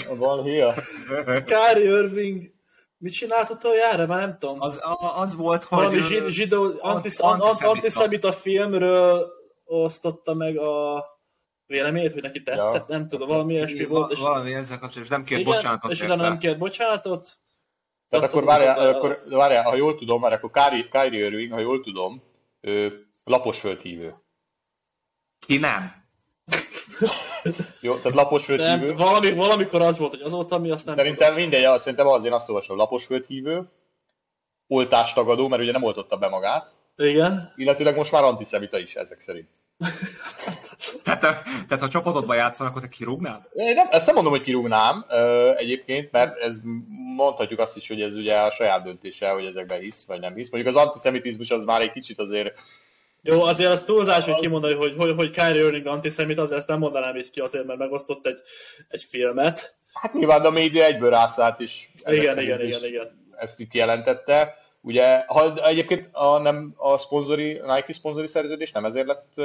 a 0.09 0.17
balhia? 0.19 0.75
Kyrie 1.45 1.99
Irving 1.99 2.53
Mit 2.99 3.13
csinált 3.13 3.51
utoljára? 3.51 4.07
Már 4.07 4.19
nem 4.19 4.39
tudom. 4.39 4.61
Az, 4.61 4.81
az 5.17 5.37
volt, 5.37 5.65
hogy... 5.65 5.79
Valami 5.79 6.01
zsid, 6.01 6.27
zsidó, 6.27 6.73
antisz, 6.79 7.21
antiszemita 7.61 8.33
filmről 8.33 9.27
osztotta 9.65 10.35
meg 10.35 10.59
a 10.59 11.05
véleményét, 11.67 12.13
hogy 12.13 12.23
neki 12.23 12.43
tetszett, 12.43 12.89
ja. 12.89 12.97
nem 12.97 13.09
tudom, 13.09 13.29
valami 13.29 13.55
ilyesmi 13.55 13.85
volt. 13.85 14.11
És... 14.11 14.19
Valami 14.19 14.55
ezzel 14.55 14.79
kapcsolatban, 14.79 15.03
és 15.03 15.09
nem 15.09 15.25
kért 15.25 15.41
igen, 15.41 15.53
bocsánatot. 15.53 15.91
És 15.91 16.03
utána 16.03 16.23
nem 16.23 16.39
kért 16.39 16.59
bocsánatot. 16.59 17.40
Tehát 18.11 18.29
akkor 18.29 18.45
várjál, 18.45 18.89
akkor, 18.89 19.23
várjál, 19.29 19.63
ha 19.63 19.77
jól 19.77 19.95
tudom, 19.95 20.21
már 20.21 20.33
akkor 20.33 20.51
Kyrie, 20.51 20.89
Kyrie 20.91 21.27
Irving, 21.27 21.53
ha 21.53 21.59
jól 21.59 21.81
tudom, 21.81 22.23
ő 22.61 23.07
lapos 23.25 23.61
földhívő. 23.61 24.15
Ki 25.47 25.59
nem? 25.59 26.01
Jó, 27.81 27.97
tehát 27.97 28.17
lapos 28.17 28.45
földhívő. 28.45 28.95
Valami, 28.95 29.33
valamikor 29.33 29.81
az 29.81 29.99
volt, 29.99 30.11
hogy 30.11 30.23
azóta 30.23 30.59
mi 30.59 30.71
azt 30.71 30.87
nem 30.87 30.95
Szerintem 30.95 31.29
tudom. 31.29 31.43
mindegy, 31.43 31.65
azt, 31.65 31.83
szerintem 31.83 32.07
az, 32.07 32.25
én 32.25 32.33
azt 32.33 32.49
olvasom, 32.49 32.77
lapos 32.77 33.05
földhívő, 33.05 33.71
oltástagadó, 34.67 35.49
mert 35.49 35.63
ugye 35.63 35.73
nem 35.73 35.83
oltotta 35.83 36.17
be 36.17 36.29
magát. 36.29 36.73
Igen. 36.97 37.53
Illetőleg 37.57 37.97
most 37.97 38.13
már 38.13 38.23
antiszemita 38.23 38.79
is 38.79 38.95
ezek 38.95 39.21
szerint. 39.21 39.49
tehát, 41.21 41.43
tehát 41.69 41.81
ha 41.81 41.89
csapatodban 41.89 42.37
játszanak, 42.37 42.77
akkor 42.77 42.89
te 42.89 42.97
kirúgnál? 42.97 43.49
Én 43.55 43.75
nem, 43.75 43.87
ezt 43.91 44.07
nem 44.07 44.15
mondom, 44.15 44.33
hogy 44.33 44.43
kirúgnám 44.43 45.05
ö, 45.09 45.53
egyébként, 45.57 46.13
mert 46.13 46.39
ez 46.39 46.61
mondhatjuk 47.17 47.61
azt 47.61 47.77
is, 47.77 47.89
hogy 47.89 48.03
ez 48.03 48.15
ugye 48.15 48.37
a 48.37 48.51
saját 48.51 48.83
döntése, 48.83 49.29
hogy 49.29 49.45
ezekben 49.45 49.81
hisz, 49.81 50.07
vagy 50.07 50.21
nem 50.21 50.35
hisz. 50.35 50.51
Mondjuk 50.51 50.77
az 50.77 50.83
antiszemitizmus 50.83 51.51
az 51.51 51.65
már 51.65 51.81
egy 51.81 51.93
kicsit 51.93 52.19
azért 52.19 52.61
Jó, 53.23 53.43
azért 53.43 53.73
az 53.73 53.85
túlzás, 53.85 54.25
hogy 54.25 54.35
az... 54.35 54.41
kimondani, 54.41 54.75
hogy, 54.75 54.95
hogy, 54.97 55.15
hogy 55.17 55.31
Kyrie 55.31 55.65
Irving 55.65 55.87
antiszemit, 55.87 56.39
azért 56.39 56.59
ezt 56.59 56.69
nem 56.69 56.79
mondanám 56.79 57.17
így 57.17 57.31
ki, 57.31 57.41
azért, 57.41 57.67
mert 57.67 57.79
megosztott 57.79 58.27
egy, 58.27 58.41
egy 58.89 59.07
filmet. 59.09 59.75
Hát 59.93 60.13
nyilván 60.13 60.45
a 60.45 60.51
média 60.51 60.85
egyből 60.85 61.11
rászállt 61.11 61.61
is. 61.61 61.93
Igen, 62.07 62.39
igen, 62.39 62.61
igen, 62.61 62.85
igen. 62.85 63.35
Ezt 63.37 63.61
így 63.61 63.69
kijelentette. 63.69 64.55
Ugye, 64.83 65.25
ha 65.27 65.67
egyébként 65.67 66.09
a, 66.13 66.39
nem 66.39 66.75
a 66.77 66.99
szponzori, 66.99 67.59
a 67.59 67.75
Nike 67.75 67.93
szponzori 67.93 68.27
szerződés 68.27 68.73
nem 68.73 68.85
ezért 68.85 69.07
lett... 69.07 69.39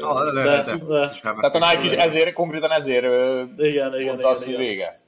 Ah, 0.00 0.32
de, 0.34 0.42
de, 0.42 0.62
de, 0.62 0.76
de. 0.76 1.08
Tehát 1.22 1.54
a 1.54 1.70
Nike 1.70 1.84
is 1.84 1.90
ezért, 1.90 2.32
konkrétan 2.32 2.70
ezért 2.70 3.04
igen, 3.04 3.54
igen, 3.58 4.00
igen, 4.00 4.24
azt, 4.24 4.46
igen. 4.46 4.60
vége. 4.60 5.00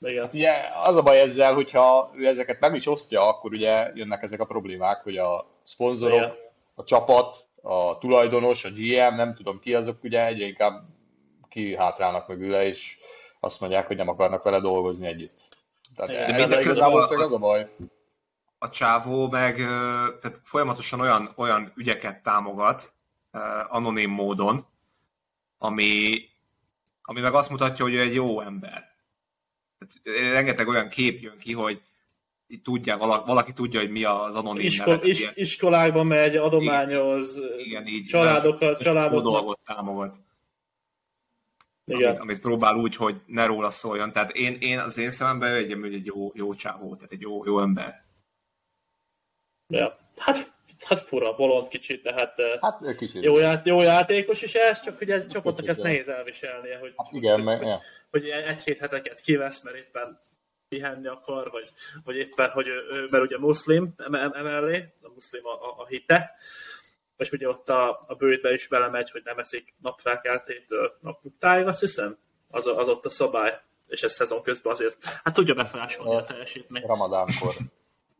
Igen. 0.00 0.22
Hát 0.22 0.34
ugye 0.34 0.52
az 0.84 0.96
a 0.96 1.02
baj 1.02 1.20
ezzel, 1.20 1.54
hogyha 1.54 2.10
ő 2.16 2.26
ezeket 2.26 2.60
meg 2.60 2.74
is 2.74 2.86
osztja, 2.86 3.28
akkor 3.28 3.52
ugye 3.52 3.90
jönnek 3.94 4.22
ezek 4.22 4.40
a 4.40 4.44
problémák, 4.44 5.02
hogy 5.02 5.16
a 5.16 5.46
szponzorok, 5.62 6.16
igen. 6.16 6.34
a 6.74 6.84
csapat, 6.84 7.44
a 7.62 7.98
tulajdonos, 7.98 8.64
a 8.64 8.68
GM, 8.70 9.14
nem 9.14 9.34
tudom 9.34 9.60
ki, 9.60 9.74
azok 9.74 10.04
ugye 10.04 10.26
egyre 10.26 10.46
inkább 10.46 10.82
kihátrálnak 11.48 12.28
mögüle, 12.28 12.66
és 12.66 12.98
azt 13.40 13.60
mondják, 13.60 13.86
hogy 13.86 13.96
nem 13.96 14.08
akarnak 14.08 14.42
vele 14.42 14.60
dolgozni 14.60 15.06
együtt. 15.06 15.38
Tehát 15.96 16.10
De 16.30 16.34
ez 16.34 16.64
igazából 16.64 17.08
csak 17.08 17.20
az 17.20 17.32
a 17.32 17.38
baj. 17.38 17.68
A 18.62 18.70
csávó 18.70 19.28
meg 19.28 19.56
tehát 20.20 20.40
folyamatosan 20.44 21.00
olyan, 21.00 21.32
olyan 21.36 21.72
ügyeket 21.76 22.22
támogat 22.22 22.92
anonim 23.68 24.10
módon, 24.10 24.66
ami, 25.58 26.18
ami 27.02 27.20
meg 27.20 27.34
azt 27.34 27.50
mutatja, 27.50 27.84
hogy 27.84 27.94
ő 27.94 28.00
egy 28.00 28.14
jó 28.14 28.40
ember. 28.40 28.88
Tehát 29.78 30.20
rengeteg 30.32 30.68
olyan 30.68 30.88
kép 30.88 31.20
jön 31.20 31.38
ki, 31.38 31.52
hogy 31.52 31.82
tudja, 32.62 32.96
valaki, 32.96 33.52
tudja, 33.52 33.80
hogy 33.80 33.90
mi 33.90 34.04
az 34.04 34.34
anonim 34.34 34.66
Iskol, 34.66 34.86
nevet, 34.86 35.06
is, 35.06 35.30
Iskolákba 35.34 36.02
megy, 36.02 36.36
adományoz, 36.36 37.40
igen, 37.58 37.86
így, 37.86 38.04
családokat, 38.04 38.82
családokat. 38.82 39.22
dolgot 39.22 39.58
támogat. 39.64 40.16
Igen. 41.84 42.08
Amit, 42.08 42.20
amit, 42.20 42.40
próbál 42.40 42.76
úgy, 42.76 42.96
hogy 42.96 43.20
ne 43.26 43.46
róla 43.46 43.70
szóljon. 43.70 44.12
Tehát 44.12 44.32
én, 44.32 44.56
én 44.60 44.78
az 44.78 44.98
én 44.98 45.10
szememben 45.10 45.54
egy, 45.54 45.72
egy 45.72 46.06
jó, 46.06 46.32
jó 46.34 46.54
csávó, 46.54 46.94
tehát 46.94 47.12
egy 47.12 47.20
jó, 47.20 47.44
jó 47.44 47.60
ember. 47.60 48.08
Ja. 49.70 49.98
Hát, 50.16 50.52
hát 50.84 51.00
fura, 51.00 51.34
bolond 51.34 51.68
kicsit, 51.68 52.02
de 52.02 52.12
hát, 52.12 52.34
hát 52.60 52.96
kicsit. 52.96 53.22
Jó, 53.22 53.38
ját, 53.38 53.66
jó 53.66 53.82
játékos 53.82 54.42
is 54.42 54.54
ez, 54.54 54.80
csak 54.80 54.98
hogy 54.98 55.10
ez 55.10 55.26
csapatnak 55.26 55.68
ezt 55.68 55.82
nehéz 55.82 56.08
elviselnie, 56.08 56.78
hogy, 56.78 56.92
hát 56.96 57.12
igen, 57.12 57.34
hogy, 57.34 57.44
mert, 57.44 57.62
hogy, 57.62 57.80
hogy 58.10 58.28
egy-két 58.30 58.78
heteket 58.78 59.20
kivesz, 59.20 59.62
mert 59.62 59.76
éppen 59.76 60.20
pihenni 60.68 61.06
akar, 61.06 61.50
vagy, 61.50 61.70
vagy 62.04 62.16
éppen, 62.16 62.50
hogy 62.50 62.66
ő, 62.66 63.08
mert 63.10 63.24
ugye 63.24 63.38
muszlim 63.38 63.94
emellé, 64.32 64.94
a 65.02 65.08
muszlim 65.14 65.46
a, 65.46 65.52
a, 65.52 65.74
a 65.78 65.86
hite, 65.86 66.34
és 67.16 67.30
ugye 67.30 67.48
ott 67.48 67.68
a, 67.68 68.04
a 68.08 68.14
bőjtbe 68.14 68.52
is 68.52 68.68
belemegy, 68.68 69.10
hogy 69.10 69.22
nem 69.24 69.38
eszik 69.38 69.74
napfelkeltétől 69.82 70.98
napnyugtáig, 71.00 71.66
azt 71.66 71.80
hiszem, 71.80 72.18
az, 72.48 72.66
az 72.66 72.88
ott 72.88 73.04
a 73.04 73.10
szabály, 73.10 73.60
és 73.88 74.02
ez 74.02 74.12
szezon 74.12 74.42
közben 74.42 74.72
azért, 74.72 75.04
hát 75.24 75.34
tudja 75.34 75.54
befolyásolni 75.54 76.14
a 76.14 76.24
teljesítményt. 76.24 76.86
Ramadánkor. 76.86 77.54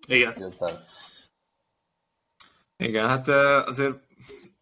Igen. 0.06 0.52
Igen, 2.80 3.08
hát 3.08 3.28
azért 3.68 3.94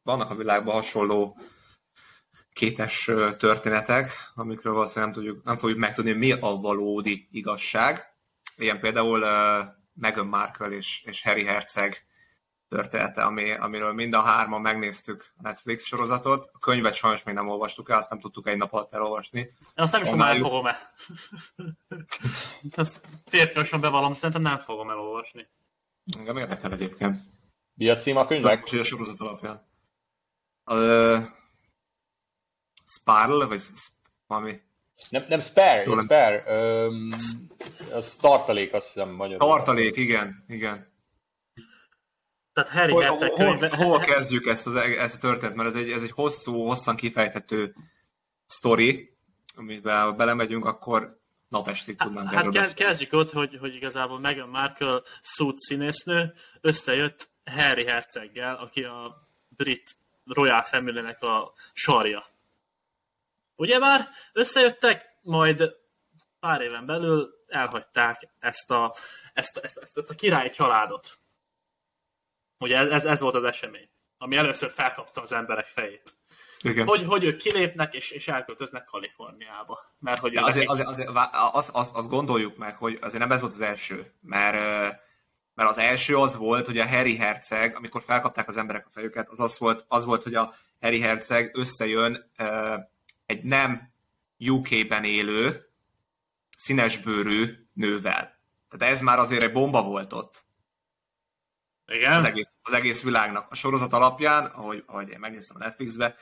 vannak 0.02 0.30
a 0.30 0.34
világban 0.34 0.74
hasonló 0.74 1.38
kétes 2.52 3.10
történetek, 3.38 4.10
amikről 4.34 4.72
valószínűleg 4.72 5.14
nem, 5.14 5.22
tudjuk, 5.22 5.44
nem 5.44 5.56
fogjuk 5.56 5.78
megtudni, 5.78 6.12
mi 6.12 6.32
a 6.32 6.56
valódi 6.56 7.28
igazság. 7.30 8.06
Ilyen 8.56 8.80
például 8.80 9.22
uh, 9.22 9.66
Meghan 9.94 10.26
Markle 10.26 10.68
és, 10.68 11.02
és 11.04 11.22
Harry 11.22 11.44
Herceg 11.44 12.06
története, 12.68 13.22
ami, 13.22 13.52
amiről 13.52 13.92
mind 13.92 14.14
a 14.14 14.20
hárman 14.20 14.60
megnéztük 14.60 15.32
a 15.36 15.42
Netflix 15.42 15.84
sorozatot. 15.84 16.50
A 16.52 16.58
könyvet 16.58 16.94
sajnos 16.94 17.22
még 17.22 17.34
nem 17.34 17.48
olvastuk 17.48 17.90
el, 17.90 17.98
azt 17.98 18.10
nem 18.10 18.20
tudtuk 18.20 18.48
egy 18.48 18.56
nap 18.56 18.72
alatt 18.72 18.94
elolvasni. 18.94 19.40
Én 19.40 19.54
azt 19.74 19.92
nem 19.92 20.02
is 20.02 20.08
tudom, 20.08 20.24
elfogom 20.24 20.66
el. 20.66 20.78
azt 22.76 23.00
férfiasan 23.26 23.80
bevallom, 23.80 24.14
szerintem 24.14 24.42
nem 24.42 24.58
fogom 24.58 24.90
elolvasni. 24.90 25.46
Engem 26.18 26.36
érdekel 26.36 26.72
egyébként. 26.72 27.36
Mi 27.78 27.88
a 27.88 27.96
cím 27.96 28.16
a 28.16 28.26
könyvnek? 28.26 28.64
a 28.72 28.84
sorozat 28.84 29.20
alapján. 29.20 29.66
Uh, 30.64 31.24
Sparl, 32.84 33.46
vagy 33.46 33.60
valami? 34.26 34.60
Nem, 35.08 35.24
nem 35.28 35.40
spare, 35.40 35.78
szóval 35.78 36.04
spare. 36.04 36.44
Um, 36.86 37.12
az 37.92 38.16
tartalék, 38.20 38.72
azt 38.72 38.92
hiszem 38.92 39.10
magyarul. 39.10 39.48
Tartalék, 39.48 39.96
igen, 39.96 40.44
igen. 40.48 40.92
Tehát 42.52 42.70
Harry 42.70 42.92
hol, 42.92 43.04
hol, 43.04 43.56
hol, 43.56 43.68
hol 43.68 43.98
kezdjük 43.98 44.46
ezt, 44.46 44.66
az, 44.66 44.74
ezt 44.74 45.14
a 45.14 45.18
történet, 45.18 45.54
mert 45.54 45.68
ez 45.68 45.74
egy, 45.74 45.90
ez 45.90 46.02
egy 46.02 46.10
hosszú, 46.10 46.66
hosszan 46.66 46.96
kifejthető 46.96 47.74
sztori, 48.46 49.16
amiben 49.56 50.16
belemegyünk, 50.16 50.64
akkor 50.64 51.20
napestig 51.48 51.96
tudnánk 51.96 52.30
Hát 52.30 52.46
erről 52.46 52.74
kezdjük 52.74 53.12
ott, 53.12 53.32
hogy, 53.32 53.56
hogy 53.60 53.74
igazából 53.74 54.18
Meghan 54.18 54.48
Markle 54.48 55.02
szút 55.20 55.58
színésznő 55.58 56.34
összejött 56.60 57.30
Harry 57.50 57.84
herceggel, 57.84 58.54
aki 58.54 58.84
a 58.84 59.28
brit 59.48 59.96
Royal 60.24 60.62
family 60.62 61.14
a 61.20 61.52
sarja. 61.72 62.24
Ugye 63.56 63.78
már 63.78 64.08
összejöttek, 64.32 65.16
majd 65.22 65.76
pár 66.40 66.60
éven 66.60 66.86
belül 66.86 67.44
elhagyták 67.48 68.28
ezt 68.38 68.70
a, 68.70 68.94
ezt, 69.32 69.56
ezt, 69.56 69.78
ezt, 69.78 69.96
ezt 69.96 70.10
a 70.10 70.14
királyi 70.14 70.50
családot. 70.50 71.18
Ugye 72.58 72.76
ez, 72.76 73.04
ez 73.04 73.20
volt 73.20 73.34
az 73.34 73.44
esemény, 73.44 73.88
ami 74.18 74.36
először 74.36 74.70
felkapta 74.70 75.22
az 75.22 75.32
emberek 75.32 75.66
fejét. 75.66 76.16
Igen. 76.60 76.86
Hogy, 76.86 77.04
hogy 77.04 77.24
ők 77.24 77.36
kilépnek 77.36 77.94
és, 77.94 78.10
és 78.10 78.28
elköltöznek 78.28 78.84
Kaliforniába. 78.84 79.94
Mert 79.98 80.20
hogy 80.20 80.36
azért, 80.36 80.68
azért, 80.68 80.88
azért, 80.88 81.10
azt, 81.32 81.70
azt, 81.70 81.94
azt 81.94 82.08
gondoljuk 82.08 82.56
meg, 82.56 82.76
hogy 82.76 82.98
azért 83.00 83.22
nem 83.22 83.32
ez 83.32 83.40
volt 83.40 83.52
az 83.52 83.60
első, 83.60 84.12
mert, 84.20 85.00
mert 85.58 85.70
az 85.70 85.78
első 85.78 86.16
az 86.16 86.36
volt, 86.36 86.66
hogy 86.66 86.78
a 86.78 86.88
Harry 86.88 87.16
Herceg, 87.16 87.76
amikor 87.76 88.02
felkapták 88.02 88.48
az 88.48 88.56
emberek 88.56 88.86
a 88.86 88.90
fejüket, 88.90 89.28
az 89.28 89.40
az 89.40 89.58
volt, 89.58 89.84
az 89.88 90.04
volt 90.04 90.22
hogy 90.22 90.34
a 90.34 90.54
Harry 90.80 91.00
Herceg 91.00 91.56
összejön 91.56 92.30
egy 93.26 93.42
nem 93.42 93.92
UK-ben 94.38 95.04
élő, 95.04 95.70
színesbőrű 96.56 97.66
nővel. 97.72 98.40
Tehát 98.68 98.94
ez 98.94 99.00
már 99.00 99.18
azért 99.18 99.42
egy 99.42 99.52
bomba 99.52 99.82
volt 99.82 100.12
ott. 100.12 100.44
Igen? 101.86 102.12
Az 102.12 102.24
egész, 102.24 102.50
az 102.62 102.72
egész 102.72 103.02
világnak. 103.02 103.50
A 103.50 103.54
sorozat 103.54 103.92
alapján, 103.92 104.44
ahogy, 104.44 104.82
ahogy 104.86 105.08
én 105.08 105.18
megnéztem 105.18 105.56
a 105.60 105.64
Netflixbe, 105.64 106.16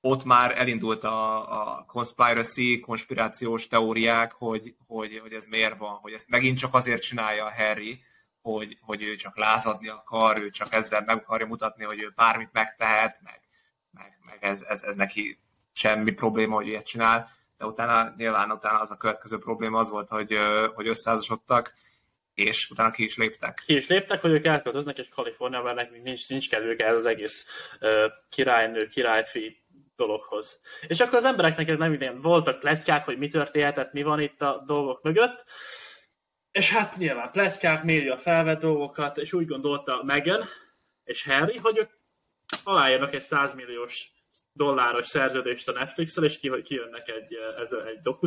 ott 0.00 0.24
már 0.24 0.58
elindult 0.58 1.04
a, 1.04 1.50
a 1.60 1.84
conspiracy, 1.84 2.80
konspirációs 2.80 3.66
teóriák, 3.66 4.32
hogy, 4.32 4.74
hogy, 4.86 5.18
hogy 5.18 5.32
ez 5.32 5.46
miért 5.46 5.78
van, 5.78 5.94
hogy 5.94 6.12
ezt 6.12 6.28
megint 6.28 6.58
csak 6.58 6.74
azért 6.74 7.02
csinálja 7.02 7.44
a 7.44 7.54
Harry, 7.54 8.04
hogy, 8.52 8.78
hogy 8.80 9.02
ő 9.02 9.14
csak 9.14 9.38
lázadni 9.38 9.88
akar, 9.88 10.38
ő 10.38 10.50
csak 10.50 10.74
ezzel 10.74 11.02
meg 11.06 11.16
akarja 11.16 11.46
mutatni, 11.46 11.84
hogy 11.84 12.02
ő 12.02 12.12
bármit 12.16 12.52
megtehet, 12.52 13.20
meg, 13.22 13.40
meg, 13.90 14.18
meg 14.26 14.38
ez, 14.40 14.62
ez, 14.62 14.82
ez 14.82 14.94
neki 14.94 15.38
semmi 15.72 16.10
probléma, 16.10 16.54
hogy 16.54 16.66
ilyet 16.66 16.86
csinál, 16.86 17.30
de 17.58 17.66
utána 17.66 18.14
nyilván 18.16 18.50
utána 18.50 18.78
az 18.78 18.90
a 18.90 18.96
következő 18.96 19.38
probléma 19.38 19.78
az 19.78 19.90
volt, 19.90 20.08
hogy, 20.08 20.36
hogy 20.74 20.88
összeházasodtak, 20.88 21.74
és 22.34 22.70
utána 22.70 22.90
ki 22.90 23.04
is 23.04 23.16
léptek. 23.16 23.62
Ki 23.66 23.74
is 23.74 23.86
léptek, 23.86 24.20
hogy 24.20 24.30
ők 24.30 24.46
elköltöznek, 24.46 24.98
és 24.98 25.08
Kaliforniában 25.08 25.74
nekünk 25.74 26.02
nincs, 26.02 26.28
nincs 26.28 26.48
kedvük 26.48 26.82
ez 26.82 26.94
az 26.94 27.06
egész 27.06 27.46
uh, 27.80 27.90
királynő, 28.30 28.86
királyfi 28.86 29.64
dologhoz. 29.96 30.60
És 30.86 31.00
akkor 31.00 31.18
az 31.18 31.24
embereknek 31.24 31.78
nem 31.78 31.92
ilyen 31.92 32.20
voltak 32.20 32.58
pletykák, 32.58 33.04
hogy 33.04 33.18
mi 33.18 33.28
történhetett, 33.28 33.92
mi 33.92 34.02
van 34.02 34.20
itt 34.20 34.42
a 34.42 34.62
dolgok 34.66 35.02
mögött, 35.02 35.44
és 36.56 36.70
hát 36.70 36.96
nyilván 36.96 37.30
pletykák, 37.30 37.84
média 37.84 38.18
felvett 38.18 38.60
dolgokat, 38.60 39.18
és 39.18 39.32
úgy 39.32 39.46
gondolta 39.46 40.02
Megan 40.04 40.42
és 41.04 41.24
Harry, 41.24 41.56
hogy 41.56 41.78
ők 41.78 41.90
aláírnak 42.64 43.14
egy 43.14 43.22
100 43.22 43.54
milliós 43.54 44.10
dolláros 44.52 45.06
szerződést 45.06 45.68
a 45.68 45.72
Netflix-el, 45.72 46.24
és 46.24 46.38
kijönnek 46.38 47.08
egy, 47.08 47.34
ezzel 47.58 47.86
egy 47.86 48.00
docu 48.00 48.26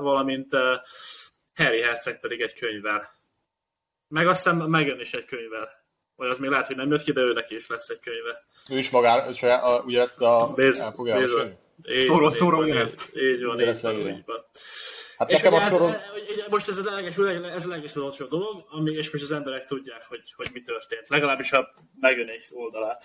valamint 0.00 0.52
Harry 1.54 1.82
Herceg 1.82 2.20
pedig 2.20 2.40
egy 2.40 2.54
könyvvel. 2.54 3.10
Meg 4.08 4.26
aztán 4.26 4.56
megjön 4.56 5.00
is 5.00 5.12
egy 5.12 5.24
könyvvel. 5.24 5.68
Vagy 6.16 6.28
az 6.28 6.38
még 6.38 6.50
lehet, 6.50 6.66
hogy 6.66 6.76
nem 6.76 6.90
jött 6.90 7.02
ki, 7.02 7.12
de 7.12 7.20
ő 7.20 7.32
neki 7.32 7.54
is 7.54 7.66
lesz 7.66 7.88
egy 7.88 8.00
könyve. 8.00 8.44
Ő 8.70 8.78
is 8.78 8.90
magán, 8.90 9.32
saját, 9.32 9.84
ugye 9.84 10.00
ezt 10.00 10.22
a... 10.22 10.52
Béz, 10.54 10.80
Szóról, 12.06 12.30
szóról 12.30 12.64
ugyanezt. 12.64 13.10
Így 13.16 13.44
van, 13.44 13.60
így 13.60 13.80
van, 13.80 14.08
így 14.08 14.24
van. 14.26 14.44
Hát 15.16 15.30
és 15.30 15.36
nekem 15.36 15.54
a 15.54 15.60
soron... 15.60 15.90
ez, 15.90 16.00
most 16.50 16.68
ez 16.68 16.78
a 16.78 16.94
leges, 16.94 17.16
ez 17.54 17.66
a 17.66 17.68
leges 17.68 17.92
dolog, 17.92 18.66
ami, 18.70 18.90
és 18.90 19.10
most 19.10 19.24
az 19.24 19.30
emberek 19.30 19.66
tudják, 19.66 20.04
hogy, 20.08 20.32
hogy 20.36 20.50
mi 20.52 20.62
történt. 20.62 21.08
Legalábbis 21.08 21.52
a 21.52 21.74
megjönés 22.00 22.50
oldalát. 22.54 23.04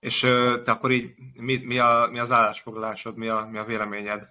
És 0.00 0.20
te 0.64 0.70
akkor 0.70 0.90
így, 0.90 1.10
mi, 1.34 1.56
mi, 1.56 1.78
a, 1.78 2.08
mi 2.10 2.18
az 2.18 2.30
állásfoglalásod, 2.30 3.16
mi 3.16 3.28
a, 3.28 3.48
mi 3.50 3.58
a 3.58 3.64
véleményed? 3.64 4.28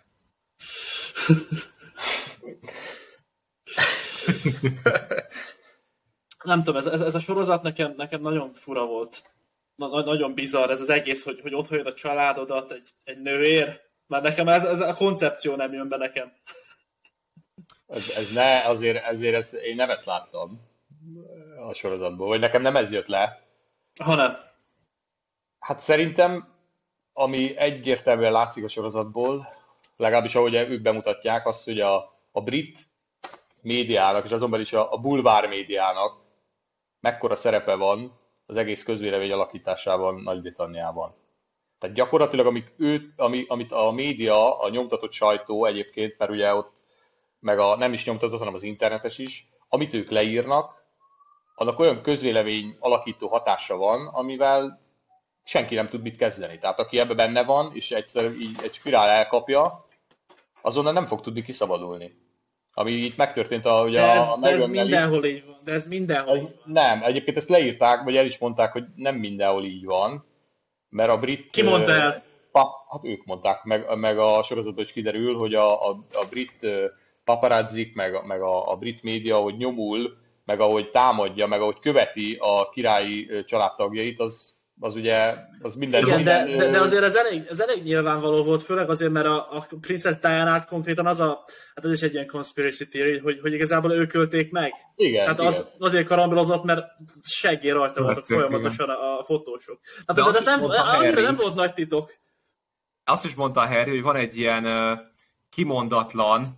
Nem 6.43 6.63
tudom, 6.63 6.75
ez, 6.75 6.85
ez, 6.85 7.01
ez 7.01 7.15
a 7.15 7.19
sorozat 7.19 7.61
nekem, 7.61 7.93
nekem 7.97 8.21
nagyon 8.21 8.53
fura 8.53 8.85
volt. 8.85 9.23
na, 9.75 10.03
nagyon 10.03 10.33
bizarr 10.33 10.69
ez 10.69 10.81
az 10.81 10.89
egész, 10.89 11.23
hogy, 11.23 11.39
hogy 11.41 11.53
ott 11.53 11.67
hagyod 11.67 11.85
a 11.85 11.93
családodat 11.93 12.71
egy, 12.71 12.89
egy 13.03 13.21
nőér. 13.21 13.88
Már 14.09 14.21
nekem 14.21 14.47
ez, 14.47 14.63
ez 14.63 14.79
a 14.79 14.93
koncepció 14.93 15.55
nem 15.55 15.73
jön 15.73 15.87
be 15.89 15.97
nekem. 15.97 16.33
Ez, 17.87 18.09
ez 18.17 18.31
ne, 18.33 18.61
azért, 18.61 19.03
ezért 19.03 19.35
ez, 19.35 19.53
én 19.53 19.75
nem 19.75 19.89
ezt 19.89 20.05
láttam 20.05 20.61
a 21.67 21.73
sorozatból, 21.73 22.27
vagy 22.27 22.39
nekem 22.39 22.61
nem 22.61 22.75
ez 22.75 22.91
jött 22.91 23.07
le. 23.07 23.43
Hanem. 23.99 24.37
Hát 25.59 25.79
szerintem, 25.79 26.53
ami 27.13 27.57
egyértelműen 27.57 28.31
látszik 28.31 28.63
a 28.63 28.67
sorozatból, 28.67 29.47
legalábbis 29.97 30.35
ahogy 30.35 30.53
ők 30.53 30.81
bemutatják, 30.81 31.47
az, 31.47 31.63
hogy 31.63 31.79
a, 31.79 31.95
a 32.31 32.41
brit 32.41 32.87
médiának, 33.61 34.25
és 34.25 34.31
azonban 34.31 34.59
is 34.59 34.73
a, 34.73 34.93
a 34.93 34.97
bulvár 34.97 35.47
médiának 35.47 36.21
mekkora 36.99 37.35
szerepe 37.35 37.75
van 37.75 38.19
az 38.45 38.55
egész 38.55 38.83
közvélemény 38.83 39.31
alakításában 39.31 40.21
Nagy-Britanniában. 40.21 41.15
Tehát 41.79 41.95
gyakorlatilag, 41.95 42.45
amik 42.45 42.73
ő, 42.77 43.13
ami, 43.15 43.45
amit 43.47 43.71
a 43.71 43.91
média, 43.91 44.59
a 44.59 44.69
nyomtatott 44.69 45.11
sajtó 45.11 45.65
egyébként, 45.65 46.17
mert 46.17 46.31
ugye 46.31 46.53
ott 46.53 46.77
meg 47.39 47.59
a 47.59 47.75
nem 47.75 47.93
is 47.93 48.05
nyomtatott, 48.05 48.39
hanem 48.39 48.53
az 48.53 48.63
internetes 48.63 49.17
is, 49.17 49.49
amit 49.69 49.93
ők 49.93 50.09
leírnak, 50.09 50.83
annak 51.55 51.79
olyan 51.79 52.01
közvélemény 52.01 52.75
alakító 52.79 53.27
hatása 53.27 53.77
van, 53.77 54.07
amivel 54.07 54.81
senki 55.43 55.75
nem 55.75 55.87
tud 55.87 56.01
mit 56.01 56.17
kezdeni. 56.17 56.57
Tehát 56.57 56.79
aki 56.79 56.99
ebbe 56.99 57.13
benne 57.13 57.43
van, 57.43 57.71
és 57.73 57.91
egyszer 57.91 58.31
így 58.31 58.57
egy 58.63 58.73
spirál 58.73 59.09
elkapja, 59.09 59.85
azonnal 60.61 60.93
nem 60.93 61.07
fog 61.07 61.21
tudni 61.21 61.41
kiszabadulni. 61.41 62.13
Ami 62.73 62.91
itt 62.91 63.17
megtörtént 63.17 63.65
a, 63.65 63.83
ugye 63.83 64.01
de 64.01 64.11
ez, 64.11 64.27
a, 64.27 64.37
de 64.41 64.49
ez 64.49 64.67
mindenhol 64.67 65.25
is. 65.25 65.33
így 65.33 65.45
van. 65.45 65.61
De 65.63 65.71
ez 65.71 65.87
mindenhol 65.87 66.35
ez, 66.35 66.41
van. 66.41 66.51
Nem, 66.65 67.03
egyébként 67.03 67.37
ezt 67.37 67.49
leírták, 67.49 68.03
vagy 68.03 68.17
el 68.17 68.25
is 68.25 68.37
mondták, 68.37 68.71
hogy 68.71 68.83
nem 68.95 69.15
mindenhol 69.15 69.63
így 69.63 69.85
van. 69.85 70.25
Mert 70.89 71.09
a 71.09 71.17
brit... 71.17 71.51
Ki 71.51 71.63
mondta 71.63 71.91
el? 71.91 72.27
Hát 72.89 73.03
ők 73.05 73.25
mondták, 73.25 73.63
meg, 73.63 73.97
meg 73.97 74.17
a 74.17 74.43
sorozatban 74.43 74.83
is 74.83 74.91
kiderül, 74.91 75.35
hogy 75.37 75.53
a, 75.53 75.89
a, 75.89 76.05
a 76.13 76.25
brit 76.29 76.67
paparazzik, 77.23 77.95
meg, 77.95 78.25
meg 78.25 78.41
a, 78.41 78.71
a 78.71 78.75
brit 78.75 79.03
média, 79.03 79.37
hogy 79.37 79.57
nyomul, 79.57 80.17
meg 80.45 80.59
ahogy 80.59 80.89
támadja, 80.89 81.47
meg 81.47 81.61
ahogy 81.61 81.79
követi 81.79 82.37
a 82.39 82.69
királyi 82.69 83.43
családtagjait, 83.45 84.19
az, 84.19 84.58
az 84.79 84.95
ugye, 84.95 85.35
az 85.61 85.75
minden... 85.75 86.01
Igen, 86.01 86.15
minden, 86.15 86.45
de, 86.45 86.55
de, 86.55 86.71
de, 86.71 86.79
azért 86.79 87.03
ez 87.03 87.15
elég, 87.15 87.45
ez 87.49 87.59
elég 87.59 87.83
nyilvánvaló 87.83 88.43
volt, 88.43 88.63
főleg 88.63 88.89
azért, 88.89 89.11
mert 89.11 89.25
a, 89.25 89.47
a 89.51 89.65
Princess 89.81 90.15
diana 90.21 90.63
konkrétan 90.65 91.07
az 91.07 91.19
a, 91.19 91.43
hát 91.75 91.85
ez 91.85 91.91
is 91.91 92.01
egy 92.01 92.13
ilyen 92.13 92.27
conspiracy 92.27 92.87
theory, 92.87 93.17
hogy, 93.17 93.39
hogy 93.41 93.53
igazából 93.53 93.91
ők 93.91 94.13
ölték 94.13 94.51
meg. 94.51 94.73
Igen, 94.95 95.23
Tehát 95.23 95.39
igen. 95.39 95.51
Az, 95.51 95.65
azért 95.79 96.07
karambilozott, 96.07 96.63
mert 96.63 96.85
seggé 97.23 97.69
rajta 97.69 98.01
voltak 98.01 98.25
folyamatosan 98.25 98.89
a, 98.89 99.19
a 99.19 99.23
fotósok. 99.23 99.79
Hát 100.07 100.15
de 100.15 100.23
ez, 100.23 100.35
ez 100.35 100.43
nem, 100.43 100.63
annyira 100.63 101.21
nem 101.21 101.35
volt 101.35 101.55
nagy 101.55 101.73
titok. 101.73 102.13
Azt 103.03 103.25
is 103.25 103.35
mondta 103.35 103.61
a 103.61 103.67
Harry, 103.67 103.89
hogy 103.89 104.01
van 104.01 104.15
egy 104.15 104.37
ilyen 104.37 104.65
uh, 104.65 104.99
kimondatlan 105.49 106.57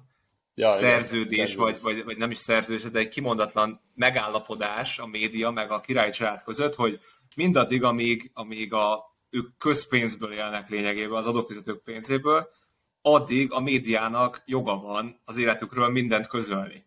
ja, 0.55 0.69
szerződés, 0.69 1.53
igen, 1.53 1.63
vagy, 1.63 1.81
vagy, 1.81 2.03
vagy 2.03 2.17
nem 2.17 2.31
is 2.31 2.37
szerződés, 2.37 2.81
de 2.83 2.99
egy 2.99 3.09
kimondatlan 3.09 3.81
megállapodás 3.95 4.99
a 4.99 5.07
média 5.07 5.51
meg 5.51 5.71
a 5.71 5.79
királyi 5.79 6.11
család 6.11 6.43
között, 6.43 6.75
hogy 6.75 6.99
mindaddig, 7.35 7.83
amíg, 7.83 8.31
amíg 8.33 8.73
a, 8.73 9.15
ők 9.29 9.57
közpénzből 9.57 10.31
élnek 10.31 10.69
lényegében, 10.69 11.17
az 11.17 11.27
adófizetők 11.27 11.83
pénzéből, 11.83 12.49
addig 13.01 13.51
a 13.51 13.59
médiának 13.59 14.41
joga 14.45 14.79
van 14.79 15.19
az 15.25 15.37
életükről 15.37 15.89
mindent 15.89 16.27
közölni. 16.27 16.85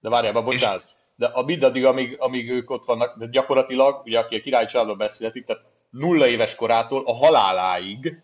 De 0.00 0.08
várjál, 0.08 0.42
bocsánat. 0.42 0.82
És... 0.84 0.90
De 1.16 1.26
a 1.26 1.42
mindaddig, 1.42 1.84
amíg, 1.84 2.16
amíg 2.18 2.50
ők 2.50 2.70
ott 2.70 2.84
vannak, 2.84 3.18
de 3.18 3.26
gyakorlatilag, 3.26 4.02
ugye 4.04 4.18
aki 4.18 4.36
a 4.36 4.40
királyi 4.40 4.66
családban 4.66 4.98
beszéletik, 4.98 5.44
tehát 5.44 5.62
nulla 5.90 6.28
éves 6.28 6.54
korától 6.54 7.02
a 7.06 7.12
haláláig, 7.12 8.22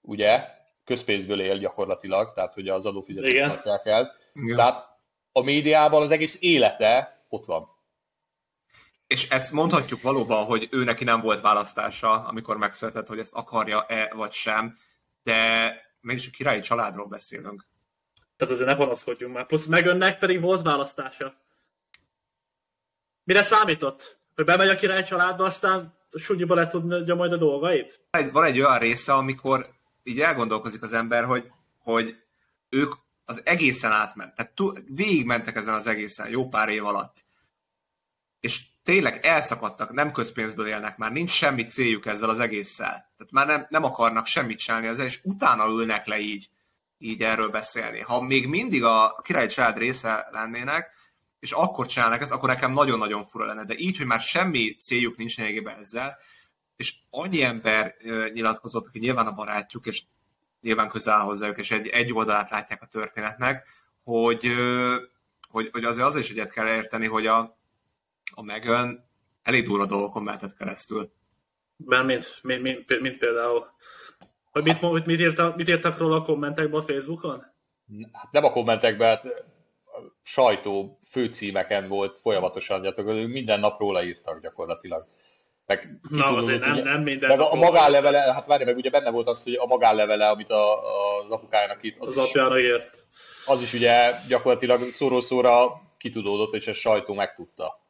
ugye, 0.00 0.44
közpénzből 0.84 1.40
él 1.40 1.58
gyakorlatilag, 1.58 2.32
tehát 2.34 2.54
hogy 2.54 2.68
az 2.68 2.86
adófizetők 2.86 3.46
tartják 3.46 3.86
el. 3.86 4.12
Igen. 4.34 4.56
Tehát 4.56 4.98
a 5.32 5.40
médiában 5.40 6.02
az 6.02 6.10
egész 6.10 6.36
élete 6.40 7.24
ott 7.28 7.44
van. 7.44 7.73
És 9.06 9.28
ezt 9.28 9.52
mondhatjuk 9.52 10.02
valóban, 10.02 10.44
hogy 10.44 10.68
ő 10.70 10.84
neki 10.84 11.04
nem 11.04 11.20
volt 11.20 11.40
választása, 11.40 12.24
amikor 12.24 12.56
megszületett, 12.56 13.06
hogy 13.06 13.18
ezt 13.18 13.34
akarja-e 13.34 14.14
vagy 14.14 14.32
sem, 14.32 14.78
de 15.22 15.72
mégis 16.00 16.26
a 16.26 16.30
királyi 16.30 16.60
családról 16.60 17.06
beszélünk. 17.06 17.66
Tehát 18.36 18.54
azért 18.54 18.68
ne 18.68 18.76
panaszkodjunk 18.76 19.34
már. 19.34 19.46
Plusz 19.46 19.66
megönnek 19.66 20.18
pedig 20.18 20.40
volt 20.40 20.62
választása. 20.62 21.34
Mire 23.24 23.42
számított? 23.42 24.18
Hogy 24.34 24.44
bemegy 24.44 24.68
a 24.68 24.76
király 24.76 25.02
családba, 25.02 25.44
aztán 25.44 25.94
sunyiba 26.12 26.54
le 26.54 26.66
tudja 26.66 27.14
majd 27.14 27.32
a 27.32 27.36
dolgait? 27.36 28.00
Van 28.32 28.44
egy 28.44 28.60
olyan 28.60 28.78
része, 28.78 29.12
amikor 29.12 29.74
így 30.02 30.20
elgondolkozik 30.20 30.82
az 30.82 30.92
ember, 30.92 31.24
hogy, 31.24 31.50
hogy 31.78 32.16
ők 32.68 32.92
az 33.24 33.40
egészen 33.44 33.92
átment. 33.92 34.34
Tehát 34.34 34.52
végigmentek 34.86 35.56
ezen 35.56 35.74
az 35.74 35.86
egészen 35.86 36.28
jó 36.28 36.48
pár 36.48 36.68
év 36.68 36.84
alatt. 36.84 37.24
És 38.40 38.62
tényleg 38.84 39.26
elszakadtak, 39.26 39.92
nem 39.92 40.12
közpénzből 40.12 40.66
élnek 40.66 40.96
már, 40.96 41.12
nincs 41.12 41.30
semmi 41.30 41.64
céljuk 41.64 42.06
ezzel 42.06 42.28
az 42.28 42.38
egésszel. 42.38 43.12
Tehát 43.16 43.32
már 43.32 43.46
nem, 43.46 43.66
nem 43.68 43.84
akarnak 43.84 44.26
semmit 44.26 44.58
csinálni 44.58 44.86
ezzel, 44.86 45.06
és 45.06 45.20
utána 45.22 45.66
ülnek 45.66 46.06
le 46.06 46.18
így, 46.18 46.48
így 46.98 47.22
erről 47.22 47.48
beszélni. 47.48 48.00
Ha 48.00 48.22
még 48.22 48.48
mindig 48.48 48.84
a 48.84 49.20
király 49.22 49.46
család 49.46 49.78
része 49.78 50.28
lennének, 50.30 50.90
és 51.40 51.52
akkor 51.52 51.86
csinálnak 51.86 52.20
ezt, 52.20 52.32
akkor 52.32 52.48
nekem 52.48 52.72
nagyon-nagyon 52.72 53.24
fura 53.24 53.44
lenne. 53.44 53.64
De 53.64 53.74
így, 53.76 53.96
hogy 53.96 54.06
már 54.06 54.20
semmi 54.20 54.76
céljuk 54.80 55.16
nincs 55.16 55.36
lényegében 55.36 55.78
ezzel, 55.78 56.18
és 56.76 56.94
annyi 57.10 57.42
ember 57.42 57.94
nyilatkozott, 58.32 58.86
aki 58.86 58.98
nyilván 58.98 59.26
a 59.26 59.32
barátjuk, 59.32 59.86
és 59.86 60.02
nyilván 60.60 60.88
közel 60.88 61.18
hozzájuk, 61.18 61.58
és 61.58 61.70
egy, 61.70 61.88
egy 61.88 62.12
oldalát 62.12 62.50
látják 62.50 62.82
a 62.82 62.86
történetnek, 62.86 63.66
hogy, 64.02 64.54
hogy, 65.48 65.68
hogy 65.72 65.84
azért 65.84 66.06
az 66.06 66.16
is 66.16 66.30
egyet 66.30 66.52
kell 66.52 66.66
érteni, 66.66 67.06
hogy 67.06 67.26
a, 67.26 67.56
a 68.34 68.42
Megan 68.42 69.04
elég 69.42 69.66
durva 69.66 69.86
dolgokon 69.86 70.22
mehetett 70.22 70.56
keresztül. 70.56 71.12
Mert 71.76 72.04
mint, 72.04 72.40
mint, 72.42 72.62
mint, 72.62 73.00
mint 73.00 73.18
például, 73.18 73.66
hogy 74.50 74.62
mit, 74.62 75.06
mit, 75.06 75.20
írtak, 75.20 75.56
mit 75.56 75.68
írtak 75.68 75.98
róla 75.98 76.16
a 76.16 76.22
kommentekben 76.22 76.80
a 76.80 76.84
Facebookon? 76.84 77.44
Hát 78.12 78.32
nem 78.32 78.44
a 78.44 78.50
kommentekben, 78.50 79.08
hát 79.08 79.24
a 79.84 80.00
sajtó 80.22 80.98
főcímeken 81.10 81.88
volt 81.88 82.18
folyamatosan, 82.18 82.82
gyakorlatilag 82.82 83.30
minden 83.30 83.60
nap 83.60 83.78
róla 83.78 84.04
írtak 84.04 84.40
gyakorlatilag. 84.40 85.06
Meg, 85.66 86.00
Na, 86.08 86.36
azért 86.36 86.60
nem, 86.60 86.72
ugye, 86.72 86.82
nem 86.82 87.02
minden. 87.02 87.28
Meg 87.28 87.40
a, 87.40 87.54
magánlevele, 87.54 88.18
hát 88.18 88.46
várj, 88.46 88.64
meg 88.64 88.76
ugye 88.76 88.90
benne 88.90 89.10
volt 89.10 89.28
az, 89.28 89.44
hogy 89.44 89.54
a 89.54 89.66
magánlevele, 89.66 90.28
amit 90.28 90.50
a, 90.50 90.84
a, 90.84 91.22
az 91.24 91.30
apukájának 91.30 91.82
itt. 91.82 91.96
Az, 91.98 92.16
az 92.16 92.24
apjának 92.24 92.60
írt. 92.60 93.04
Az 93.46 93.62
is 93.62 93.72
ugye 93.72 94.12
gyakorlatilag 94.28 94.80
szóról 94.80 95.20
szóra 95.20 95.82
kitudódott, 95.98 96.54
és 96.54 96.66
a 96.66 96.72
sajtó 96.72 97.14
megtudta. 97.14 97.83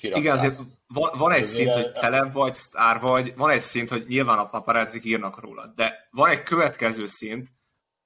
Igen, 0.00 0.36
azért 0.36 0.58
van, 0.86 1.10
van 1.18 1.32
egy 1.32 1.44
szint, 1.44 1.72
hogy 1.72 1.94
celeb 1.94 2.32
vagy, 2.32 2.54
sztár 2.54 3.00
vagy, 3.00 3.34
van 3.36 3.50
egy 3.50 3.60
szint, 3.60 3.88
hogy 3.88 4.04
nyilván 4.06 4.38
a 4.38 4.48
paparazzik 4.48 5.04
írnak 5.04 5.40
róla, 5.40 5.72
de 5.76 6.08
van 6.10 6.30
egy 6.30 6.42
következő 6.42 7.06
szint, 7.06 7.48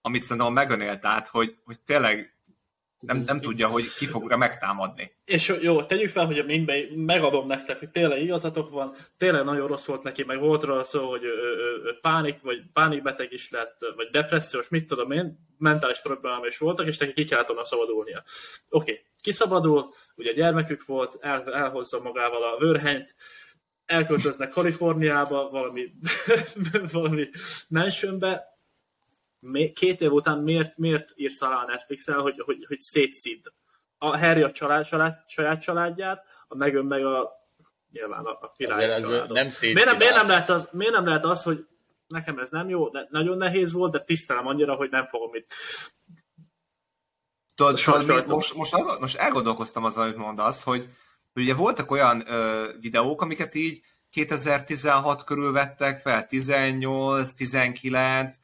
amit 0.00 0.22
szerintem 0.22 0.46
a 0.46 0.50
Megan 0.50 0.98
át, 1.02 1.28
hogy, 1.28 1.56
hogy 1.64 1.80
tényleg 1.80 2.31
nem, 3.06 3.22
nem 3.26 3.40
tudja, 3.40 3.68
hogy 3.68 3.94
ki 3.98 4.06
fogja 4.06 4.36
megtámadni. 4.36 5.12
És 5.24 5.56
jó, 5.60 5.82
tegyük 5.82 6.08
fel, 6.08 6.26
hogy 6.26 6.38
a 6.38 6.44
minbe 6.44 6.74
megadom 6.94 7.46
nektek, 7.46 7.78
hogy 7.78 7.90
tényleg 7.90 8.22
igazatok 8.22 8.70
van, 8.70 8.94
tényleg 9.16 9.44
nagyon 9.44 9.66
rossz 9.66 9.86
volt 9.86 10.02
neki, 10.02 10.24
meg 10.24 10.38
volt 10.38 10.62
róla 10.62 10.84
szó, 10.84 11.10
hogy 11.10 11.24
ő, 11.24 11.34
ő 11.84 11.98
pánik, 12.00 12.40
vagy 12.42 12.62
pánikbeteg 12.72 13.32
is 13.32 13.50
lett, 13.50 13.76
vagy 13.96 14.08
depressziós, 14.10 14.68
mit 14.68 14.86
tudom 14.86 15.10
én, 15.10 15.38
mentális 15.58 16.00
problémám 16.00 16.44
is 16.44 16.58
voltak, 16.58 16.86
és 16.86 16.98
neki 16.98 17.12
ki 17.12 17.24
kellett 17.24 17.46
volna 17.46 17.64
szabadulnia. 17.64 18.22
Oké, 18.68 18.90
okay. 18.90 19.04
kiszabadul, 19.20 19.94
ugye 20.14 20.32
gyermekük 20.32 20.84
volt, 20.84 21.18
el, 21.20 21.54
elhozza 21.54 22.00
magával 22.00 22.42
a 22.42 22.58
vörhenyt, 22.58 23.14
elköltöznek 23.86 24.50
Kaliforniába, 24.50 25.48
valami, 25.50 25.92
valami 26.92 27.28
mansionbe, 27.68 28.51
két 29.74 30.00
év 30.00 30.12
után 30.12 30.38
miért, 30.38 30.76
miért 30.76 31.12
írsz 31.14 31.42
alá 31.42 31.56
a 31.56 31.66
netflix 31.66 32.06
hogy, 32.06 32.40
hogy, 32.40 32.64
hogy 32.68 32.78
szétszid 32.78 33.52
a 33.98 34.18
Harry 34.18 34.42
a 34.42 34.50
család, 34.50 34.84
család, 34.84 35.18
saját 35.26 35.60
családját, 35.60 36.24
a 36.48 36.56
Megön 36.56 36.84
meg 36.84 37.04
a 37.04 37.30
nyilván 37.92 38.24
a, 38.24 38.30
a 38.30 38.52
király 38.56 38.84
ez 38.84 39.02
nem 39.02 39.10
miért, 39.10 39.28
nem, 39.84 39.96
miért, 39.96 40.14
nem 40.14 40.26
lehet 40.26 40.48
az, 40.48 40.68
miért 40.72 40.92
nem 40.92 41.06
lehet 41.06 41.24
az, 41.24 41.42
hogy 41.42 41.66
nekem 42.06 42.38
ez 42.38 42.48
nem 42.48 42.68
jó, 42.68 42.88
de 42.88 43.06
nagyon 43.10 43.36
nehéz 43.36 43.72
volt, 43.72 43.92
de 43.92 44.04
tisztelem 44.04 44.46
annyira, 44.46 44.74
hogy 44.74 44.90
nem 44.90 45.06
fogom 45.06 45.34
itt 45.34 45.52
Tudod, 47.54 47.78
szóval 47.78 48.24
most, 48.26 48.54
most, 48.54 48.74
az, 48.74 48.98
most 49.00 49.16
elgondolkoztam 49.16 49.84
azzal, 49.84 50.04
hogy 50.04 50.16
mondasz, 50.16 50.62
hogy, 50.62 50.88
hogy 51.32 51.42
ugye 51.42 51.54
voltak 51.54 51.90
olyan 51.90 52.24
ö, 52.26 52.68
videók, 52.80 53.22
amiket 53.22 53.54
így 53.54 53.82
2016 54.10 55.24
körül 55.24 55.52
vettek 55.52 56.00
fel, 56.00 56.26
18, 56.26 57.32
19, 57.32 58.34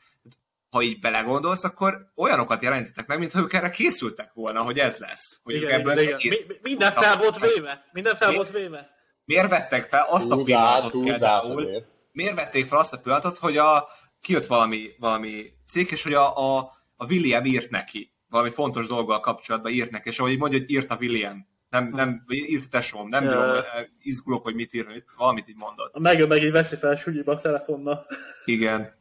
ha 0.71 0.83
így 0.83 1.01
belegondolsz, 1.01 1.65
akkor 1.65 2.13
olyanokat 2.17 2.63
jelentettek 2.63 3.07
meg, 3.07 3.19
mintha 3.19 3.41
ők 3.41 3.53
erre 3.53 3.71
készültek 3.71 4.33
volna, 4.33 4.63
hogy 4.63 4.79
ez 4.79 4.99
lesz. 4.99 5.41
Hogy 5.43 5.55
igen, 5.55 5.71
ebből 5.71 5.99
igen, 5.99 6.19
igen. 6.19 6.39
Mi, 6.49 6.55
minden 6.63 6.93
fel 6.93 7.17
volt 7.17 7.39
véve. 7.39 7.85
Minden 7.93 8.17
fel 8.17 8.33
volt 8.33 8.51
véve. 8.51 8.91
miért 9.25 9.49
vettek 9.49 9.85
fel 9.85 10.07
azt 10.09 10.31
a 10.31 10.37
pillanatot 10.37 11.05
például, 11.05 11.87
miért 12.13 12.35
vették 12.35 12.67
fel 12.67 12.79
azt 12.79 12.93
a 12.93 12.99
pillanatot, 12.99 13.39
hogy 13.39 13.57
a, 13.57 13.89
kijött 14.21 14.47
valami, 14.47 14.91
valami 14.99 15.53
cikk, 15.67 15.91
és 15.91 16.03
hogy 16.03 16.15
a, 16.15 16.57
a, 16.57 16.59
a 16.97 17.07
William 17.07 17.45
írt 17.45 17.71
neki, 17.71 18.13
valami 18.29 18.51
fontos 18.51 18.87
dolggal 18.87 19.21
kapcsolatban 19.21 19.73
írt 19.73 19.91
neki, 19.91 20.09
és 20.09 20.19
ahogy 20.19 20.39
mondja, 20.39 20.59
hogy 20.59 20.71
írt 20.71 20.91
a 20.91 20.97
William. 21.01 21.47
Nem, 21.71 21.89
nem, 21.89 22.25
írt 22.29 22.65
a 22.65 22.69
tesóm, 22.71 23.09
nem 23.09 23.27
bírom, 23.27 23.55
izgulok, 23.99 24.43
hogy 24.43 24.55
mit 24.55 24.75
ír, 24.75 25.05
valamit 25.17 25.49
így 25.49 25.57
mondott. 25.57 25.99
Megjön 25.99 26.29
meg 26.29 26.43
így 26.43 26.53
veszi 26.53 26.77
fel 26.77 26.97
súlyiba 26.97 27.33
a 27.33 27.41
telefonnal. 27.41 28.07
Igen. 28.45 28.99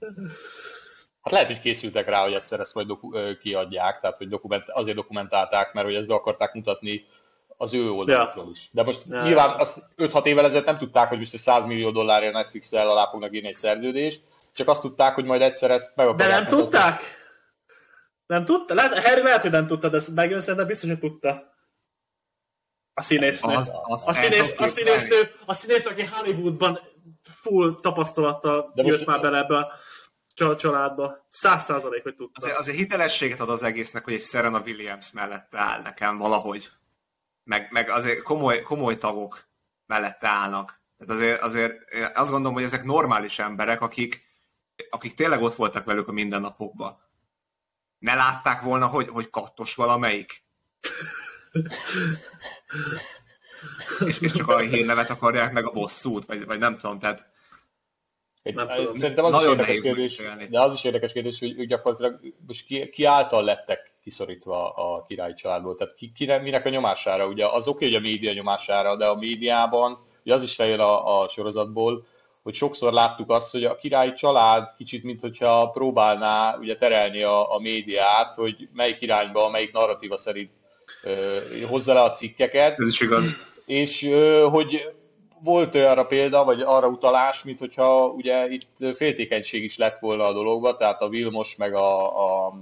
Hát 1.28 1.39
lehet, 1.39 1.51
hogy 1.51 1.71
készültek 1.71 2.09
rá, 2.09 2.21
hogy 2.21 2.34
egyszer 2.34 2.59
ezt 2.59 2.73
majd 2.73 2.88
doku- 2.88 3.39
kiadják, 3.39 3.99
tehát 3.99 4.17
hogy 4.17 4.28
dokument, 4.28 4.63
azért 4.67 4.95
dokumentálták, 4.95 5.73
mert 5.73 5.86
hogy 5.86 5.95
ezt 5.95 6.07
be 6.07 6.13
akarták 6.13 6.53
mutatni 6.53 7.05
az 7.57 7.73
ő 7.73 7.91
oldalukról 7.91 8.45
ja. 8.45 8.51
is. 8.51 8.69
De 8.71 8.84
most 8.84 9.01
ja. 9.09 9.21
nyilván 9.21 9.59
azt 9.59 9.84
5-6 9.97 10.25
évvel 10.25 10.45
ezelőtt 10.45 10.65
nem 10.65 10.78
tudták, 10.78 11.07
hogy 11.07 11.17
most 11.17 11.38
100 11.38 11.65
millió 11.65 11.91
dollárért 11.91 12.34
Netflix-el 12.34 12.89
alá 12.89 13.09
fognak 13.09 13.36
írni 13.36 13.47
egy 13.47 13.55
szerződést, 13.55 14.21
csak 14.53 14.67
azt 14.67 14.82
tudták, 14.82 15.15
hogy 15.15 15.25
majd 15.25 15.41
egyszer 15.41 15.71
ezt 15.71 15.95
meg 15.95 16.07
akarják. 16.07 16.30
De 16.30 16.36
nem 16.36 16.43
mutatni. 16.43 16.63
tudták? 16.63 17.01
Nem 18.25 18.45
tudta? 18.45 18.73
Lehet, 18.73 19.03
Harry 19.03 19.21
lehet, 19.21 19.41
hogy 19.41 19.51
nem 19.51 19.67
tudta, 19.67 19.89
de 19.89 19.97
ezt 19.97 20.15
megjön 20.15 20.41
szerintem 20.41 20.67
biztos, 20.67 20.89
hogy 20.89 20.99
tudta. 20.99 21.55
A 22.93 23.01
színésznő. 23.01 23.53
Az, 23.53 23.75
az 23.84 24.07
a, 24.07 24.13
színész, 24.13 24.59
a, 24.59 24.67
színésznő, 24.67 25.32
a 25.45 25.53
színésznő, 25.53 25.91
aki 25.91 26.03
Hollywoodban 26.03 26.80
full 27.23 27.80
tapasztalattal 27.82 28.71
jött 28.75 28.86
most... 28.86 29.05
már 29.05 29.21
bele 29.21 29.38
ebbe 29.38 29.57
a 29.57 29.71
családba. 30.55 31.27
Száz 31.29 31.63
százalék, 31.63 32.03
hogy 32.03 32.15
tudta. 32.15 32.39
Azért, 32.41 32.57
azért 32.57 32.77
hitelességet 32.77 33.39
ad 33.39 33.49
az 33.49 33.63
egésznek, 33.63 34.03
hogy 34.03 34.13
egy 34.13 34.23
Serena 34.23 34.59
Williams 34.59 35.11
mellette 35.11 35.59
áll 35.59 35.81
nekem 35.81 36.17
valahogy. 36.17 36.69
Meg, 37.43 37.67
meg 37.71 37.89
azért 37.89 38.21
komoly, 38.21 38.61
komoly 38.61 38.97
tagok 38.97 39.47
mellette 39.85 40.27
állnak. 40.27 40.81
Tehát 40.97 41.15
azért, 41.15 41.41
azért 41.41 41.73
azt 42.13 42.29
gondolom, 42.29 42.53
hogy 42.53 42.63
ezek 42.63 42.83
normális 42.83 43.39
emberek, 43.39 43.81
akik, 43.81 44.25
akik 44.89 45.15
tényleg 45.15 45.41
ott 45.41 45.55
voltak 45.55 45.85
velük 45.85 46.07
a 46.07 46.11
mindennapokban. 46.11 47.01
Ne 47.99 48.15
látták 48.15 48.61
volna, 48.61 48.88
hogy, 48.88 49.09
hogy 49.09 49.29
kattos 49.29 49.75
valamelyik? 49.75 50.43
és, 54.05 54.19
és 54.19 54.31
csak 54.31 54.47
a 54.47 54.57
hírnevet 54.57 55.09
akarják 55.09 55.51
meg 55.51 55.65
a 55.65 55.71
bosszút, 55.71 56.25
vagy, 56.25 56.45
vagy 56.45 56.59
nem 56.59 56.77
tudom, 56.77 56.99
tehát 56.99 57.35
nem 58.55 58.67
tudom. 58.67 58.95
Szerintem 58.95 59.25
az 59.25 59.31
Nagyon 59.31 59.59
is 59.59 59.67
érdekes 59.67 59.83
kérdés, 59.83 60.21
de 60.49 60.59
az 60.61 60.73
is 60.73 60.83
érdekes 60.83 61.11
kérdés, 61.11 61.39
hogy 61.39 61.59
ők 61.59 61.67
gyakorlatilag 61.67 62.19
most 62.47 62.65
ki, 62.65 62.89
ki 62.89 63.03
által 63.03 63.43
lettek 63.43 63.91
kiszorítva 64.03 64.69
a 64.69 65.05
királyi 65.07 65.33
családból. 65.33 65.75
Tehát 65.75 65.95
ki, 65.95 66.11
ki, 66.15 66.31
minek 66.41 66.65
a 66.65 66.69
nyomására? 66.69 67.27
Ugye 67.27 67.45
az 67.45 67.67
oké, 67.67 67.85
okay, 67.85 67.87
hogy 67.87 68.05
a 68.05 68.09
média 68.09 68.33
nyomására, 68.33 68.95
de 68.95 69.05
a 69.05 69.15
médiában, 69.15 69.97
ugye 70.23 70.33
az 70.33 70.43
is 70.43 70.55
feljön 70.55 70.79
a, 70.79 71.21
a 71.21 71.27
sorozatból, 71.27 72.05
hogy 72.43 72.55
sokszor 72.55 72.93
láttuk 72.93 73.31
azt, 73.31 73.51
hogy 73.51 73.63
a 73.63 73.75
királyi 73.75 74.13
család 74.13 74.69
kicsit, 74.77 75.03
mint 75.03 75.21
hogyha 75.21 75.69
próbálná 75.69 76.57
ugye 76.59 76.77
terelni 76.77 77.21
a, 77.23 77.55
a 77.55 77.59
médiát, 77.59 78.33
hogy 78.33 78.67
melyik 78.73 79.01
irányba, 79.01 79.49
melyik 79.49 79.71
narratíva 79.71 80.17
szerint 80.17 80.51
ö, 81.03 81.37
hozza 81.69 81.93
le 81.93 82.01
a 82.01 82.11
cikkeket. 82.11 82.79
Ez 82.79 82.87
is 82.87 82.99
igaz. 82.99 83.35
És 83.65 84.03
ö, 84.03 84.45
hogy 84.49 84.81
volt 85.43 85.75
olyanra 85.75 86.05
példa, 86.05 86.43
vagy 86.43 86.61
arra 86.61 86.88
utalás, 86.88 87.43
mint 87.43 87.59
hogyha 87.59 88.07
ugye 88.07 88.49
itt 88.49 88.95
féltékenység 88.95 89.63
is 89.63 89.77
lett 89.77 89.99
volna 89.99 90.25
a 90.25 90.33
dologba, 90.33 90.75
tehát 90.75 91.01
a 91.01 91.09
Vilmos 91.09 91.55
meg 91.55 91.73
a, 91.73 92.45
a 92.45 92.53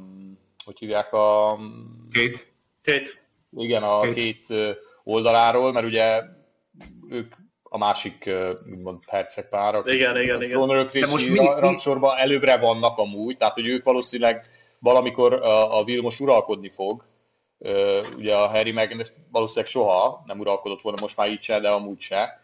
hogy 0.65 0.80
hívják 0.80 1.13
a... 1.13 1.57
Kate. 2.11 2.39
Kate. 2.84 3.09
Igen, 3.57 3.84
a 3.84 3.99
Kate. 3.99 4.13
két 4.13 4.47
oldaláról, 5.03 5.71
mert 5.71 5.86
ugye 5.86 6.21
ők 7.09 7.34
a 7.63 7.78
másik, 7.78 8.30
úgymond 8.71 9.05
percek 9.05 9.49
párok. 9.49 9.93
Igen, 9.93 10.21
igen, 10.21 10.41
igen. 10.41 10.49
Trónörök 10.49 10.91
De 10.91 11.07
most 11.07 11.30
mi, 11.30 11.38
rangsorban 11.38 12.17
előbbre 12.17 12.57
vannak 12.57 12.97
amúgy, 12.97 13.38
tehát 13.38 13.53
hogy 13.53 13.67
ők 13.67 13.84
valószínűleg 13.84 14.45
valamikor 14.80 15.34
a, 15.34 15.80
a 15.80 15.84
Vilmos 15.84 16.19
uralkodni 16.19 16.69
fog, 16.69 17.03
ugye 18.17 18.36
a 18.36 18.47
Harry 18.47 18.71
meg 18.71 19.11
valószínűleg 19.32 19.69
soha 19.69 20.23
nem 20.26 20.39
uralkodott 20.39 20.82
volna, 20.82 21.01
most 21.01 21.17
már 21.17 21.30
így 21.30 21.41
se, 21.41 21.59
de 21.59 21.69
amúgy 21.69 21.99
se. 21.99 22.43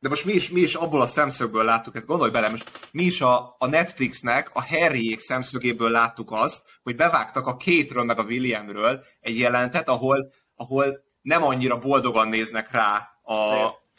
De 0.00 0.08
most 0.08 0.24
mi 0.24 0.32
is, 0.32 0.50
mi 0.50 0.60
is 0.60 0.74
abból 0.74 1.00
a 1.00 1.06
szemszögből 1.06 1.64
láttuk, 1.64 1.96
ezt 1.96 2.06
gondolj 2.06 2.30
bele, 2.30 2.48
most 2.48 2.88
mi 2.90 3.02
is 3.02 3.20
a, 3.20 3.56
a 3.58 3.66
Netflixnek, 3.66 4.50
a 4.52 4.66
Harryék 4.66 5.20
szemszögéből 5.20 5.90
láttuk 5.90 6.32
azt, 6.32 6.62
hogy 6.82 6.96
bevágtak 6.96 7.46
a 7.46 7.56
Kate-ről 7.56 8.04
meg 8.04 8.18
a 8.18 8.22
Williamről 8.22 9.04
egy 9.20 9.38
jelentet, 9.38 9.88
ahol, 9.88 10.32
ahol 10.56 11.04
nem 11.22 11.42
annyira 11.42 11.78
boldogan 11.78 12.28
néznek 12.28 12.70
rá 12.70 13.08
a, 13.22 13.34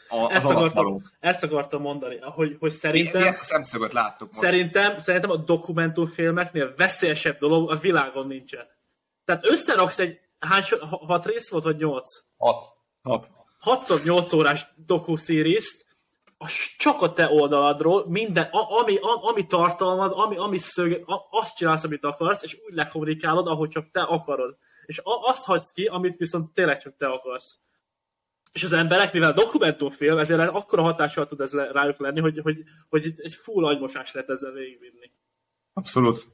a, 0.08 0.30
ezt, 0.30 0.44
akartam, 0.44 1.02
ezt 1.20 1.42
akartam 1.42 1.80
mondani, 1.80 2.18
hogy, 2.20 2.56
hogy 2.58 2.72
szerintem... 2.72 3.18
Mi, 3.20 3.22
mi 3.22 3.28
ezt 3.28 3.40
a 3.40 3.44
szemszögöt 3.44 3.92
láttuk 3.92 4.28
most. 4.28 4.40
Szerintem, 4.40 4.98
szerintem 4.98 5.30
a 5.30 5.36
dokumentumfilmeknél 5.36 6.74
veszélyesebb 6.76 7.38
dolog 7.38 7.70
a 7.70 7.76
világon 7.76 8.26
nincsen. 8.26 8.66
Tehát 9.24 9.46
összeraksz 9.46 9.98
egy, 9.98 10.18
hány, 10.38 10.62
hat 10.80 11.26
rész 11.26 11.50
volt, 11.50 11.64
vagy 11.64 11.76
nyolc? 11.76 12.22
Hat. 12.36 12.56
Hat. 13.02 13.30
6-8 13.64 14.34
órás 14.34 14.66
dokuszíriszt, 14.86 15.86
csak 16.76 17.02
a 17.02 17.12
te 17.12 17.30
oldaladról, 17.30 18.08
minden, 18.08 18.48
a, 18.50 18.80
ami, 18.80 18.96
a, 18.96 19.28
ami 19.28 19.46
tartalmad, 19.46 20.12
ami, 20.14 20.36
ami 20.36 20.58
szög, 20.58 21.02
a, 21.06 21.26
azt 21.30 21.56
csinálsz, 21.56 21.84
amit 21.84 22.04
akarsz, 22.04 22.42
és 22.42 22.58
úgy 22.66 22.74
lekommunikálod, 22.74 23.46
ahogy 23.46 23.68
csak 23.68 23.90
te 23.90 24.00
akarod. 24.00 24.56
És 24.86 24.98
a, 24.98 25.28
azt 25.28 25.44
hagysz 25.44 25.72
ki, 25.72 25.86
amit 25.86 26.16
viszont 26.16 26.54
tényleg 26.54 26.82
csak 26.82 26.96
te 26.96 27.06
akarsz. 27.06 27.58
És 28.52 28.64
az 28.64 28.72
emberek, 28.72 29.12
mivel 29.12 29.32
dokumentumfilm, 29.32 30.18
ezért 30.18 30.40
akkora 30.40 30.82
hatással 30.82 31.26
tud 31.26 31.40
ez 31.40 31.54
rájuk 31.54 31.98
lenni, 31.98 32.20
hogy, 32.20 32.40
hogy, 32.42 32.62
hogy 32.88 33.12
egy 33.16 33.34
full 33.34 33.64
agymosás 33.64 34.12
lehet 34.12 34.30
ezzel 34.30 34.52
végigvinni. 34.52 35.12
Abszolút. 35.72 36.26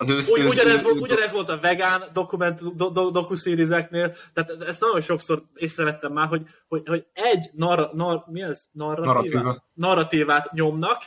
Az 0.00 0.08
ősz, 0.08 0.28
Ugy, 0.28 0.44
ugyanez, 0.44 0.82
volt, 0.82 1.00
ugyanez 1.00 1.32
volt 1.32 1.48
a 1.48 1.60
vegán 1.60 2.04
dokument, 2.12 2.76
do, 2.76 2.90
do, 2.90 3.10
dokuszírizeknél, 3.10 4.14
tehát 4.32 4.62
ezt 4.62 4.80
nagyon 4.80 5.00
sokszor 5.00 5.42
észrevettem 5.54 6.12
már, 6.12 6.28
hogy, 6.28 6.42
hogy, 6.68 6.82
hogy 6.88 7.06
egy 7.12 7.50
narra, 7.52 7.90
nar, 7.92 8.24
mi 8.26 8.42
ez? 8.42 8.64
Narratíva. 8.72 9.64
narratívát 9.74 10.52
nyomnak, 10.52 11.02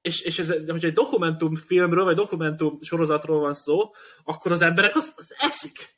és, 0.00 0.20
és 0.20 0.38
ez, 0.38 0.48
hogyha 0.48 0.86
egy 0.86 0.92
dokumentumfilmről, 0.92 2.04
vagy 2.04 2.14
dokumentum 2.14 2.78
sorozatról 2.80 3.40
van 3.40 3.54
szó, 3.54 3.94
akkor 4.24 4.52
az 4.52 4.62
emberek 4.62 4.96
azt, 4.96 5.12
azt 5.16 5.34
eszik. 5.38 5.94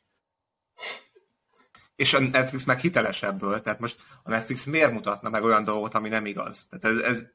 És 1.96 2.14
a 2.14 2.20
Netflix 2.20 2.64
meg 2.64 2.78
hiteles 2.78 3.22
ebből, 3.22 3.60
tehát 3.60 3.80
most 3.80 3.96
a 4.22 4.30
Netflix 4.30 4.64
miért 4.64 4.92
mutatna 4.92 5.28
meg 5.28 5.44
olyan 5.44 5.64
dolgot, 5.64 5.94
ami 5.94 6.08
nem 6.08 6.26
igaz? 6.26 6.66
Tehát 6.70 6.96
ez, 6.96 7.02
ez, 7.02 7.26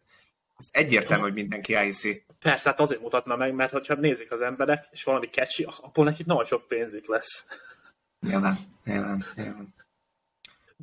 ez 0.72 0.84
egyértelmű, 0.84 1.24
hogy 1.24 1.34
mindenki 1.34 1.76
elhiszi. 1.76 2.26
Persze, 2.39 2.70
hát 2.70 2.80
azért 2.80 3.01
mutatna 3.01 3.36
meg, 3.36 3.53
mert 3.53 3.72
hogyha 3.72 3.93
nézik 3.93 4.32
az 4.32 4.41
emberek, 4.41 4.86
és 4.91 5.03
valami 5.03 5.26
catchy, 5.26 5.68
akkor 5.82 6.05
nekik 6.05 6.26
nagyon 6.26 6.45
sok 6.45 6.68
pénzük 6.68 7.07
lesz. 7.07 7.45
Nyilván, 8.20 8.57
nyilván, 8.86 9.26
nyilván. 9.36 9.74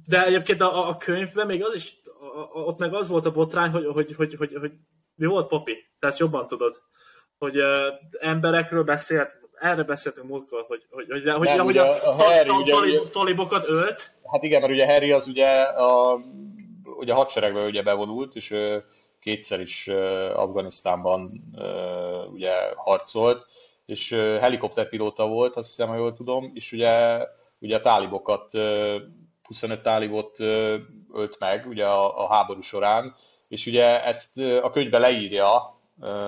De 0.07 0.25
egyébként 0.25 0.61
a, 0.61 0.89
a 0.89 0.97
könyvben 0.97 1.47
még 1.47 1.65
az 1.65 1.75
is, 1.75 1.95
a, 2.05 2.39
a, 2.39 2.49
ott 2.53 2.79
meg 2.79 2.95
az 2.95 3.09
volt 3.09 3.27
a 3.27 3.33
botrány, 3.33 3.71
hogy, 3.71 3.87
hogy, 3.87 4.15
hogy, 4.17 4.35
hogy, 4.35 4.55
hogy 4.61 4.73
mi 5.15 5.27
volt 5.27 5.49
papi? 5.49 5.91
Tehát 5.99 6.19
jobban 6.19 6.47
tudod, 6.47 6.83
hogy 7.39 7.59
uh, 7.59 7.67
emberekről 8.21 8.85
beszélt, 8.85 9.41
erre 9.61 9.83
beszéltünk 9.83 10.29
múltkor, 10.29 10.65
hogy, 10.69 10.87
hogy, 10.91 11.07
hogy, 11.09 11.31
hogy, 11.31 11.47
Nem, 11.47 11.65
hogy 11.65 11.79
a, 11.79 11.85
a, 11.85 12.09
a 12.09 12.13
Harry, 12.13 12.51
ugye, 12.51 12.73
talib, 12.73 13.11
talibokat 13.11 13.69
ölt. 13.69 14.11
Hát 14.33 14.43
igen, 14.43 14.61
mert 14.61 14.73
ugye 14.73 14.93
Harry 14.93 15.13
az 15.13 15.27
ugye 15.27 15.63
a, 15.63 16.21
ugye 16.85 17.13
a 17.13 17.17
hadseregbe 17.17 17.65
ugye 17.65 17.83
bevonult, 17.83 18.35
és 18.37 18.55
kétszer 19.21 19.61
is 19.61 19.89
Afganisztánban 20.35 21.45
ugye 22.33 22.53
harcolt, 22.77 23.47
és 23.87 24.11
helikopterpilóta 24.41 25.27
volt, 25.27 25.57
azt 25.57 25.69
hiszem, 25.69 25.89
ha 25.89 25.97
jól 25.97 26.13
tudom, 26.13 26.51
és 26.55 26.73
ugye, 26.73 27.27
ugye 27.59 27.77
a 27.77 27.81
tálibokat, 27.81 28.51
25 29.43 29.83
tálibot 29.83 30.41
ölt 31.13 31.37
meg 31.39 31.67
ugye 31.67 31.87
a, 31.87 32.25
a 32.25 32.33
háború 32.33 32.61
során, 32.61 33.15
és 33.49 33.67
ugye 33.67 34.05
ezt 34.05 34.39
a 34.39 34.71
könyvbe 34.71 34.99
leírja, 34.99 35.81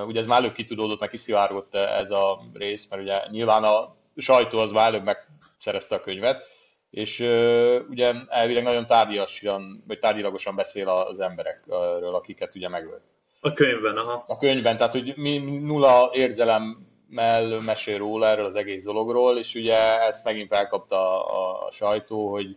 ugye 0.07 0.21
ez 0.21 0.27
már 0.27 0.39
előbb 0.39 0.55
kitudódott, 0.55 1.01
meg 1.01 1.09
kiszivárgott 1.09 1.75
ez 1.75 2.11
a 2.11 2.41
rész, 2.53 2.89
mert 2.89 3.03
ugye 3.03 3.23
nyilván 3.31 3.65
a 3.65 3.95
sajtó 4.17 4.59
az 4.59 4.71
már 4.71 4.87
előbb 4.87 5.05
megszerezte 5.05 5.95
a 5.95 6.01
könyvet, 6.01 6.52
és 6.93 7.21
uh, 7.21 7.81
ugye 7.89 8.13
elvileg 8.29 8.63
nagyon 8.63 8.87
tárgyilagosan, 8.87 9.85
vagy 9.87 9.99
tárgyilagosan 9.99 10.55
beszél 10.55 10.89
az 10.89 11.21
emberekről, 11.21 12.15
akiket 12.15 12.55
ugye 12.55 12.69
megölt. 12.69 13.03
A 13.41 13.53
könyvben, 13.53 13.97
aha. 13.97 14.25
A 14.27 14.37
könyvben, 14.37 14.77
tehát 14.77 14.93
hogy 14.93 15.13
mi, 15.17 15.39
nulla 15.39 16.11
érzelemmel 16.15 17.61
mesél 17.65 17.99
róla 17.99 18.27
erről 18.27 18.45
az 18.45 18.55
egész 18.55 18.85
dologról, 18.85 19.39
és 19.39 19.55
ugye 19.55 20.01
ezt 20.01 20.25
megint 20.25 20.49
felkapta 20.49 21.27
a, 21.27 21.67
a 21.67 21.71
sajtó, 21.71 22.31
hogy 22.31 22.57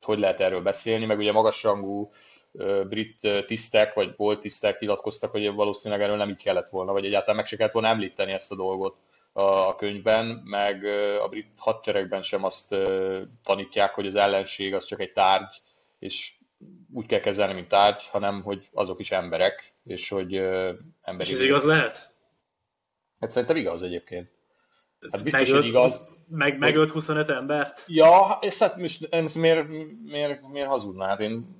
hogy 0.00 0.18
lehet 0.18 0.40
erről 0.40 0.60
beszélni, 0.60 1.04
meg 1.04 1.18
ugye 1.18 1.32
magasrangú 1.32 2.10
brit 2.88 3.44
tisztek, 3.46 3.94
vagy 3.94 4.14
volt 4.16 4.40
tisztek 4.40 4.80
nyilatkoztak, 4.80 5.30
hogy 5.30 5.52
valószínűleg 5.54 6.02
erről 6.04 6.16
nem 6.16 6.28
így 6.28 6.42
kellett 6.42 6.68
volna, 6.68 6.92
vagy 6.92 7.04
egyáltalán 7.04 7.36
meg 7.36 7.46
se 7.46 7.56
kellett 7.56 7.72
volna 7.72 7.88
említeni 7.88 8.32
ezt 8.32 8.52
a 8.52 8.56
dolgot 8.56 8.96
a 9.38 9.76
könyvben, 9.76 10.26
meg 10.44 10.84
a 11.22 11.28
brit 11.28 11.48
hadseregben 11.56 12.22
sem 12.22 12.44
azt 12.44 12.74
tanítják, 13.42 13.94
hogy 13.94 14.06
az 14.06 14.14
ellenség 14.14 14.74
az 14.74 14.84
csak 14.84 15.00
egy 15.00 15.12
tárgy, 15.12 15.62
és 15.98 16.32
úgy 16.92 17.06
kell 17.06 17.20
kezelni, 17.20 17.54
mint 17.54 17.68
tárgy, 17.68 18.06
hanem 18.10 18.42
hogy 18.42 18.68
azok 18.72 19.00
is 19.00 19.10
emberek, 19.10 19.74
és 19.84 20.08
hogy 20.08 20.34
emberi... 21.02 21.30
És 21.30 21.30
ez 21.30 21.40
igaz 21.40 21.64
lehet? 21.64 22.14
Hát 23.20 23.30
szerintem 23.30 23.56
igaz 23.56 23.82
egyébként. 23.82 24.30
Hát 25.10 25.22
biztos, 25.22 25.40
megölt, 25.42 25.60
hogy 25.60 25.68
igaz. 25.68 26.08
Meg, 26.28 26.58
megölt 26.58 26.90
25 26.90 27.30
embert? 27.30 27.84
Ja, 27.86 28.38
és 28.40 28.58
hát 28.58 28.76
most 28.76 29.14
ez 29.14 29.34
miért, 29.34 29.68
miért, 30.04 30.48
miért 30.48 30.68
hazudná? 30.68 31.08
Hát 31.08 31.20
én 31.20 31.56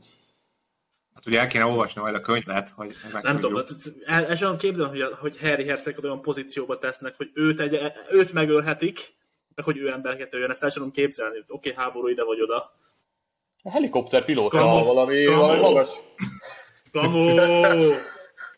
Hát 1.19 1.27
ugye 1.27 1.41
el 1.41 1.47
kéne 1.47 1.65
olvasni 1.65 2.01
majd 2.01 2.15
a 2.15 2.21
könyvet, 2.21 2.71
hogy 2.71 2.97
Nem 3.23 3.41
tudom, 3.41 3.63
el, 4.05 4.27
el 4.27 4.37
sem 4.37 4.57
képzelem, 4.57 4.91
hogy, 4.91 5.03
hogy 5.21 5.39
Harry 5.41 5.65
Hercegot 5.65 6.05
olyan 6.05 6.23
pozícióba 6.23 6.79
tesznek, 6.79 7.17
hogy 7.17 7.31
őt, 7.35 7.61
egy, 7.61 7.93
őt 8.11 8.33
megölhetik, 8.33 9.15
meg 9.55 9.65
hogy 9.65 9.77
ő 9.77 9.91
embereket 9.91 10.35
öljön, 10.35 10.51
ezt 10.51 10.63
el 10.63 10.69
sem 10.69 10.79
tudom 10.79 10.93
képzelni. 10.93 11.39
Oké, 11.39 11.71
okay, 11.71 11.85
háború 11.85 12.09
ide 12.09 12.25
vagy 12.25 12.41
oda. 12.41 12.75
A 13.63 13.71
helikopter 13.71 14.25
pilóta 14.25 14.63
valami, 14.85 15.25
kamu. 15.25 15.39
valami 15.39 15.61
magas. 15.61 15.89
Kamu! 16.93 17.37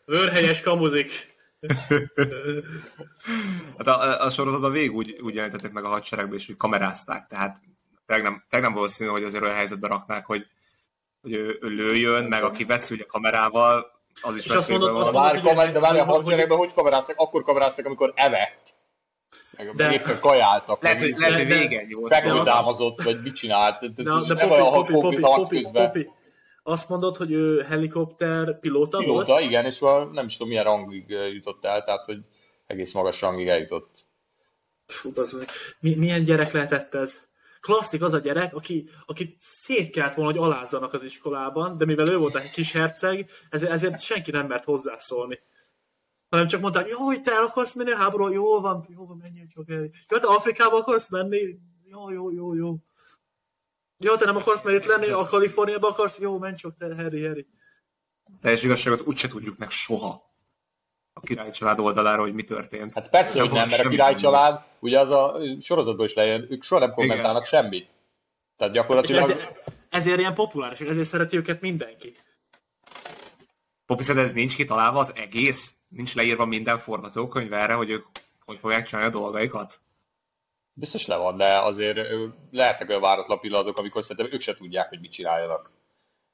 Őrhelyes 0.05 0.61
kamuzik. 0.61 1.35
hát 3.77 3.87
a, 3.87 4.25
a 4.25 4.29
sorozatban 4.29 4.71
végig 4.71 4.95
úgy, 4.95 5.19
úgy 5.21 5.35
jelentettek 5.35 5.71
meg 5.71 5.83
a 5.83 5.87
hadseregbe, 5.87 6.35
és 6.35 6.49
úgy 6.49 6.57
kamerázták, 6.57 7.27
tehát 7.27 7.61
tényleg 8.05 8.25
nem, 8.25 8.43
tényleg 8.49 8.69
nem 8.69 8.77
valószínű, 8.77 9.09
hogy 9.09 9.23
azért 9.23 9.43
olyan 9.43 9.55
helyzetbe 9.55 9.87
raknák, 9.87 10.25
hogy 10.25 10.47
hogy 11.21 11.33
ő, 11.33 11.57
ő 11.61 11.67
lőjön, 11.67 12.23
meg 12.23 12.43
aki 12.43 12.63
veszi 12.63 12.93
ugye 12.93 13.03
kamerával, 13.03 13.91
az 14.21 14.35
is 14.35 14.47
veszélyben 14.47 14.93
van. 14.93 15.13
Várj, 15.13 15.41
kamer, 15.41 15.71
de 15.71 15.79
várj, 15.79 15.99
a 15.99 16.03
hadseregben 16.03 16.57
hogy 16.57 16.73
kameráztak? 16.73 17.19
Akkor 17.19 17.43
kameráztak, 17.43 17.85
amikor 17.85 18.13
evett. 18.15 18.73
Meg 19.57 19.75
de, 19.75 19.93
éppen 19.93 20.19
kajáltak. 20.19 20.83
Lehet, 20.83 20.99
hogy, 20.99 21.17
lehet, 21.17 21.35
hogy 21.35 21.47
végen 21.47 21.87
volt. 21.99 22.13
Fekvőtámazott, 22.13 23.01
vagy 23.01 23.21
mit 23.23 23.35
csinált. 23.35 23.79
De, 23.79 24.03
de, 24.03 24.03
de, 24.03 24.33
de 24.33 24.47
popi, 24.47 24.91
popi, 24.91 24.91
popi, 24.91 25.17
popi, 25.19 25.67
popi, 25.71 26.09
azt 26.63 26.89
mondod, 26.89 27.17
hogy 27.17 27.31
ő 27.31 27.61
helikopter 27.61 28.59
pilóta, 28.59 28.97
pilóta 28.97 29.33
volt? 29.33 29.41
igen, 29.41 29.65
és 29.65 29.79
nem 30.11 30.25
is 30.25 30.33
tudom 30.33 30.47
milyen 30.47 30.63
rangig 30.63 31.09
jutott 31.09 31.65
el, 31.65 31.83
tehát 31.83 32.05
hogy 32.05 32.17
egész 32.67 32.93
magas 32.93 33.21
rangig 33.21 33.47
eljutott. 33.47 34.05
Fú, 34.87 35.11
az, 35.15 35.37
mi, 35.79 35.95
milyen 35.95 36.23
gyerek 36.23 36.51
lehetett 36.51 36.93
ez? 36.93 37.17
Klasszik 37.61 38.03
az 38.03 38.13
a 38.13 38.19
gyerek, 38.19 38.55
aki, 38.55 38.89
aki 39.05 39.35
szét 39.39 39.91
kellett 39.91 40.13
volna, 40.13 40.31
hogy 40.31 40.41
alázzanak 40.41 40.93
az 40.93 41.03
iskolában, 41.03 41.77
de 41.77 41.85
mivel 41.85 42.07
ő 42.07 42.17
volt 42.17 42.35
egy 42.35 42.51
kis 42.51 42.71
herceg, 42.71 43.29
ezért, 43.49 43.71
ezért 43.71 44.01
senki 44.01 44.31
nem 44.31 44.47
mert 44.47 44.63
hozzászólni. 44.63 45.39
Hanem 46.29 46.47
csak 46.47 46.61
mondták, 46.61 46.89
jó, 46.89 46.97
hogy 46.97 47.21
te 47.21 47.33
el 47.33 47.43
akarsz 47.43 47.73
menni 47.73 47.91
a 47.91 47.97
háború, 47.97 48.33
jó 48.33 48.61
van, 48.61 48.87
jó 48.89 49.05
van, 49.05 49.17
menjél 49.17 49.47
csak 49.47 49.69
el. 49.69 49.89
Jó, 50.09 50.17
te 50.17 50.27
Afrikába 50.27 50.77
akarsz 50.77 51.09
menni? 51.09 51.59
Jó, 51.83 52.11
jó, 52.11 52.31
jó, 52.31 52.53
jó. 52.53 52.77
Jó, 53.97 54.15
te 54.15 54.25
nem 54.25 54.35
akarsz 54.35 54.63
menni 54.63 54.77
itt 54.77 54.85
lenni, 54.85 55.07
a 55.07 55.25
Kaliforniába 55.25 55.87
akarsz? 55.87 56.19
Jó, 56.19 56.37
menj 56.37 56.55
csak 56.55 56.77
te, 56.77 56.95
Harry, 56.95 57.25
Harry. 57.25 57.47
Teljes 58.41 58.63
igazságot 58.63 59.07
úgyse 59.07 59.27
tudjuk 59.27 59.57
meg 59.57 59.69
soha 59.69 60.30
a 61.13 61.19
király 61.19 61.51
család 61.51 61.79
oldalára, 61.79 62.21
hogy 62.21 62.33
mi 62.33 62.43
történt. 62.43 62.93
Hát 62.93 63.09
persze, 63.09 63.37
nem 63.37 63.47
hogy 63.47 63.57
nem, 63.57 63.69
mert 63.69 63.85
a 63.85 63.89
király 63.89 64.15
család, 64.15 64.61
ugye 64.79 64.99
az 64.99 65.09
a 65.09 65.37
sorozatban 65.61 66.05
is 66.05 66.13
lejön, 66.13 66.47
ők 66.49 66.63
soha 66.63 66.81
nem 66.81 66.93
kommentálnak 66.93 67.47
Igen. 67.47 67.61
semmit. 67.61 67.89
Tehát 68.57 68.73
gyakorlatilag... 68.73 69.21
ezért, 69.21 69.71
ezért 69.89 70.19
ilyen 70.19 70.33
populáris, 70.33 70.79
ezért 70.79 71.07
szereti 71.07 71.37
őket 71.37 71.61
mindenki. 71.61 72.15
Popi, 73.85 74.03
ez 74.19 74.33
nincs 74.33 74.55
kitalálva 74.55 74.99
az 74.99 75.13
egész? 75.15 75.73
Nincs 75.87 76.15
leírva 76.15 76.45
minden 76.45 76.77
forgatókönyv 76.77 77.53
erre, 77.53 77.73
hogy 77.73 77.89
ők 77.89 78.05
hogy 78.45 78.59
fogják 78.59 78.85
csinálni 78.85 79.09
a 79.09 79.19
dolgaikat? 79.19 79.79
Biztos 80.73 81.05
le 81.05 81.15
van, 81.15 81.37
de 81.37 81.59
azért 81.59 81.99
lehetnek 82.51 82.89
olyan 82.89 83.01
váratlan 83.01 83.39
pillanatok, 83.39 83.77
amikor 83.77 84.03
szerintem 84.03 84.33
ők 84.33 84.41
se 84.41 84.55
tudják, 84.55 84.89
hogy 84.89 84.99
mit 84.99 85.11
csináljanak. 85.11 85.71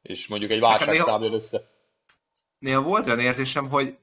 És 0.02 0.28
mondjuk 0.28 0.52
egy 0.52 0.60
válságszám 0.60 1.24
jön 1.24 1.34
össze. 1.34 1.70
Néha 2.60 2.82
volt 2.82 3.06
olyan 3.08 3.20
érzésem, 3.20 3.70
hogy 3.70 3.98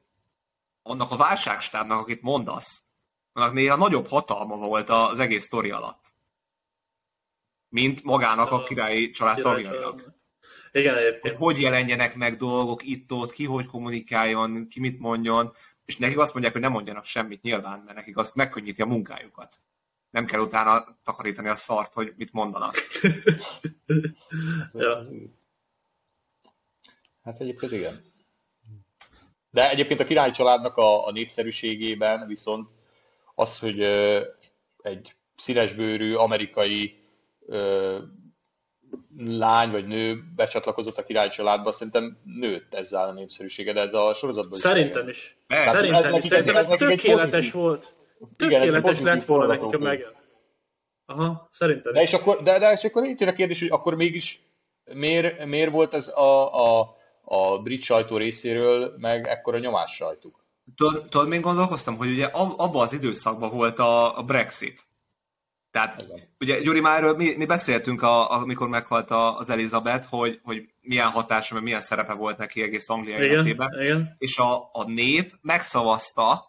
annak 0.86 1.10
a 1.10 1.16
válságstábnak, 1.16 1.98
akit 1.98 2.22
mondasz, 2.22 2.82
annak 3.32 3.52
néha 3.52 3.76
nagyobb 3.76 4.08
hatalma 4.08 4.56
volt 4.56 4.88
az 4.88 5.18
egész 5.18 5.44
sztori 5.44 5.70
alatt, 5.70 6.12
mint 7.68 8.02
magának 8.02 8.50
a 8.50 8.62
királyi 8.62 9.10
család 9.10 9.40
tagjainak. 9.40 10.12
Igen, 10.72 10.96
egyébként. 10.96 11.22
Hogy 11.22 11.34
hogy 11.34 11.60
jelenjenek 11.60 12.14
meg 12.14 12.36
dolgok 12.36 12.82
itt-ott, 12.82 13.32
ki 13.32 13.44
hogy 13.44 13.66
kommunikáljon, 13.66 14.68
ki 14.68 14.80
mit 14.80 14.98
mondjon, 14.98 15.54
és 15.84 15.96
nekik 15.96 16.18
azt 16.18 16.32
mondják, 16.32 16.54
hogy 16.54 16.62
nem 16.62 16.72
mondjanak 16.72 17.04
semmit 17.04 17.42
nyilván, 17.42 17.80
mert 17.80 17.96
nekik 17.96 18.16
azt 18.16 18.34
megkönnyíti 18.34 18.82
a 18.82 18.86
munkájukat. 18.86 19.60
Nem 20.10 20.24
kell 20.24 20.40
utána 20.40 20.98
takarítani 21.04 21.48
a 21.48 21.54
szart, 21.54 21.92
hogy 21.92 22.12
mit 22.16 22.32
mondanak. 22.32 22.74
ja. 24.72 25.06
Hát 27.22 27.40
egyébként 27.40 27.72
igen. 27.72 28.13
De 29.54 29.70
egyébként 29.70 30.00
a 30.00 30.04
király 30.04 30.30
családnak 30.30 30.76
a, 30.76 31.06
a 31.06 31.12
népszerűségében 31.12 32.26
viszont 32.26 32.68
az, 33.34 33.58
hogy 33.58 33.82
egy 34.82 35.14
színesbőrű 35.36 36.14
amerikai 36.14 36.98
ö, 37.46 37.98
lány 39.18 39.70
vagy 39.70 39.86
nő 39.86 40.22
becsatlakozott 40.36 40.98
a 40.98 41.04
király 41.04 41.28
családba, 41.28 41.72
szerintem 41.72 42.18
nőtt 42.24 42.74
ezzel 42.74 43.08
a 43.08 43.12
népszerűsége, 43.12 43.72
de 43.72 43.80
ez 43.80 43.94
a 43.94 44.14
sorozatban 44.14 44.58
Szerintem 44.58 45.08
is. 45.08 45.16
is. 45.16 45.36
Szerintem 45.48 46.14
ez, 46.14 46.24
is. 46.24 46.30
Szerintem 46.30 46.56
ez, 46.56 46.70
ez 46.70 46.78
tökéletes 46.78 47.52
volt. 47.52 47.94
Tökéletes 48.36 49.00
Igen, 49.00 49.14
lett 49.14 49.24
volna 49.24 49.46
nekik 49.46 49.78
meg. 49.78 50.06
Aha, 51.06 51.48
szerintem 51.52 51.92
de 51.92 52.02
és 52.02 52.12
akkor, 52.12 52.42
de, 52.42 52.58
de 52.58 52.72
és 52.72 52.84
akkor 52.84 53.04
itt 53.04 53.20
jön 53.20 53.28
a 53.28 53.32
kérdés, 53.32 53.60
hogy 53.60 53.70
akkor 53.70 53.94
mégis 53.94 54.40
miért, 54.92 55.44
miért 55.44 55.70
volt 55.70 55.94
ez 55.94 56.08
a, 56.08 56.54
a 56.80 56.96
a 57.24 57.58
brit 57.58 57.82
sajtó 57.82 58.16
részéről 58.16 58.94
meg 58.98 59.26
ekkora 59.26 59.58
nyomás 59.58 59.94
sajtuk. 59.94 60.44
Tudod, 60.76 61.28
még 61.28 61.40
gondolkoztam, 61.40 61.96
hogy 61.96 62.10
ugye 62.10 62.24
abban 62.32 62.82
az 62.82 62.92
időszakban 62.92 63.50
volt 63.50 63.78
a, 63.78 64.18
a 64.18 64.22
Brexit. 64.22 64.80
Tehát, 65.70 66.00
Igen. 66.00 66.22
ugye 66.40 66.60
Gyuri, 66.60 66.80
már 66.80 67.14
mi, 67.16 67.34
mi 67.36 67.46
beszéltünk, 67.46 68.02
a, 68.02 68.30
amikor 68.30 68.68
meghalt 68.68 69.10
az 69.10 69.50
Elizabeth, 69.50 70.06
hogy, 70.08 70.40
hogy 70.42 70.68
milyen 70.80 71.08
hatása, 71.08 71.60
milyen 71.60 71.80
szerepe 71.80 72.12
volt 72.12 72.38
neki 72.38 72.62
egész 72.62 72.88
Anglia 72.88 73.22
életében. 73.22 73.80
Igen. 73.80 74.14
És 74.18 74.38
a, 74.38 74.70
a 74.72 74.84
nép 74.86 75.32
megszavazta, 75.40 76.44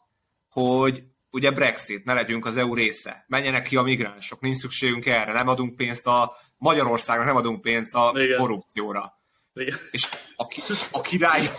hogy 0.50 1.04
ugye 1.32 1.52
Brexit, 1.52 2.06
ne 2.06 2.14
legyünk 2.14 2.46
az 2.46 2.58
EU 2.58 2.74
része, 2.74 3.26
menjenek 3.28 3.64
ki 3.64 3.76
a 3.76 3.82
migránsok, 3.82 4.40
nincs 4.40 4.58
szükségünk 4.58 5.06
erre, 5.06 5.32
nem 5.32 5.48
adunk 5.48 5.76
pénzt 5.76 6.08
a 6.08 6.36
Magyarországnak, 6.58 7.26
nem 7.26 7.36
adunk 7.36 7.62
pénzt 7.62 7.96
a 7.96 8.12
Igen. 8.16 8.40
korrupcióra. 8.40 9.14
Igen. 9.56 9.78
És 9.92 10.08
a, 10.36 10.48
a, 10.92 11.02
király, 11.02 11.50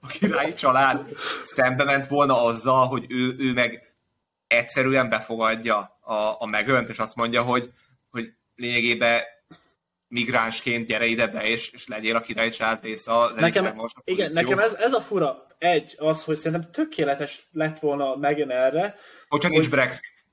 a 0.00 0.06
királyi 0.06 0.52
család 0.52 1.06
szembe 1.42 1.84
ment 1.84 2.06
volna 2.06 2.44
azzal, 2.44 2.86
hogy 2.86 3.06
ő, 3.08 3.34
ő 3.38 3.52
meg 3.52 3.94
egyszerűen 4.46 5.08
befogadja 5.08 5.98
a, 6.00 6.14
a 6.38 6.46
megönt, 6.46 6.88
és 6.88 6.98
azt 6.98 7.16
mondja, 7.16 7.42
hogy, 7.42 7.70
hogy 8.10 8.32
lényegében 8.56 9.20
migránsként 10.08 10.86
gyere 10.86 11.04
ide 11.04 11.26
be, 11.26 11.42
és, 11.42 11.70
és 11.70 11.86
legyél 11.86 12.16
a 12.16 12.20
király 12.20 12.50
család 12.50 12.82
része 12.82 13.18
az 13.18 13.36
nekem, 13.36 13.80
Igen, 14.04 14.32
nekem 14.32 14.58
ez, 14.58 14.72
ez 14.72 14.92
a 14.92 15.00
fura. 15.00 15.44
Egy, 15.58 15.94
az, 15.98 16.24
hogy 16.24 16.36
szerintem 16.36 16.70
tökéletes 16.70 17.48
lett 17.52 17.78
volna 17.78 18.16
megjön 18.16 18.50
erre. 18.50 18.94
Hogyha 19.28 19.48
hogy, 19.48 19.58
nincs 19.58 19.70
Brexit. 19.70 20.24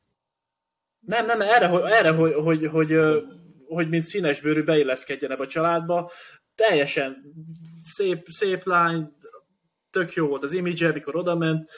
Nem, 0.99 1.25
nem, 1.25 1.41
erre, 1.41 1.67
erre 1.85 2.09
hogy, 2.09 2.33
hogy, 2.33 2.67
hogy, 2.71 2.89
hogy, 2.91 3.23
hogy 3.67 3.89
mint 3.89 4.03
színesbőrű 4.03 4.63
beilleszkedjen 4.63 5.31
ebbe 5.31 5.43
a 5.43 5.47
családba, 5.47 6.11
teljesen 6.59 7.33
szép, 7.83 8.27
szép 8.27 8.63
lány, 8.63 9.13
tök 9.91 10.13
jó 10.13 10.27
volt 10.27 10.43
az 10.43 10.53
image 10.53 10.91
mikor 10.91 11.15
oda 11.15 11.35
ment. 11.35 11.69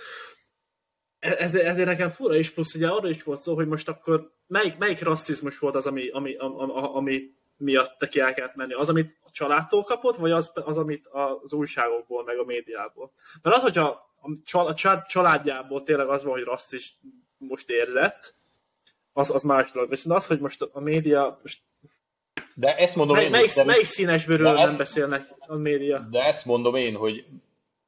Ez, 1.19 1.55
ezért 1.55 1.87
nekem 1.87 2.09
fura 2.09 2.35
is, 2.35 2.49
plusz 2.49 2.73
ugye 2.73 2.87
arra 2.87 3.09
is 3.09 3.23
volt 3.23 3.39
szó, 3.39 3.55
hogy 3.55 3.67
most 3.67 3.89
akkor 3.89 4.31
melyik, 4.47 4.77
melyik 4.77 5.01
rasszizmus 5.01 5.59
volt 5.59 5.75
az, 5.75 5.85
ami, 5.85 6.09
ami, 6.09 6.35
ami, 6.35 6.71
ami 6.73 7.21
miatt 7.57 7.97
te 7.97 8.07
ki 8.07 8.19
el 8.19 8.33
kellett 8.33 8.55
menni? 8.55 8.73
Az, 8.73 8.89
amit 8.89 9.17
a 9.21 9.31
családtól 9.31 9.83
kapott, 9.83 10.15
vagy 10.15 10.31
az, 10.31 10.51
az, 10.53 10.77
amit 10.77 11.07
az 11.07 11.53
újságokból, 11.53 12.23
meg 12.23 12.37
a 12.37 12.43
médiából? 12.43 13.11
Mert 13.41 13.55
az, 13.55 13.61
hogyha 13.61 14.09
a 14.51 14.73
családjából 15.07 15.83
tényleg 15.83 16.09
az 16.09 16.23
van, 16.23 16.33
hogy 16.33 16.43
rasszist 16.43 16.95
most 17.37 17.69
érzett, 17.69 18.35
az, 19.13 19.31
az 19.31 19.43
más 19.43 19.71
dolog. 19.71 19.89
Viszont 19.89 20.15
az, 20.15 20.27
hogy 20.27 20.39
most 20.39 20.61
a 20.61 20.79
média 20.79 21.39
most 21.41 21.61
de 22.55 22.77
ezt 22.77 22.95
mondom 22.95 23.15
mely, 23.15 23.25
én... 23.25 23.31
Melyik, 23.31 23.49
szerint... 23.49 23.71
melyik 23.71 23.85
színesbőről 23.85 24.53
nem 24.53 24.65
ezt, 24.65 24.77
beszélnek 24.77 25.21
a 25.39 25.55
média? 25.55 26.07
De 26.11 26.25
ezt 26.25 26.45
mondom 26.45 26.75
én, 26.75 26.95
hogy 26.95 27.25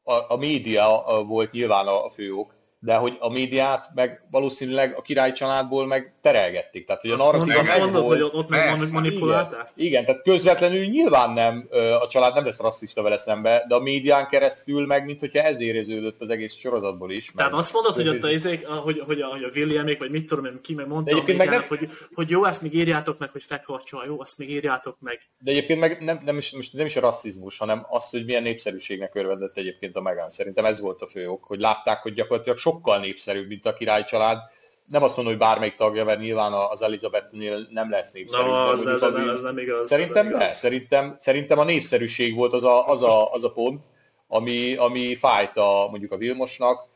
a, 0.04 0.34
a 0.34 0.38
média 0.38 1.04
volt 1.28 1.52
nyilván 1.52 1.88
a, 1.88 2.06
a 2.06 2.10
fő 2.10 2.34
ok, 2.34 2.56
de 2.84 2.96
hogy 2.96 3.18
a 3.20 3.30
médiát 3.30 3.90
meg 3.94 4.24
valószínűleg 4.32 4.94
a 4.98 5.02
király 5.02 5.32
családból 5.32 5.88
meg 5.88 6.14
terelgették. 6.22 6.86
Tehát, 6.86 7.02
hogy 7.02 7.12
a 7.12 7.16
narratíva 7.16 7.60
azt 7.60 7.80
mondod, 7.80 8.06
hogy 8.06 8.22
ott 8.22 8.50
meg 8.50 8.92
manipulálták? 8.92 9.72
Igen, 9.76 9.88
igen, 9.88 10.06
tehát 10.06 10.22
közvetlenül 10.22 10.86
nyilván 10.86 11.32
nem, 11.32 11.68
a 12.02 12.08
család 12.08 12.34
nem 12.34 12.46
lesz 12.46 12.62
rasszista 12.62 13.02
vele 13.02 13.18
szembe, 13.18 13.66
de 13.68 13.76
a 13.76 13.80
médián 13.80 14.28
keresztül 14.28 14.86
meg, 14.86 15.06
mint 15.06 15.20
hogyha 15.20 15.42
ez 15.42 15.62
éreződött 15.62 16.22
az 16.22 16.30
egész 16.30 16.54
sorozatból 16.54 17.12
is. 17.12 17.32
Tehát 17.36 17.52
meg, 17.52 17.60
azt 17.60 17.74
mondod, 17.74 17.96
hogy 17.96 18.08
ott 18.08 18.24
a, 18.24 18.32
izék, 18.32 18.66
hogy, 18.66 19.00
hogy, 19.06 19.22
a, 19.22 19.28
hogy 19.28 19.44
a 19.44 19.50
Williamék, 19.56 20.00
vagy 20.00 20.12
mit 20.12 20.28
tudom 20.28 20.46
én, 20.46 20.60
ki 20.62 20.74
meg 20.74 20.88
mondta 20.88 21.18
a 21.18 21.24
meg 21.38 21.50
nem... 21.50 21.66
hogy, 21.68 21.90
hogy 22.14 22.30
jó, 22.30 22.46
ezt 22.46 22.62
még 22.62 22.74
írjátok 22.74 23.18
meg, 23.18 23.30
hogy 23.30 23.44
fekarcsal, 23.44 24.06
jó, 24.06 24.22
azt 24.22 24.38
még 24.38 24.50
írjátok 24.50 24.98
meg. 25.00 25.20
De 25.38 25.52
egyébként 25.52 25.80
meg 25.80 26.04
nem, 26.04 26.22
nem, 26.26 26.38
is, 26.38 26.52
most 26.52 26.74
nem 26.74 26.86
is 26.86 26.96
a 26.96 27.00
rasszizmus, 27.00 27.58
hanem 27.58 27.86
az, 27.90 28.10
hogy 28.10 28.26
milyen 28.26 28.44
népszerűségnek 28.44 29.16
örvendett 29.16 29.58
egyébként 29.58 29.96
a 29.96 30.02
Megán. 30.02 30.30
Szerintem 30.30 30.66
ez 30.66 30.80
volt 30.80 31.02
a 31.02 31.08
fő 31.08 31.28
ok, 31.28 31.44
hogy 31.44 31.60
látták, 31.60 32.02
hogy 32.02 32.14
gyakorlatilag 32.14 32.58
sokkal 32.74 33.00
népszerűbb, 33.00 33.48
mint 33.48 33.66
a 33.66 33.74
király 33.74 34.04
család. 34.04 34.38
Nem 34.86 35.04
azt 35.04 35.16
mondom, 35.16 35.34
hogy 35.34 35.44
bármelyik 35.44 35.76
tagja, 35.76 36.06
mert 36.06 36.20
nyilván 36.20 36.54
az 36.54 36.82
Elizabethnél 36.82 37.68
nem 37.70 37.90
lesz 37.90 38.12
népszerű. 38.12 38.44
No, 38.44 38.70
az, 38.70 38.88
ez, 38.88 39.02
nem, 39.02 39.30
ez 39.30 39.42
nem 39.42 39.58
igaz. 39.58 39.88
Szerintem 39.88 40.28
nem 40.28 40.36
igaz. 40.36 40.54
Szerintem, 40.54 41.16
szerintem 41.20 41.60
a 41.60 41.64
népszerűség 41.64 42.36
volt 42.36 42.54
az 42.54 42.64
a, 42.64 42.88
az 42.88 43.04
a, 43.04 43.32
az 43.32 43.44
a 43.44 43.52
pont, 43.52 43.84
ami, 44.28 44.76
ami 44.76 45.16
fájt 45.16 45.58
a, 45.58 45.88
mondjuk 45.90 46.12
a 46.12 46.18
Vilmosnak, 46.18 46.88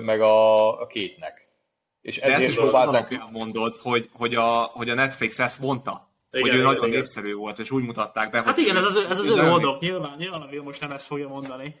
meg 0.00 0.20
a, 0.20 0.80
a 0.80 0.86
kétnek. 0.86 1.48
És 2.02 2.16
ezért 2.16 2.38
De 2.38 2.44
ezt 2.44 2.52
is 2.52 2.58
próbálták... 2.58 3.30
mondod, 3.30 3.76
hogy, 3.76 4.08
hogy, 4.12 4.34
a, 4.34 4.62
hogy 4.62 4.90
a 4.90 4.94
Netflix 4.94 5.38
ezt 5.38 5.60
mondta. 5.60 6.08
Igen, 6.30 6.42
hogy 6.42 6.50
ő 6.50 6.60
igen, 6.60 6.72
nagyon 6.72 6.88
igen. 6.88 6.98
népszerű 6.98 7.34
volt, 7.34 7.58
és 7.58 7.70
úgy 7.70 7.82
mutatták 7.82 8.30
be, 8.30 8.42
Hát 8.42 8.56
igen, 8.56 8.76
ez 8.76 8.84
az, 8.84 8.96
ez 8.96 9.18
az 9.18 9.28
ő 9.28 9.50
oldok, 9.50 9.80
nyilván, 9.80 10.14
nyilván 10.18 10.40
a 10.40 10.46
Vilmos 10.46 10.78
nem 10.78 10.90
ezt 10.90 11.06
fogja 11.06 11.28
mondani. 11.28 11.74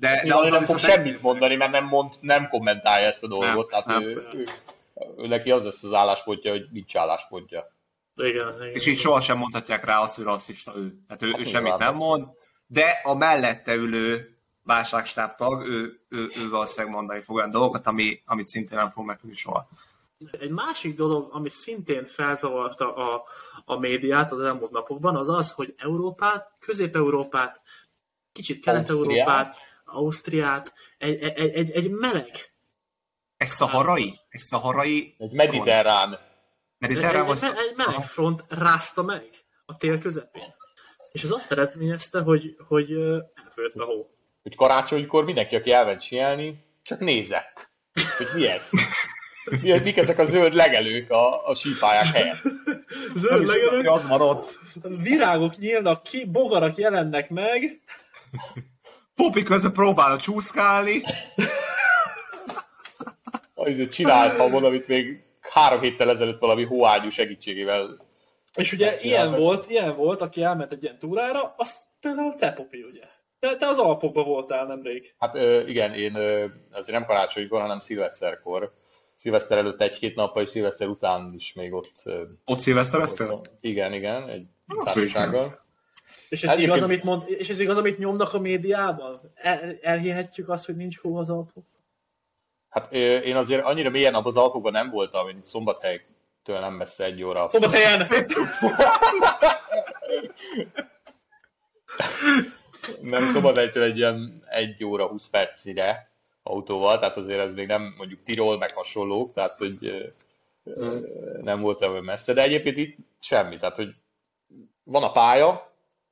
De, 0.00 0.22
de 0.26 0.34
az 0.34 0.50
nem 0.50 0.64
fog 0.64 0.78
semmit 0.78 1.22
mondani, 1.22 1.56
mert 1.56 1.70
nem, 1.70 1.84
mond, 1.84 2.14
nem 2.20 2.48
kommentálja 2.48 3.06
ezt 3.06 3.22
a 3.22 3.26
dolgot. 3.26 3.70
Nem, 3.70 3.82
tehát 3.82 3.86
nem, 3.86 4.02
ő, 4.02 4.28
ő, 4.34 4.44
ő, 5.16 5.26
neki 5.26 5.50
az 5.50 5.64
lesz 5.64 5.84
az 5.84 5.92
álláspontja, 5.92 6.50
hogy 6.50 6.66
nincs 6.70 6.96
álláspontja. 6.96 7.72
Igen, 8.14 8.54
igen. 8.54 8.74
És 8.74 8.86
így 8.86 8.98
sohasem 8.98 9.38
mondhatják 9.38 9.84
rá 9.84 10.00
azt, 10.00 10.14
hogy 10.14 10.24
rasszista 10.24 10.72
ő. 10.76 10.94
Tehát 11.06 11.22
ő, 11.22 11.30
hát 11.30 11.40
ő 11.40 11.44
semmit 11.44 11.76
nem 11.76 11.94
mond, 11.94 12.26
de 12.66 13.00
a 13.02 13.14
mellette 13.14 13.74
ülő 13.74 14.36
válságstábtag, 14.62 15.66
ő, 15.66 16.00
ő, 16.08 16.28
ő 16.36 16.48
valószínűleg 16.50 16.94
mondani 16.94 17.20
fog 17.20 17.36
olyan 17.36 17.50
dolgokat, 17.50 17.86
ami, 17.86 18.22
amit 18.26 18.46
szintén 18.46 18.78
nem 18.78 18.90
fog 18.90 19.06
megtudni 19.06 19.36
soha. 19.36 19.68
Egy 20.40 20.50
másik 20.50 20.96
dolog, 20.96 21.28
ami 21.32 21.48
szintén 21.48 22.04
felzavarta 22.04 22.94
a, 22.94 23.22
a 23.64 23.78
médiát 23.78 24.32
az 24.32 24.40
elmúlt 24.40 24.70
napokban, 24.70 25.16
az 25.16 25.28
az, 25.28 25.50
hogy 25.50 25.74
Európát, 25.78 26.52
Közép-Európát, 26.58 27.60
kicsit 28.32 28.64
Kelet-Európát, 28.64 29.56
Ausztriát, 29.92 30.72
egy, 30.98 31.22
egy, 31.22 31.54
egy, 31.54 31.70
egy 31.70 31.90
meleg. 31.90 32.52
Ez 33.36 33.50
szaharai? 33.50 34.18
Ez 34.28 34.42
szaharai? 34.42 35.14
Egy 35.18 35.32
mediterrán. 35.32 36.18
Mediterrán 36.78 37.30
egy, 37.30 37.42
egy, 37.42 37.52
egy 37.68 37.76
meleg 37.76 38.02
front 38.02 38.44
rázta 38.48 39.02
meg 39.02 39.24
a 39.66 39.76
tél 39.76 39.98
közepén. 39.98 40.54
És 41.12 41.22
az 41.22 41.32
azt 41.32 41.52
eredményezte, 41.52 42.20
hogy, 42.20 42.56
hogy 42.68 42.90
elfőtt 43.44 43.74
a 43.74 43.84
hó. 43.84 44.10
Hogy 44.42 44.56
karácsonykor 44.56 45.24
mindenki, 45.24 45.56
aki 45.56 45.72
elment 45.72 46.02
sielni, 46.02 46.64
csak 46.82 47.00
nézett. 47.00 47.70
Hogy 47.92 48.26
mi 48.34 48.46
ez? 48.46 48.70
Mik 49.82 49.96
ezek 49.96 50.18
a 50.18 50.24
zöld 50.24 50.54
legelők 50.54 51.10
a, 51.10 51.48
a 51.48 51.54
sípályák 51.54 52.04
helyett? 52.04 52.42
Zöld 53.14 53.46
legelők? 53.46 53.88
Az 53.88 54.04
maradt. 54.04 54.58
Virágok 54.82 55.56
nyílnak 55.56 56.02
ki, 56.02 56.24
bogarak 56.24 56.76
jelennek 56.76 57.30
meg. 57.30 57.80
Popi 59.20 59.42
közben 59.42 59.72
próbál 59.72 60.16
csúszkálni. 60.16 61.02
Azért 63.54 63.92
csináltam 63.92 64.50
valamit 64.50 64.86
még 64.86 65.24
három 65.40 65.80
héttel 65.80 66.10
ezelőtt 66.10 66.38
valami 66.38 66.64
hóágyú 66.64 67.08
segítségével. 67.08 68.06
És 68.54 68.72
ugye 68.72 69.00
ilyen 69.00 69.30
volt, 69.30 69.70
ilyen 69.70 69.96
volt, 69.96 70.20
aki 70.20 70.42
elment 70.42 70.72
egy 70.72 70.82
ilyen 70.82 70.98
túrára, 70.98 71.54
azt 71.56 71.80
például 72.00 72.34
te, 72.34 72.52
Popi, 72.52 72.82
ugye? 72.82 73.02
Te, 73.38 73.56
te 73.56 73.66
az 73.66 73.78
Alpokban 73.78 74.24
voltál 74.24 74.66
nemrég. 74.66 75.14
Hát 75.18 75.34
ö, 75.34 75.60
igen, 75.66 75.94
én 75.94 76.14
ö, 76.14 76.44
azért 76.72 76.98
nem 76.98 77.06
karácsonykor, 77.06 77.60
hanem 77.60 77.78
szilveszterkor. 77.78 78.72
Szilveszter 79.16 79.58
előtt 79.58 79.80
egy-két 79.80 80.14
nappal, 80.14 80.42
és 80.42 80.48
szilveszter 80.48 80.88
után 80.88 81.32
is 81.34 81.52
még 81.52 81.72
ott... 81.72 82.02
Ott 82.44 82.58
szilvesztereztél? 82.58 83.40
Igen, 83.60 83.92
igen, 83.92 84.28
egy 84.28 84.46
társasággal. 84.84 85.68
És 86.28 86.42
ez, 86.42 86.48
hát 86.48 86.58
igaz, 86.58 86.82
amit 86.82 87.04
mond, 87.04 87.24
és 87.26 87.48
ez 87.48 87.58
igaz, 87.58 87.76
amit 87.76 87.98
nyomnak 87.98 88.34
a 88.34 88.40
médiában? 88.40 89.32
El, 89.34 89.78
elhihetjük 89.82 90.48
azt, 90.48 90.66
hogy 90.66 90.76
nincs 90.76 90.98
hó 90.98 91.16
az 91.16 91.30
Alpok? 91.30 91.64
Hát 92.68 92.92
én 92.92 93.36
azért 93.36 93.64
annyira 93.64 93.90
mélyen 93.90 94.14
az 94.14 94.36
Alpokban 94.36 94.72
nem 94.72 94.90
voltam, 94.90 95.26
mint 95.26 95.44
Szombathelytől 95.44 96.58
nem 96.60 96.74
messze 96.74 97.04
egy 97.04 97.22
óra. 97.22 97.48
Szombathelyen! 97.48 98.08
nem 103.00 103.26
Szombathelytől 103.26 103.82
egy 103.82 103.96
ilyen 103.96 104.42
egy 104.48 104.84
óra 104.84 105.06
20 105.06 105.28
percire 105.28 106.10
autóval, 106.42 106.98
tehát 106.98 107.16
azért 107.16 107.40
ez 107.40 107.54
még 107.54 107.66
nem 107.66 107.94
mondjuk 107.96 108.22
Tirol 108.24 108.58
meg 108.58 108.72
hasonlók, 108.72 109.32
tehát 109.34 109.58
hogy 109.58 110.10
nem 111.42 111.60
volt 111.60 111.82
olyan 111.82 112.04
messze, 112.04 112.32
de 112.32 112.42
egyébként 112.42 112.76
itt 112.76 112.96
semmi, 113.20 113.56
tehát 113.56 113.76
hogy 113.76 113.94
van 114.82 115.02
a 115.02 115.12
pálya, 115.12 115.69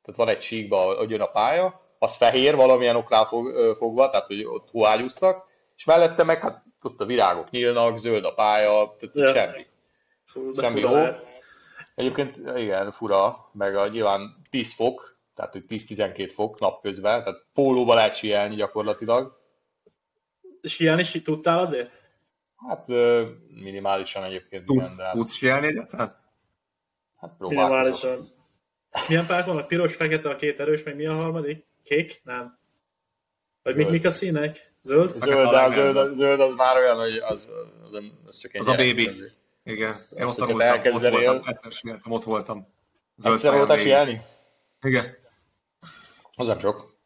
tehát 0.08 0.26
van 0.26 0.36
egy 0.36 0.42
síkba, 0.42 0.96
hogy 0.96 1.10
jön 1.10 1.20
a 1.20 1.26
pálya, 1.26 1.80
az 1.98 2.16
fehér 2.16 2.56
valamilyen 2.56 2.96
oknál 2.96 3.24
fog, 3.24 3.76
fogva, 3.76 4.08
tehát 4.10 4.26
hogy 4.26 4.44
ott 4.44 4.70
hóágyúztak, 4.70 5.46
és 5.76 5.84
mellette 5.84 6.24
meg 6.24 6.40
hát 6.40 6.62
ott 6.82 7.00
a 7.00 7.04
virágok 7.04 7.50
nyílnak, 7.50 7.98
zöld 7.98 8.24
a 8.24 8.34
pálya, 8.34 8.96
tehát 8.98 9.16
ja. 9.16 9.32
semmi. 9.32 9.66
Fú, 10.24 10.54
semmi 10.54 10.80
jó. 10.80 10.94
Egyébként 11.94 12.36
igen, 12.56 12.90
fura, 12.90 13.50
meg 13.52 13.76
a, 13.76 13.88
nyilván 13.88 14.36
10 14.50 14.74
fok, 14.74 15.18
tehát 15.34 15.52
hogy 15.52 15.64
10-12 15.68 16.30
fok 16.34 16.60
napközben, 16.60 17.22
tehát 17.22 17.44
pólóba 17.54 17.94
lehet 17.94 18.16
sielni 18.16 18.54
gyakorlatilag. 18.54 19.40
Sielni 20.62 21.00
is 21.00 21.22
tudtál 21.22 21.58
azért? 21.58 21.90
Hát 22.68 22.88
minimálisan 23.48 24.24
egyébként. 24.24 24.64
Tudsz, 24.64 24.84
igen, 24.84 24.96
de 24.96 25.02
hát... 25.02 25.12
tudsz 25.12 25.34
sielni 25.34 25.66
egyáltalán? 25.66 26.16
Hát 27.16 27.38
Minimálisan. 27.38 28.36
Milyen 29.06 29.26
párk 29.26 29.46
vannak? 29.46 29.68
Piros, 29.68 29.94
fekete, 29.94 30.30
a 30.30 30.36
két 30.36 30.60
erős, 30.60 30.82
meg 30.82 30.96
mi 30.96 31.06
a 31.06 31.14
harmadik? 31.14 31.66
Kék? 31.84 32.20
Nem. 32.24 32.58
Vagy 33.62 33.76
mik, 33.76 33.88
mik 33.88 34.04
a 34.04 34.10
színek? 34.10 34.72
Zöld? 34.82 35.14
Zöld, 35.18 35.50
de 35.50 35.58
a 35.58 35.70
zöld, 35.70 35.96
a 35.96 36.12
zöld 36.12 36.40
az 36.40 36.54
már 36.54 36.76
olyan, 36.76 36.96
hogy 36.96 37.16
az, 37.16 37.48
az, 37.82 38.02
az 38.26 38.38
csak 38.38 38.54
egy 38.54 38.60
Az 38.60 38.66
a 38.66 38.74
baby. 38.74 39.10
Igen, 39.64 39.94
én 40.16 40.24
ott 40.24 40.36
tanultam, 40.36 40.92
ott 40.92 41.08
voltam, 41.08 41.42
egyszer 41.44 41.72
sieltem, 41.72 42.12
ott 42.12 42.24
voltam. 42.24 42.66
Zöld 43.16 43.34
egyszer 43.34 43.52
voltál 43.52 43.78
sielni? 43.78 44.22
Igen. 44.82 45.16
Az 46.34 46.46
nem 46.46 46.58
sok. 46.58 46.96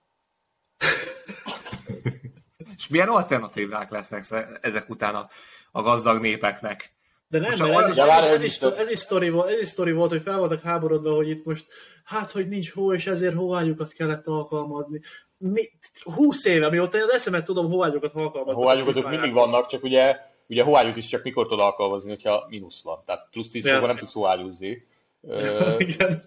És 2.76 2.88
milyen 2.88 3.08
alternatívák 3.08 3.90
lesznek 3.90 4.24
ezek 4.60 4.88
után 4.88 5.14
a, 5.14 5.28
a 5.72 5.82
gazdag 5.82 6.20
népeknek? 6.20 6.92
De 7.32 7.38
nem, 7.38 7.58
mert 7.58 7.78
ez, 7.80 7.88
is, 7.88 7.96
ez, 7.96 8.42
is, 8.42 8.58
ez, 8.58 8.72
is, 8.72 8.78
ez, 8.78 8.90
is 8.90 8.98
sztori 8.98 9.30
volt, 9.30 9.48
ez 9.48 9.60
is 9.60 9.68
sztori 9.68 9.92
volt, 9.92 10.10
hogy 10.10 10.22
fel 10.22 10.38
voltak 10.38 10.60
háborodva, 10.60 11.14
hogy 11.14 11.28
itt 11.28 11.44
most, 11.44 11.66
hát, 12.04 12.30
hogy 12.30 12.48
nincs 12.48 12.70
hó, 12.72 12.92
és 12.92 13.06
ezért 13.06 13.34
hóágyukat 13.34 13.92
kellett 13.92 14.26
alkalmazni. 14.26 15.00
Mi, 15.36 15.70
20 16.02 16.44
éve, 16.44 16.70
mióta 16.70 16.96
én 16.96 17.02
az 17.02 17.12
eszemet 17.12 17.44
tudom 17.44 17.70
hóágyukat 17.70 18.14
alkalmazni. 18.14 18.62
Hóágyuk 18.62 18.88
azok 18.88 19.08
mindig 19.08 19.32
vannak, 19.32 19.66
csak 19.66 19.82
ugye, 19.82 20.16
ugye 20.48 20.62
hóágyuk 20.62 20.96
is 20.96 21.06
csak 21.06 21.22
mikor 21.22 21.46
tud 21.46 21.60
alkalmazni, 21.60 22.10
hogyha 22.10 22.46
mínusz 22.48 22.82
van. 22.82 23.02
Tehát 23.06 23.28
plusz 23.30 23.48
10 23.48 23.66
ja. 23.66 23.86
nem 23.86 23.96
tudsz 23.96 24.12
hóágyúzni. 24.12 24.86
Igen. 25.78 26.24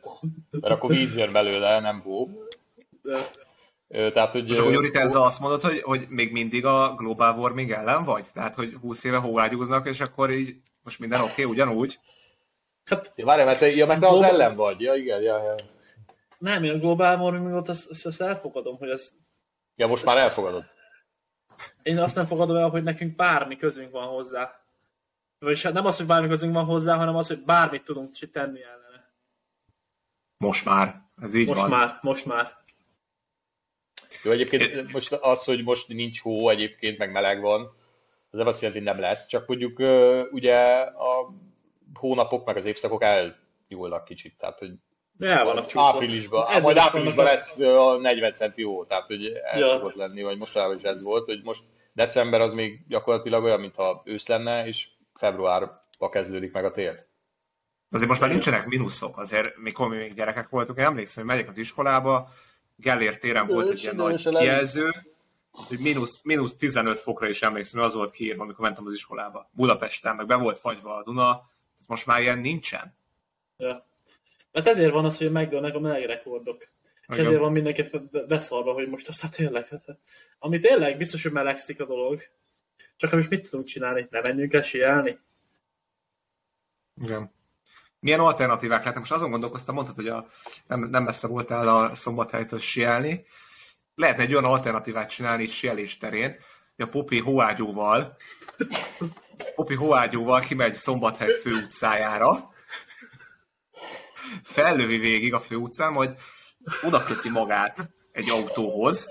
Mert 0.52 0.74
akkor 0.74 0.90
víz 0.90 1.16
jön 1.16 1.32
belőle, 1.32 1.80
nem 1.80 2.02
hó. 2.02 2.30
De. 3.02 3.32
Tehát, 4.12 4.32
hogy, 4.32 4.50
És 4.50 4.58
akkor 4.58 4.90
te 4.90 5.00
ezzel 5.00 5.22
azt 5.22 5.40
mondod, 5.40 5.62
hogy, 5.62 5.82
hogy 5.82 6.06
még 6.10 6.32
mindig 6.32 6.66
a 6.66 6.96
global 6.98 7.38
warming 7.38 7.72
ellen 7.72 8.04
vagy? 8.04 8.26
Tehát, 8.34 8.56
hogy 8.56 8.78
20 8.82 9.04
éve 9.04 9.18
hóágyúznak, 9.18 9.88
és 9.88 10.00
akkor 10.00 10.32
így 10.32 10.56
most 10.86 11.00
minden 11.00 11.22
oké, 11.22 11.32
okay, 11.32 11.46
ugyanúgy? 11.46 12.00
Hát, 12.86 13.12
ja, 13.16 13.26
várj, 13.26 13.44
mert 13.44 13.60
te, 13.60 13.68
ja, 13.68 13.86
mert 13.86 14.00
te 14.00 14.08
az 14.08 14.22
ellen 14.22 14.56
vagy. 14.56 14.82
Ja, 14.82 14.94
igen, 14.94 15.22
ja, 15.22 15.44
ja. 15.44 15.56
Nem, 16.38 16.64
én 16.64 16.72
a 16.72 16.78
global 16.78 17.20
warming 17.20 17.52
volt, 17.52 17.70
azt, 17.70 17.90
azt, 17.90 18.06
azt 18.06 18.22
elfogadom, 18.22 18.78
hogy 18.78 18.90
ez... 18.90 19.12
Ja, 19.76 19.88
most 19.88 20.06
már 20.06 20.18
elfogadod. 20.18 20.64
Én 21.84 21.98
azt 21.98 22.16
nem 22.16 22.26
fogadom 22.26 22.56
el, 22.56 22.70
hogy 22.70 22.84
nekünk 22.84 23.16
bármi 23.16 23.56
közünk 23.56 23.92
van 23.92 24.08
hozzá. 24.08 24.60
Vagyis 25.40 25.64
hát 25.64 25.74
nem 25.74 25.86
az, 25.86 25.98
hogy 25.98 26.06
bármi 26.06 26.28
közünk 26.28 26.54
van 26.54 26.66
hozzá, 26.66 26.96
hanem 26.96 27.16
az, 27.16 27.28
hogy 27.28 27.44
bármit 27.44 27.84
tudunk 27.84 28.16
tenni 28.32 28.64
ellene. 28.64 29.14
Most 30.38 30.66
már. 30.66 31.02
Ez 31.22 31.34
így 31.34 31.48
most 31.48 31.62
van. 31.62 31.70
már, 31.70 32.00
most 32.02 32.26
már. 32.26 32.58
Jó, 34.24 34.32
egyébként 34.32 34.92
most 34.92 35.12
az, 35.12 35.44
hogy 35.44 35.64
most 35.64 35.88
nincs 35.88 36.22
hó 36.22 36.50
egyébként, 36.50 36.98
meg 36.98 37.12
meleg 37.12 37.42
van, 37.42 37.76
az 38.36 38.42
nem 38.42 38.50
azt 38.50 38.62
jelenti, 38.62 38.84
hogy 38.84 38.94
nem 38.94 39.02
lesz, 39.02 39.28
csak 39.28 39.48
mondjuk 39.48 39.80
ugye 40.32 40.56
a 40.82 41.34
hónapok 41.94 42.46
meg 42.46 42.58
az 42.58 42.66
évszakok 42.66 43.04
elnyúlnak 43.04 44.06
kicsit, 44.06 44.38
tehát 44.38 44.60
hogy 44.60 44.72
el 45.20 45.44
vannak 45.44 45.70
áprilisban, 45.74 46.48
Ez 46.50 46.64
majd 46.64 46.78
áprilisban 46.78 47.26
lesz 47.26 47.60
a 47.60 47.98
40 47.98 48.34
centi 48.34 48.64
hó, 48.64 48.86
tehát 48.86 49.08
hogy 49.08 49.26
el 49.26 49.60
ja. 49.60 49.68
szokott 49.68 49.96
lenni, 49.96 50.22
vagy 50.22 50.38
mostanában 50.38 50.76
is 50.76 50.84
ez 50.84 51.02
volt, 51.02 51.26
hogy 51.26 51.42
most 51.44 51.64
december 51.94 52.42
az 52.42 52.54
még 52.54 52.80
gyakorlatilag 52.88 53.44
olyan, 53.44 53.60
mintha 53.60 54.02
ősz 54.06 54.28
lenne, 54.28 54.68
és 54.68 54.88
februárba 55.14 56.10
kezdődik 56.12 56.52
meg 56.52 56.66
a 56.66 56.72
tél. 56.72 57.06
Azért 57.92 58.10
most 58.10 58.22
már 58.22 58.30
nincsenek 58.30 58.66
mínuszok, 58.66 59.18
azért 59.18 59.58
mikor 59.58 59.88
mi 59.90 59.96
még 59.96 60.14
gyerekek 60.14 60.50
voltunk, 60.50 60.80
én 60.80 60.86
emlékszem, 60.86 61.26
hogy 61.26 61.36
megyek 61.36 61.50
az 61.50 61.58
iskolába, 61.58 62.30
Gellért 62.78 63.20
téren 63.20 63.48
volt 63.48 63.70
egy 63.70 63.82
ilyen 63.82 63.96
nagy 63.96 64.30
kijelző, 64.30 64.92
hogy 65.56 65.80
mínusz, 65.80 66.22
mínusz 66.24 66.56
15 66.56 67.00
fokra 67.00 67.28
is 67.28 67.42
emlékszem, 67.42 67.80
hogy 67.80 67.90
az 67.90 67.96
volt 67.96 68.12
kiírva, 68.12 68.44
amikor 68.44 68.66
mentem 68.66 68.86
az 68.86 68.94
iskolába. 68.94 69.50
Budapesten, 69.52 70.16
meg 70.16 70.26
be 70.26 70.36
volt 70.36 70.60
fagyva 70.60 70.96
a 70.96 71.04
Duna, 71.04 71.50
most 71.88 72.06
már 72.06 72.22
ilyen 72.22 72.40
nincsen. 72.40 72.96
Ja. 73.58 73.86
Hát 74.54 74.68
ezért 74.68 74.92
van 74.92 75.06
az, 75.06 75.18
hogy 75.18 75.32
megdőlnek 75.32 75.76
a 75.76 75.80
meleg 75.80 76.06
rekordok. 76.06 76.68
És 77.08 77.18
ezért 77.18 77.40
van 77.40 77.52
mindenki 77.52 77.84
beszarva, 78.28 78.74
hogy 78.74 78.88
most 78.88 79.08
aztán 79.08 79.30
tényleg, 79.32 79.68
hát, 79.68 79.84
ami 80.40 80.60
tényleg 80.60 80.98
biztos, 80.98 81.24
hogy 81.24 81.32
melegszik 81.32 81.82
a 81.82 81.86
dolog. 81.86 82.22
Csak 82.96 83.12
most 83.12 83.30
mit 83.30 83.50
tudunk 83.50 83.68
csinálni? 83.68 84.08
Ne 84.10 84.22
menjünk 84.22 84.54
el 84.54 84.62
sielni? 84.62 85.20
Igen. 87.02 87.32
Milyen 88.00 88.20
alternatívák 88.20 88.80
lehetnek? 88.80 89.00
Most 89.00 89.12
azon 89.12 89.30
gondolkoztam, 89.30 89.76
mondtad, 89.76 89.96
hogy 89.96 90.08
a, 90.08 90.28
nem, 90.68 90.80
nem 90.90 91.04
messze 91.04 91.28
voltál 91.28 91.68
a 91.68 91.96
szombathelytől 91.96 92.60
sielni. 92.60 93.26
Lehetne 93.96 94.24
egy 94.24 94.32
olyan 94.32 94.46
alternatívát 94.46 95.10
csinálni 95.10 95.44
itt 95.44 95.52
sielés 95.52 95.98
terén, 95.98 96.36
hogy 96.76 96.86
a 96.86 96.90
Popi 96.90 97.20
hóágyúval 97.20 98.18
Popi 99.56 99.76
hóágyúval 99.76 100.40
kimegy 100.40 100.76
Szombathely 100.76 101.32
főutcájára, 101.42 102.50
fellövi 104.44 104.98
végig 104.98 105.34
a 105.34 105.40
főutcán, 105.40 105.92
majd 105.92 106.16
oda 106.84 107.04
köti 107.04 107.30
magát 107.30 107.90
egy 108.12 108.30
autóhoz, 108.30 109.08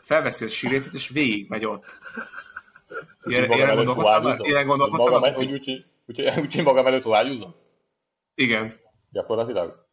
felveszi 0.00 0.44
a 0.44 0.48
sírécet, 0.48 0.92
és 0.92 1.08
végig 1.08 1.48
megy 1.48 1.64
ott. 1.64 1.98
Ilyen, 3.24 3.50
ilyen 3.50 3.74
gondolkoztam, 3.74 4.46
ilyen 4.46 4.66
gondolkoztam. 4.66 5.12
Magam, 5.12 5.34
úgy, 5.34 5.52
úgy, 5.52 5.84
úgy, 6.06 6.30
úgy, 6.38 6.62
magam 6.62 6.86
előtt 6.86 7.02
vágyúzom? 7.02 7.54
Igen. 8.34 8.80
Gyakorlatilag? 9.10 9.83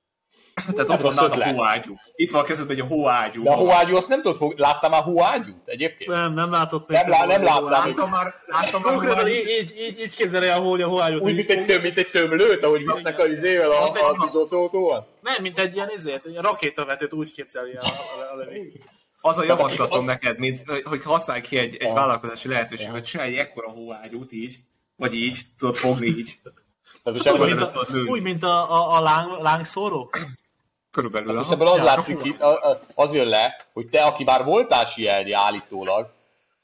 Tehát 0.76 0.90
ott 0.90 1.14
van 1.14 1.32
a 1.32 1.52
hóágyú. 1.54 1.96
Itt 2.16 2.32
van 2.32 2.42
a 2.42 2.44
kezedben 2.44 2.76
egy 2.76 2.84
hóágyú. 2.88 3.44
De 3.44 3.50
a 3.50 3.56
hóágyú 3.56 3.96
azt 3.96 4.08
nem 4.08 4.22
tudod 4.22 4.38
fog... 4.38 4.58
Láttál 4.58 4.90
már 4.90 5.02
hóágyút 5.02 5.62
egyébként? 5.66 6.10
Nem, 6.10 6.34
nem 6.34 6.52
látott. 6.52 6.88
Nem, 6.88 7.10
lá, 7.10 7.26
nem 7.26 7.44
láttam. 7.44 7.70
Láttam 7.70 8.10
már. 8.10 8.34
Láttam 8.46 8.82
már 8.82 8.94
hóágyút. 8.94 9.30
Így, 9.30 9.48
így, 9.60 9.74
így, 9.78 10.00
így 10.00 10.16
képzelje 10.16 10.54
a 10.54 10.60
hó, 10.60 10.74
a 10.74 10.88
hóágyút. 10.88 11.22
Úgy, 11.22 11.36
mint 11.36 11.50
egy, 11.50 11.66
töm, 11.66 11.82
mint 11.82 11.98
egy 11.98 12.10
tömlőt, 12.12 12.64
ahogy 12.64 12.86
visznek 12.86 13.20
a 13.20 13.26
izével 13.26 13.72
a, 13.72 13.90
a 13.90 14.16
tűzoltótóval? 14.24 15.08
Nem, 15.22 15.42
mint 15.42 15.60
egy 15.60 15.76
ilyen 15.76 15.90
izért, 15.96 16.26
egy 16.26 16.36
rakétavetőt 16.36 17.14
úgy 17.14 17.32
képzelje 17.32 17.80
a, 17.80 17.86
a, 17.86 18.34
a 18.34 18.36
lövény. 18.36 18.72
Az 19.22 19.38
a 19.38 19.44
javaslatom 19.44 20.06
neked, 20.06 20.38
mint, 20.40 20.62
hogy 20.84 21.04
használj 21.04 21.42
ki 21.42 21.58
egy, 21.58 21.76
egy 21.76 21.94
vállalkozási 21.94 22.48
lehetőséget, 22.48 22.92
hogy 22.92 23.04
csinálj 23.04 23.40
ekkora 23.40 23.70
hóágyút 23.70 24.32
így, 24.32 24.58
vagy 24.96 25.16
így, 25.16 25.40
tudod 25.58 25.76
fogni 25.76 26.06
így. 26.06 26.40
Tehát 27.04 27.40
úgy, 27.40 27.48
mint 27.48 27.62
a, 27.62 27.86
úgy, 28.08 28.22
mint 28.22 28.44
a, 28.44 28.72
a, 28.72 28.98
a 28.98 29.00
láng, 29.00 29.42
lángszóró? 29.42 30.10
Körülbelül. 30.92 31.28
Hát 31.28 31.38
most 31.38 31.52
ebből 31.52 31.68
az 31.68 31.82
látszik 31.82 32.22
ki, 32.22 32.38
az 32.96 33.14
jön 33.14 33.28
le, 33.28 33.66
hogy 33.74 33.88
te, 33.88 34.04
aki 34.04 34.24
már 34.24 34.44
voltál 34.44 34.86
sielni 34.86 35.32
állítólag, 35.32 36.10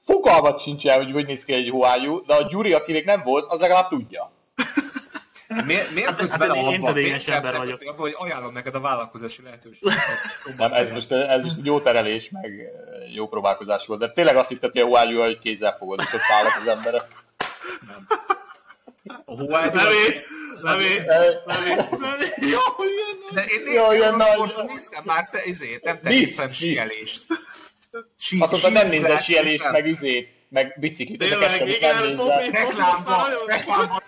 fogalmat 0.06 0.62
sincsen, 0.62 0.98
hogy 0.98 1.12
hogy 1.12 1.26
néz 1.26 1.46
ki 1.46 1.54
egy 1.54 1.70
hóájú, 1.70 2.26
de 2.26 2.34
a 2.34 2.48
Gyuri, 2.48 2.74
aki 2.74 2.92
még 2.92 3.06
nem 3.06 3.22
volt, 3.24 3.52
az 3.52 3.60
legalább 3.60 3.88
tudja. 3.88 4.32
miért 5.66 5.92
miért 5.92 6.10
hát, 6.10 6.30
hát, 6.30 6.40
bele 6.40 6.54
abba, 6.54 6.94
miért 6.94 7.30
ember 7.30 7.58
vagyok. 7.58 7.82
abba, 7.82 8.02
hogy 8.02 8.16
ajánlom 8.18 8.54
neked 8.54 8.76
a 8.76 8.80
vállalkozási 8.80 9.42
lehetőséget? 9.42 9.94
Nem, 10.58 10.74
ez 10.74 10.90
most, 10.90 11.12
ez 11.12 11.44
most 11.44 11.56
jó 11.64 11.80
terelés, 11.80 12.30
meg 12.30 12.72
jó 13.14 13.28
próbálkozás 13.28 13.86
volt, 13.86 14.00
de 14.00 14.12
tényleg 14.12 14.36
azt 14.36 14.50
hitted, 14.50 14.72
hogy 14.72 14.82
a 14.82 14.86
hóájú, 14.86 15.20
hogy 15.20 15.40
kézzel 15.40 15.76
fogod, 15.78 16.00
és 16.00 16.14
ott 16.14 16.22
az 16.62 16.68
emberek. 16.68 17.06
Nem. 17.88 18.08
A 19.26 19.36
hóágyú... 19.36 19.76
Levé! 19.76 20.26
Levé! 20.62 21.06
Levé! 21.46 21.70
Jó, 22.38 22.60
nagy! 22.80 23.34
De 23.34 23.44
én 23.44 23.74
Jó, 23.74 23.92
ilyen 23.92 24.16
nagy! 24.16 24.54
Néztem 24.68 25.04
már, 25.06 25.30
te 25.30 25.42
izét, 25.44 25.84
nem 25.84 26.00
te 26.00 26.10
néztem 26.10 26.52
sielést. 26.52 27.26
Sí, 28.18 28.40
Azt 28.40 28.52
mondta, 28.52 28.70
nem 28.70 28.90
nézel 28.90 29.18
sielést, 29.18 29.72
meg 29.72 29.86
üzét, 29.86 30.30
meg 30.50 30.76
biciklit. 30.80 31.18
Tényleg, 31.18 31.68
igen, 31.68 32.16
Popi, 32.16 32.50
reklámba, 32.50 33.28
reklámba. 33.46 34.02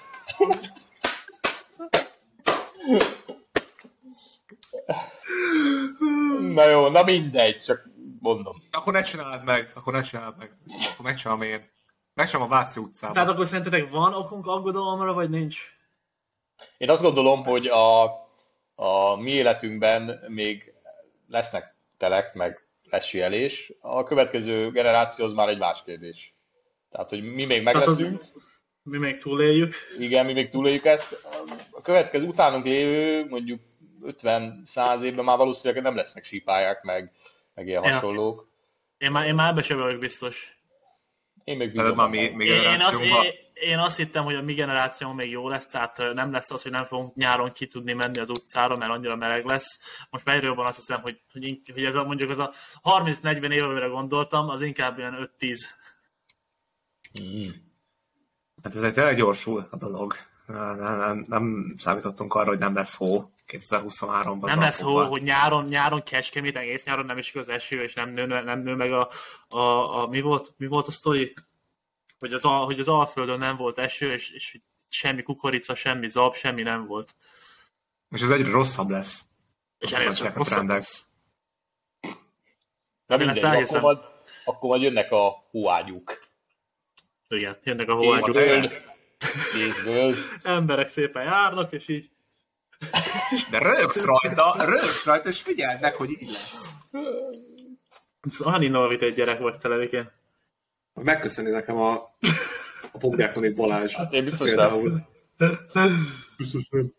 Na 6.53 6.69
jó, 6.69 6.87
na 6.87 7.03
mindegy, 7.03 7.63
csak 7.63 7.89
mondom. 8.19 8.63
Akkor 8.71 8.93
ne 8.93 9.01
csináld 9.01 9.43
meg, 9.43 9.71
akkor 9.73 9.93
ne 9.93 10.01
csináld 10.01 10.35
meg. 10.37 10.51
Akkor 10.93 11.05
megcsinálom 11.05 11.41
én. 11.41 11.77
Meg 12.13 12.27
sem 12.27 12.41
a 12.41 12.47
Váci 12.47 12.79
utcában. 12.79 13.15
Tehát 13.15 13.29
akkor 13.29 13.45
szerintetek 13.45 13.89
van 13.89 14.13
okunk 14.13 14.47
aggodalomra, 14.47 15.13
vagy 15.13 15.29
nincs? 15.29 15.77
Én 16.77 16.89
azt 16.89 17.01
gondolom, 17.01 17.43
hogy 17.43 17.67
a, 17.67 18.03
a 18.75 19.15
mi 19.15 19.31
életünkben 19.31 20.19
még 20.27 20.73
lesznek 21.27 21.75
telek, 21.97 22.33
meg 22.33 22.67
lesz 22.83 23.05
sielés. 23.05 23.73
A 23.79 24.03
következő 24.03 24.71
generáció 24.71 25.25
az 25.25 25.33
már 25.33 25.49
egy 25.49 25.57
más 25.57 25.83
kérdés. 25.83 26.35
Tehát, 26.89 27.09
hogy 27.09 27.23
mi 27.23 27.45
még 27.45 27.63
megleszünk. 27.63 28.23
Mi 28.81 28.97
még 28.97 29.17
túléljük. 29.17 29.73
Igen, 29.97 30.25
mi 30.25 30.33
még 30.33 30.49
túléljük 30.49 30.85
ezt. 30.85 31.21
A 31.71 31.81
következő 31.81 32.25
utánunk 32.25 32.65
lévő, 32.65 33.25
mondjuk 33.29 33.61
50-100 34.03 35.01
évben 35.01 35.25
már 35.25 35.37
valószínűleg 35.37 35.83
nem 35.83 35.95
lesznek 35.95 36.23
sípályák, 36.23 36.83
meg, 36.83 37.11
meg 37.53 37.67
ilyen 37.67 37.83
hasonlók. 37.83 38.47
Én 38.97 39.11
már, 39.11 39.27
én 39.27 39.33
már 39.33 39.51
ebbe 39.51 39.61
sem 39.61 39.79
vagyok 39.79 39.99
biztos. 39.99 40.58
Én 41.49 41.57
még 41.57 41.71
bízom. 41.71 41.95
Már 41.95 42.09
mi, 42.09 42.29
mi 42.29 42.45
én, 42.45 42.81
azt, 42.81 43.01
én, 43.01 43.13
én 43.53 43.77
azt 43.77 43.97
hittem, 43.97 44.23
hogy 44.23 44.35
a 44.35 44.41
mi 44.41 44.53
generáció 44.53 45.13
még 45.13 45.29
jó 45.29 45.47
lesz, 45.47 45.67
tehát 45.67 45.97
nem 46.13 46.31
lesz 46.31 46.51
az, 46.51 46.61
hogy 46.61 46.71
nem 46.71 46.85
fogunk 46.85 47.15
nyáron 47.15 47.51
ki 47.51 47.67
tudni 47.67 47.93
menni 47.93 48.19
az 48.19 48.29
utcára, 48.29 48.75
mert 48.75 48.91
annyira 48.91 49.15
meleg 49.15 49.45
lesz. 49.45 49.79
Most 50.09 50.25
már 50.25 50.43
jobban 50.43 50.65
azt 50.65 50.75
hiszem, 50.75 51.01
hogy, 51.01 51.21
hogy, 51.31 51.61
hogy 51.73 51.83
ez 51.83 51.95
a, 51.95 52.03
mondjuk 52.03 52.29
az 52.29 52.39
a 52.39 52.53
30-40 52.83 53.51
év, 53.51 53.63
amire 53.63 53.85
gondoltam, 53.85 54.49
az 54.49 54.61
inkább 54.61 54.97
ilyen 54.97 55.29
5-10. 55.39 55.55
Mm. 57.21 57.49
Hát 58.63 58.75
ez 58.75 58.81
egy 58.81 58.93
tényleg 58.93 59.15
gyorsul 59.15 59.67
a 59.71 59.77
dolog. 59.77 60.13
Nem, 60.49 60.77
nem, 60.77 61.25
nem 61.27 61.73
számítottunk 61.77 62.33
arra, 62.33 62.47
hogy 62.47 62.57
nem 62.57 62.73
lesz 62.73 62.95
hó 62.95 63.31
2023-ban. 63.47 64.45
Nem 64.45 64.59
lesz 64.59 64.81
hó, 64.81 65.03
hogy 65.03 65.23
nyáron, 65.23 65.63
nyáron 65.63 66.03
keskemét, 66.03 66.57
egész 66.57 66.83
nyáron 66.83 67.05
nem 67.05 67.17
is 67.17 67.35
az 67.35 67.49
eső, 67.49 67.83
és 67.83 67.93
nem 67.93 68.09
nő, 68.09 68.25
nem 68.25 68.59
nő 68.59 68.75
meg 68.75 68.91
a, 68.91 69.09
a, 69.47 69.59
a, 70.01 70.07
mi, 70.07 70.21
volt, 70.21 70.53
mi 70.57 70.67
volt 70.67 70.87
a 70.87 70.91
sztori? 70.91 71.33
Hogy 72.19 72.33
az, 72.33 72.41
hogy 72.43 72.79
az 72.79 72.87
Alföldön 72.87 73.37
nem 73.37 73.55
volt 73.55 73.77
eső, 73.77 74.11
és, 74.11 74.29
és 74.29 74.59
semmi 74.87 75.23
kukorica, 75.23 75.75
semmi 75.75 76.09
zab, 76.09 76.35
semmi 76.35 76.61
nem 76.61 76.85
volt. 76.85 77.15
És 78.11 78.21
ez 78.21 78.29
egyre 78.29 78.51
rosszabb 78.51 78.89
lesz. 78.89 79.25
És 79.77 79.91
egyre 79.91 80.31
rosszabb 80.33 80.67
lesz. 80.67 81.05
Na 83.05 83.17
mindegy, 83.17 83.43
akkor 83.43 83.81
majd, 83.81 83.97
akkor 84.45 84.69
majd 84.69 84.81
jönnek 84.81 85.11
a 85.11 85.45
hóágyúk. 85.51 86.27
Igen, 87.27 87.57
jönnek 87.63 87.89
a 87.89 87.93
hóágyúk. 87.93 88.88
Kézből. 89.53 90.15
Emberek 90.43 90.89
szépen 90.89 91.23
járnak, 91.23 91.73
és 91.73 91.87
így 91.87 92.09
de 93.51 93.57
rögsz 93.59 94.05
rajta, 94.05 94.65
rögsz 94.65 95.05
rajta, 95.05 95.29
és 95.29 95.41
figyeld 95.41 95.81
meg, 95.81 95.95
hogy 95.95 96.09
így 96.09 96.31
lesz. 96.31 96.73
Olyan 98.45 98.61
innovatív 98.61 99.13
gyerek 99.13 99.39
vagy 99.39 99.57
te, 99.57 99.67
Levikén. 99.67 100.11
Megköszöni 100.93 101.49
nekem 101.49 101.77
a, 101.77 101.93
a 102.91 102.97
Pogjákonit 102.99 103.55
Balázs. 103.55 103.93
Hát 103.93 104.13
én 104.13 104.23
biztos 104.23 104.53
nem. 104.53 105.05
Biztos 106.37 106.67
nem. 106.69 106.93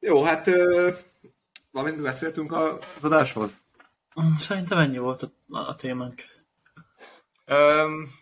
Jó, 0.00 0.22
hát 0.22 0.46
ö, 0.46 0.90
valamint 1.70 2.02
beszéltünk 2.02 2.52
az 2.52 3.04
adáshoz? 3.04 3.60
Szerintem 4.38 4.78
ennyi 4.78 4.98
volt 4.98 5.22
a, 5.22 5.30
a 5.48 5.74
témánk. 5.74 6.22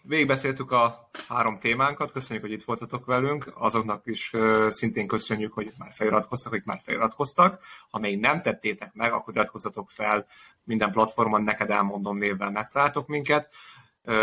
Végigbeszéltük 0.03 0.71
a 0.71 1.11
három 1.29 1.59
témánkat, 1.59 2.13
köszönjük, 2.13 2.45
hogy 2.45 2.55
itt 2.55 2.65
voltatok 2.65 3.07
velünk, 3.07 3.53
azoknak 3.55 4.07
is 4.07 4.33
szintén 4.69 5.07
köszönjük, 5.07 5.53
hogy 5.53 5.73
már 5.79 5.93
feliratkoztak, 5.93 6.53
hogy 6.53 6.63
már 6.65 6.81
feliratkoztak. 6.83 7.65
Ha 7.91 7.99
még 7.99 8.19
nem 8.21 8.43
tettétek 8.43 8.95
meg, 8.95 9.13
akkor 9.13 9.35
iratkozzatok 9.35 9.91
fel 9.91 10.27
minden 10.65 10.93
platformon, 10.93 11.43
neked 11.43 11.71
elmondom 11.71 12.19
névvel 12.19 12.51
megtaláltok 12.51 13.07
minket. 13.07 13.55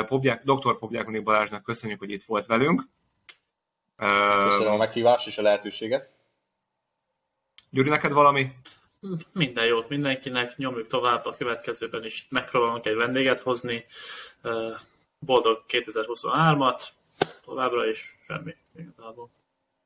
Pobják, 0.08 0.44
Dr. 0.44 0.78
Pobjákoni 0.78 1.20
Balázsnak 1.20 1.64
köszönjük, 1.64 2.00
hogy 2.00 2.12
itt 2.12 2.24
volt 2.24 2.46
velünk. 2.46 2.84
Köszönöm 4.44 4.74
a 4.74 4.78
meghívást 4.78 5.28
és 5.28 5.38
a 5.38 5.42
lehetőséget. 5.42 6.10
Gyuri, 7.70 7.90
neked 7.90 8.12
valami? 8.12 8.52
Minden 9.32 9.66
jót 9.66 9.90
mindenkinek, 9.90 10.58
nyomjuk 10.58 10.88
tovább 10.88 11.26
a 11.26 11.36
következőben 11.36 12.06
is, 12.06 12.28
megpróbálunk 12.30 12.86
egy 12.86 12.96
vendéget 12.96 13.40
hozni 13.40 13.86
boldog 15.26 15.64
2023-at, 15.68 16.82
továbbra 17.44 17.86
is 17.90 18.18
semmi 18.26 18.56
igazából. 18.76 19.30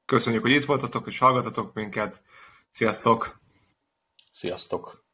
Köszönjük, 0.05 0.41
hogy 0.41 0.51
itt 0.51 0.65
voltatok 0.65 1.07
és 1.07 1.17
hallgatatok 1.17 1.73
minket. 1.73 2.21
Sziasztok! 2.71 3.39
Sziasztok! 4.31 5.08